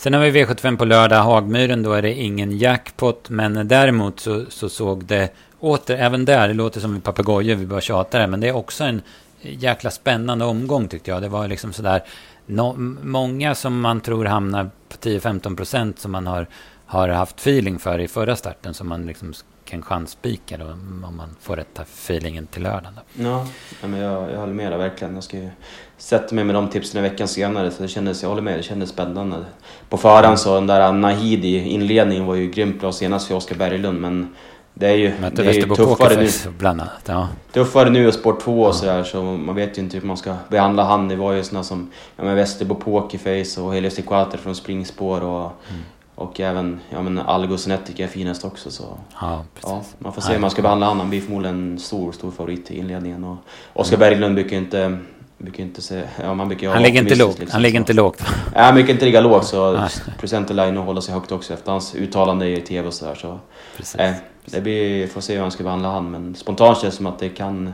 Sen 0.00 0.14
har 0.14 0.20
vi 0.20 0.44
V75 0.44 0.76
på 0.76 0.84
lördag, 0.84 1.22
Hagmyren, 1.22 1.82
då 1.82 1.92
är 1.92 2.02
det 2.02 2.14
ingen 2.14 2.58
jackpot. 2.58 3.30
Men 3.30 3.68
däremot 3.68 4.20
så, 4.20 4.44
så 4.48 4.68
såg 4.68 5.04
det 5.04 5.30
åter, 5.58 5.96
även 5.96 6.24
där, 6.24 6.48
det 6.48 6.54
låter 6.54 6.80
som 6.80 6.94
en 6.94 7.00
papegoja, 7.00 7.54
vi 7.54 7.66
bara 7.66 7.80
tjatar 7.80 8.20
här, 8.20 8.26
men 8.26 8.40
det 8.40 8.48
är 8.48 8.56
också 8.56 8.84
en 8.84 9.02
jäkla 9.40 9.90
spännande 9.90 10.44
omgång 10.44 10.88
tyckte 10.88 11.10
jag. 11.10 11.22
Det 11.22 11.28
var 11.28 11.48
liksom 11.48 11.72
sådär, 11.72 12.04
no, 12.46 12.74
många 13.02 13.54
som 13.54 13.80
man 13.80 14.00
tror 14.00 14.24
hamnar 14.24 14.70
på 14.88 14.96
10-15 14.96 15.56
procent 15.56 15.98
som 15.98 16.12
man 16.12 16.26
har, 16.26 16.46
har 16.86 17.08
haft 17.08 17.40
feeling 17.40 17.78
för 17.78 17.98
i 17.98 18.08
förra 18.08 18.36
starten 18.36 18.74
som 18.74 18.88
man 18.88 19.06
liksom 19.06 19.34
kan 19.68 19.82
chansspika 19.82 20.56
då, 20.56 20.64
om 20.64 21.14
man 21.16 21.36
får 21.40 21.56
rätta 21.56 21.82
feelingen 21.82 22.46
till 22.46 22.62
lördagen. 22.62 22.94
Då. 22.94 23.22
Ja, 23.24 23.46
men 23.80 24.00
jag, 24.00 24.30
jag 24.32 24.38
håller 24.38 24.52
med 24.52 24.72
dig 24.72 24.78
verkligen. 24.78 25.14
Jag 25.14 25.24
ska 25.24 25.36
ju 25.36 25.48
sätta 25.96 26.34
mig 26.34 26.44
med 26.44 26.54
de 26.54 26.68
tipsen 26.68 27.04
en 27.04 27.10
veckan 27.10 27.28
senare 27.28 27.70
så 27.70 27.82
det 27.82 27.88
kändes, 27.88 28.22
jag 28.22 28.28
håller 28.28 28.42
med, 28.42 28.58
det 28.58 28.62
kändes 28.62 28.90
spännande. 28.90 29.44
På 29.88 29.96
förhand 29.96 30.38
så 30.38 30.54
den 30.54 30.66
där 30.66 30.92
Nahid 30.92 31.44
i 31.44 31.58
inledningen 31.58 32.26
var 32.26 32.34
ju 32.34 32.50
grymt 32.50 32.80
bra 32.80 32.92
senast 32.92 33.28
för 33.28 33.34
Oskar 33.34 33.56
Berglund 33.56 34.00
men 34.00 34.34
det 34.74 34.86
är 34.86 34.94
ju, 34.94 35.12
det 35.32 35.46
är 35.46 35.52
ju 35.52 35.62
tuffare 35.62 36.16
nu. 36.16 36.28
Bland 36.58 36.80
annat, 36.80 37.02
ja. 37.06 37.28
Tuffare 37.52 37.90
nu 37.90 38.08
och 38.08 38.14
Sport 38.14 38.42
2 38.42 38.62
och 38.62 38.74
sådär 38.74 39.04
så 39.04 39.22
man 39.22 39.54
vet 39.54 39.78
ju 39.78 39.82
inte 39.82 39.96
hur 39.96 40.06
man 40.06 40.16
ska 40.16 40.34
behandla 40.48 40.84
han. 40.84 41.08
Det 41.08 41.16
var 41.16 41.32
ju 41.32 41.42
sådana 41.42 41.64
som 41.64 41.90
ja, 42.16 42.24
Västerbo 42.24 42.74
Pokerface 42.74 43.60
och 43.60 43.74
Helios 43.74 43.98
Equator 43.98 44.38
från 44.38 44.54
springspår 44.54 45.20
och 45.20 45.52
mm. 45.70 45.82
Och 46.18 46.40
även 46.40 46.80
ja, 46.90 47.02
men 47.02 47.18
Algos 47.18 47.66
Netic 47.66 48.00
är 48.00 48.06
finast 48.06 48.44
också. 48.44 48.70
Så, 48.70 48.98
ja, 49.20 49.44
ja, 49.62 49.82
man 49.98 50.12
får 50.12 50.22
se 50.22 50.32
hur 50.32 50.40
man 50.40 50.50
ska 50.50 50.62
behandla 50.62 50.86
honom. 50.86 51.00
Han 51.00 51.10
blir 51.10 51.20
förmodligen 51.20 51.72
en 51.72 51.78
stor, 51.78 52.12
stor 52.12 52.30
favorit 52.30 52.70
i 52.70 52.78
inledningen. 52.78 53.24
Och 53.24 53.36
Oskar 53.72 53.96
mm. 53.96 54.10
Berglund 54.10 54.34
brukar 54.34 54.56
inte... 54.56 54.98
Brukar 55.38 55.62
inte 55.62 55.82
se, 55.82 56.02
ja, 56.22 56.34
man 56.34 56.48
brukar 56.48 56.70
han 56.70 56.82
ligger 56.82 57.00
inte 57.02 57.14
lågt. 57.14 57.38
Liksom, 57.38 57.52
han 57.52 57.62
ligger 57.62 57.78
inte 57.80 57.92
lågt. 57.92 58.24
Nej, 58.54 58.64
han 58.64 58.74
brukar 58.74 58.92
inte 58.92 59.04
ligga 59.04 59.20
lågt. 59.20 59.46
Så 59.46 59.88
procenten 60.18 60.56
lär 60.56 60.72
nog 60.72 60.84
hålla 60.84 61.00
sig 61.00 61.14
högt 61.14 61.32
också 61.32 61.54
efter 61.54 61.72
hans 61.72 61.94
uttalande 61.94 62.48
i 62.48 62.60
TV 62.60 62.88
och 62.88 62.94
sådär. 62.94 63.14
Så, 63.14 63.38
så 63.82 63.98
eh, 63.98 64.12
det 64.44 64.60
blir, 64.60 65.06
får 65.06 65.20
se 65.20 65.34
hur 65.34 65.42
han 65.42 65.50
ska 65.50 65.64
behandla 65.64 65.90
han. 65.90 66.10
Men 66.10 66.34
spontant 66.34 66.78
känns 66.78 66.94
det 66.94 66.96
som 66.96 67.06
att 67.06 67.18
det 67.18 67.28
kan, 67.28 67.72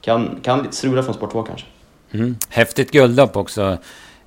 kan, 0.00 0.40
kan 0.42 0.62
lite 0.62 0.76
strula 0.76 1.02
från 1.02 1.14
Sport 1.14 1.32
2 1.32 1.42
kanske. 1.42 1.66
Mm. 2.12 2.36
Häftigt 2.48 2.90
guldlopp 2.90 3.36
också. 3.36 3.78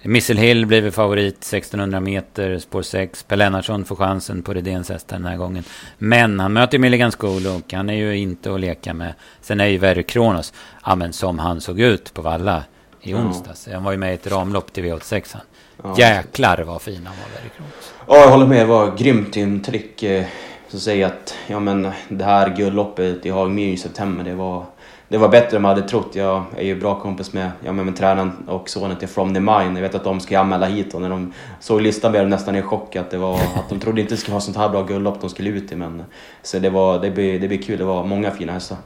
Missile 0.05 0.41
Hill 0.41 0.65
blir 0.65 0.91
favorit 0.91 1.35
1600 1.35 1.99
meter, 1.99 2.59
spår 2.59 2.81
6. 2.81 3.23
Per 3.23 3.35
Lennartsson 3.35 3.85
får 3.85 3.95
chansen 3.95 4.43
på 4.43 4.53
Redéns 4.53 4.89
häst 4.89 5.07
den 5.07 5.25
här 5.25 5.37
gången. 5.37 5.63
Men 5.97 6.39
han 6.39 6.53
möter 6.53 6.79
Milligan 6.79 7.11
School 7.11 7.47
och 7.47 7.73
han 7.73 7.89
är 7.89 7.93
ju 7.93 8.17
inte 8.17 8.53
att 8.53 8.59
leka 8.59 8.93
med. 8.93 9.13
Sen 9.41 9.59
är 9.59 9.65
ju 9.65 9.77
Verry 9.77 10.03
Kronos, 10.03 10.53
ja 10.85 10.95
men 10.95 11.13
som 11.13 11.39
han 11.39 11.61
såg 11.61 11.79
ut 11.79 12.13
på 12.13 12.21
Valla 12.21 12.63
i 13.01 13.13
onsdags. 13.13 13.69
Han 13.73 13.83
var 13.83 13.91
ju 13.91 13.97
med 13.97 14.11
i 14.11 14.13
ett 14.13 14.31
ramlopp 14.31 14.73
till 14.73 14.83
V86. 14.83 15.35
Ja. 15.83 15.95
Jäklar 15.97 16.57
vad 16.57 16.81
fin 16.81 17.07
han 17.07 17.15
var, 17.15 17.39
Verry 17.39 17.49
Kronos. 17.57 17.93
Ja, 18.07 18.17
jag 18.17 18.31
håller 18.31 18.47
med. 18.47 18.59
Det 18.59 18.65
var 18.65 18.97
grymt 18.97 19.37
intryck. 19.37 20.03
Eh, 20.03 20.25
så 20.67 20.79
säger 20.79 21.05
att 21.05 21.35
ja, 21.47 21.59
men 21.59 21.91
det 22.09 22.25
här 22.25 22.55
guldloppet 22.55 23.25
i 23.25 23.29
Hagmyr 23.29 23.73
i 23.73 23.77
september, 23.77 24.23
det 24.23 24.35
var 24.35 24.65
det 25.13 25.19
var 25.19 25.29
bättre 25.29 25.57
än 25.57 25.61
man 25.61 25.75
hade 25.75 25.87
trott. 25.87 26.15
Jag 26.15 26.45
är 26.57 26.63
ju 26.63 26.79
bra 26.79 26.99
kompis 26.99 27.33
med, 27.33 27.51
ja, 27.63 27.71
med, 27.71 27.85
med 27.85 27.95
tränaren 27.95 28.47
och 28.47 28.69
sonen 28.69 28.97
till 28.97 29.07
From 29.07 29.33
the 29.33 29.39
Mine. 29.39 29.73
Jag 29.73 29.81
vet 29.81 29.95
att 29.95 30.03
de 30.03 30.19
ska 30.19 30.39
anmäla 30.39 30.65
hit 30.65 30.93
och 30.93 31.01
när 31.01 31.09
de 31.09 31.33
såg 31.59 31.81
listan 31.81 32.11
blev 32.11 32.23
de 32.23 32.29
nästan 32.29 32.55
i 32.55 32.61
chock 32.61 32.95
att, 32.95 33.11
det 33.11 33.17
var, 33.17 33.35
att 33.35 33.69
de 33.69 33.79
trodde 33.79 34.01
inte 34.01 34.13
det 34.13 34.17
skulle 34.17 34.33
vara 34.33 34.41
sånt 34.41 34.57
här 34.57 34.69
bra 34.69 34.83
guldlopp 34.83 35.21
de 35.21 35.29
skulle 35.29 35.49
ut 35.49 35.71
i. 35.71 35.75
Men, 35.75 36.03
så 36.41 36.59
det, 36.59 36.69
var, 36.69 36.99
det, 36.99 37.11
blir, 37.11 37.39
det 37.39 37.47
blir 37.47 37.61
kul. 37.61 37.77
Det 37.77 37.83
var 37.83 38.03
många 38.03 38.31
fina 38.31 38.53
hästar. 38.53 38.77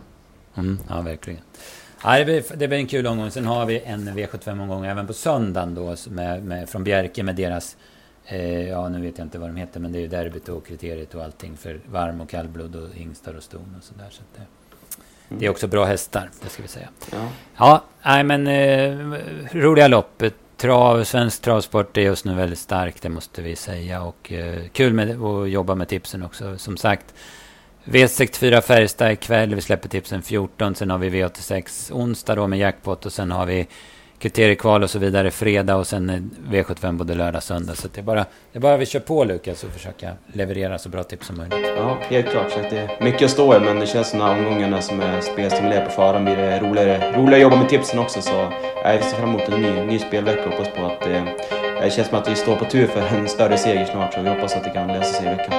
Mm, 0.56 0.80
ja, 0.90 1.02
verkligen. 1.02 1.40
Ja, 2.04 2.18
det, 2.18 2.26
blir, 2.26 2.44
det 2.56 2.68
blir 2.68 2.78
en 2.78 2.88
kul 2.88 3.08
omgång. 3.08 3.32
Sen 3.32 3.46
har 3.46 3.66
vi 3.66 3.82
en 3.86 4.10
V75-omgång 4.10 4.86
även 4.86 5.08
på 5.08 5.14
söndagen 5.14 5.76
då 5.76 5.96
med, 6.10 6.44
med, 6.44 6.70
från 6.70 6.84
Bjerke 6.84 7.24
med 7.24 7.36
deras 7.36 7.78
eh, 8.26 8.70
ja, 8.70 8.90
nu 8.90 9.02
vet 9.02 9.18
jag 9.18 9.26
inte 9.26 9.40
vad 9.40 9.50
de 9.50 9.56
heter, 9.56 9.80
men 9.80 9.92
det 9.92 10.00
är 10.00 10.02
ju 10.02 10.08
derbyt 10.08 10.50
och 10.50 10.68
kriteriet 10.68 11.16
och 11.16 11.24
allting 11.24 11.58
för 11.58 11.80
varm 11.92 12.22
och 12.22 12.30
kallblod 12.30 12.76
och 12.76 12.90
hingstar 12.94 13.34
och 13.34 13.44
ston 13.44 13.76
och 13.78 13.84
sådär. 13.84 14.08
Så, 14.12 14.22
där, 14.36 14.46
det 15.30 15.46
är 15.46 15.50
också 15.50 15.68
bra 15.68 15.86
hästar, 15.86 16.30
det 16.44 16.50
ska 16.50 16.62
vi 16.62 16.68
säga. 16.68 16.88
Ja, 17.12 17.30
ja 17.58 17.84
nej 18.04 18.24
men 18.24 18.48
eh, 18.48 19.20
roliga 19.52 19.88
lopp. 19.88 20.24
Trav, 20.58 21.04
svensk 21.04 21.42
travsport 21.42 21.98
är 21.98 22.02
just 22.02 22.26
nu 22.26 22.34
väldigt 22.34 22.60
stark, 22.60 23.02
det 23.02 23.10
måste 23.10 23.42
vi 23.42 23.56
säga. 23.56 24.02
Och 24.02 24.32
eh, 24.32 24.64
kul 24.74 24.94
med 24.94 25.22
att 25.22 25.50
jobba 25.50 25.76
med 25.76 25.88
tipsen 25.88 26.24
också. 26.24 26.58
Som 26.58 26.78
sagt, 26.78 27.14
V64 27.84 28.62
Färjestad 28.62 29.12
ikväll. 29.12 29.56
Vi 29.56 29.62
släpper 29.62 29.90
tipsen 29.90 30.22
14. 30.22 30.76
Sen 30.76 30.90
har 30.90 30.98
vi 30.98 31.10
V86 31.10 31.94
onsdag 31.94 32.36
då 32.36 32.48
med 32.48 32.60
jackpot. 32.60 33.06
Och 33.06 33.14
sen 33.14 33.32
har 33.32 33.46
vi 33.46 33.68
kriteriekval 34.20 34.84
och 34.84 34.90
så 34.90 35.00
vidare 35.00 35.32
fredag 35.32 35.76
och 35.76 35.88
sen 35.88 36.32
V75 36.50 36.98
både 36.98 37.16
lördag 37.16 37.38
och 37.38 37.44
söndag. 37.44 37.76
Så 37.76 37.88
det 37.94 38.02
är 38.02 38.04
bara, 38.04 38.26
det 38.52 38.58
är 38.58 38.60
bara 38.60 38.78
vi 38.78 38.86
kör 38.86 39.00
på 39.00 39.24
Lukas 39.24 39.64
och 39.64 39.70
försöka 39.70 40.12
leverera 40.34 40.78
så 40.78 40.90
bra 40.90 41.04
tips 41.04 41.28
som 41.28 41.38
möjligt. 41.38 41.72
Ja, 41.78 41.98
helt 42.02 42.30
klart. 42.30 42.52
Så 42.52 42.60
det 42.60 42.78
är 42.78 43.04
mycket 43.04 43.22
att 43.22 43.32
stå 43.32 43.56
i 43.56 43.60
men 43.60 43.80
det 43.80 43.88
känns 43.88 44.10
som 44.10 44.20
de 44.20 44.30
omgångarna 44.30 44.82
som 44.82 45.02
är 45.02 45.22
spelstimulerade 45.22 45.86
på 45.86 45.92
förhand 45.92 46.26
blir 46.26 46.36
det 46.36 46.60
roligare, 46.60 47.12
roligare 47.18 47.36
att 47.36 47.42
jobba 47.42 47.56
med 47.56 47.70
tipsen 47.70 48.00
också. 48.00 48.22
Så 48.22 48.52
jag 48.84 49.04
ser 49.04 49.18
fram 49.18 49.30
emot 49.30 49.50
en 49.50 49.62
ny, 49.62 49.86
ny 49.86 50.00
spelvecka 50.00 50.44
och 50.46 50.52
hoppas 50.52 50.70
på 50.74 50.86
att 50.86 51.00
det, 51.00 51.24
det 51.82 51.90
känns 51.90 52.08
som 52.08 52.20
att 52.20 52.30
vi 52.30 52.36
står 52.36 52.56
på 52.56 52.66
tur 52.66 52.88
för 52.88 53.18
en 53.18 53.28
större 53.28 53.58
seger 53.58 53.86
snart 53.86 54.14
så 54.14 54.22
vi 54.22 54.30
hoppas 54.30 54.56
att 54.56 54.64
det 54.64 54.70
kan 54.70 54.88
lösa 54.88 55.14
sig 55.14 55.26
i 55.26 55.30
veckan. 55.30 55.54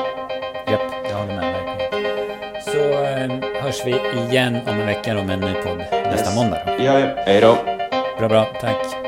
Japp, 0.70 0.80
jag 1.10 1.16
håller 1.16 1.34
med 1.34 1.54
verkligen. 1.54 2.62
Så 2.62 2.78
äh, 2.78 3.62
hörs 3.62 3.86
vi 3.86 3.90
igen 4.30 4.58
om 4.66 4.80
en 4.80 4.86
vecka 4.86 5.14
då 5.14 5.22
med 5.22 5.34
en 5.34 5.40
ny 5.40 5.54
podd 5.62 5.78
nästa 5.78 6.30
yes. 6.30 6.36
måndag. 6.36 6.58
Då. 6.66 6.84
Ja, 6.84 6.98
ja. 6.98 7.06
Hej 7.16 7.40
då. 7.40 7.77
Bra, 8.18 8.26
bra. 8.26 8.44
Tack. 8.60 9.07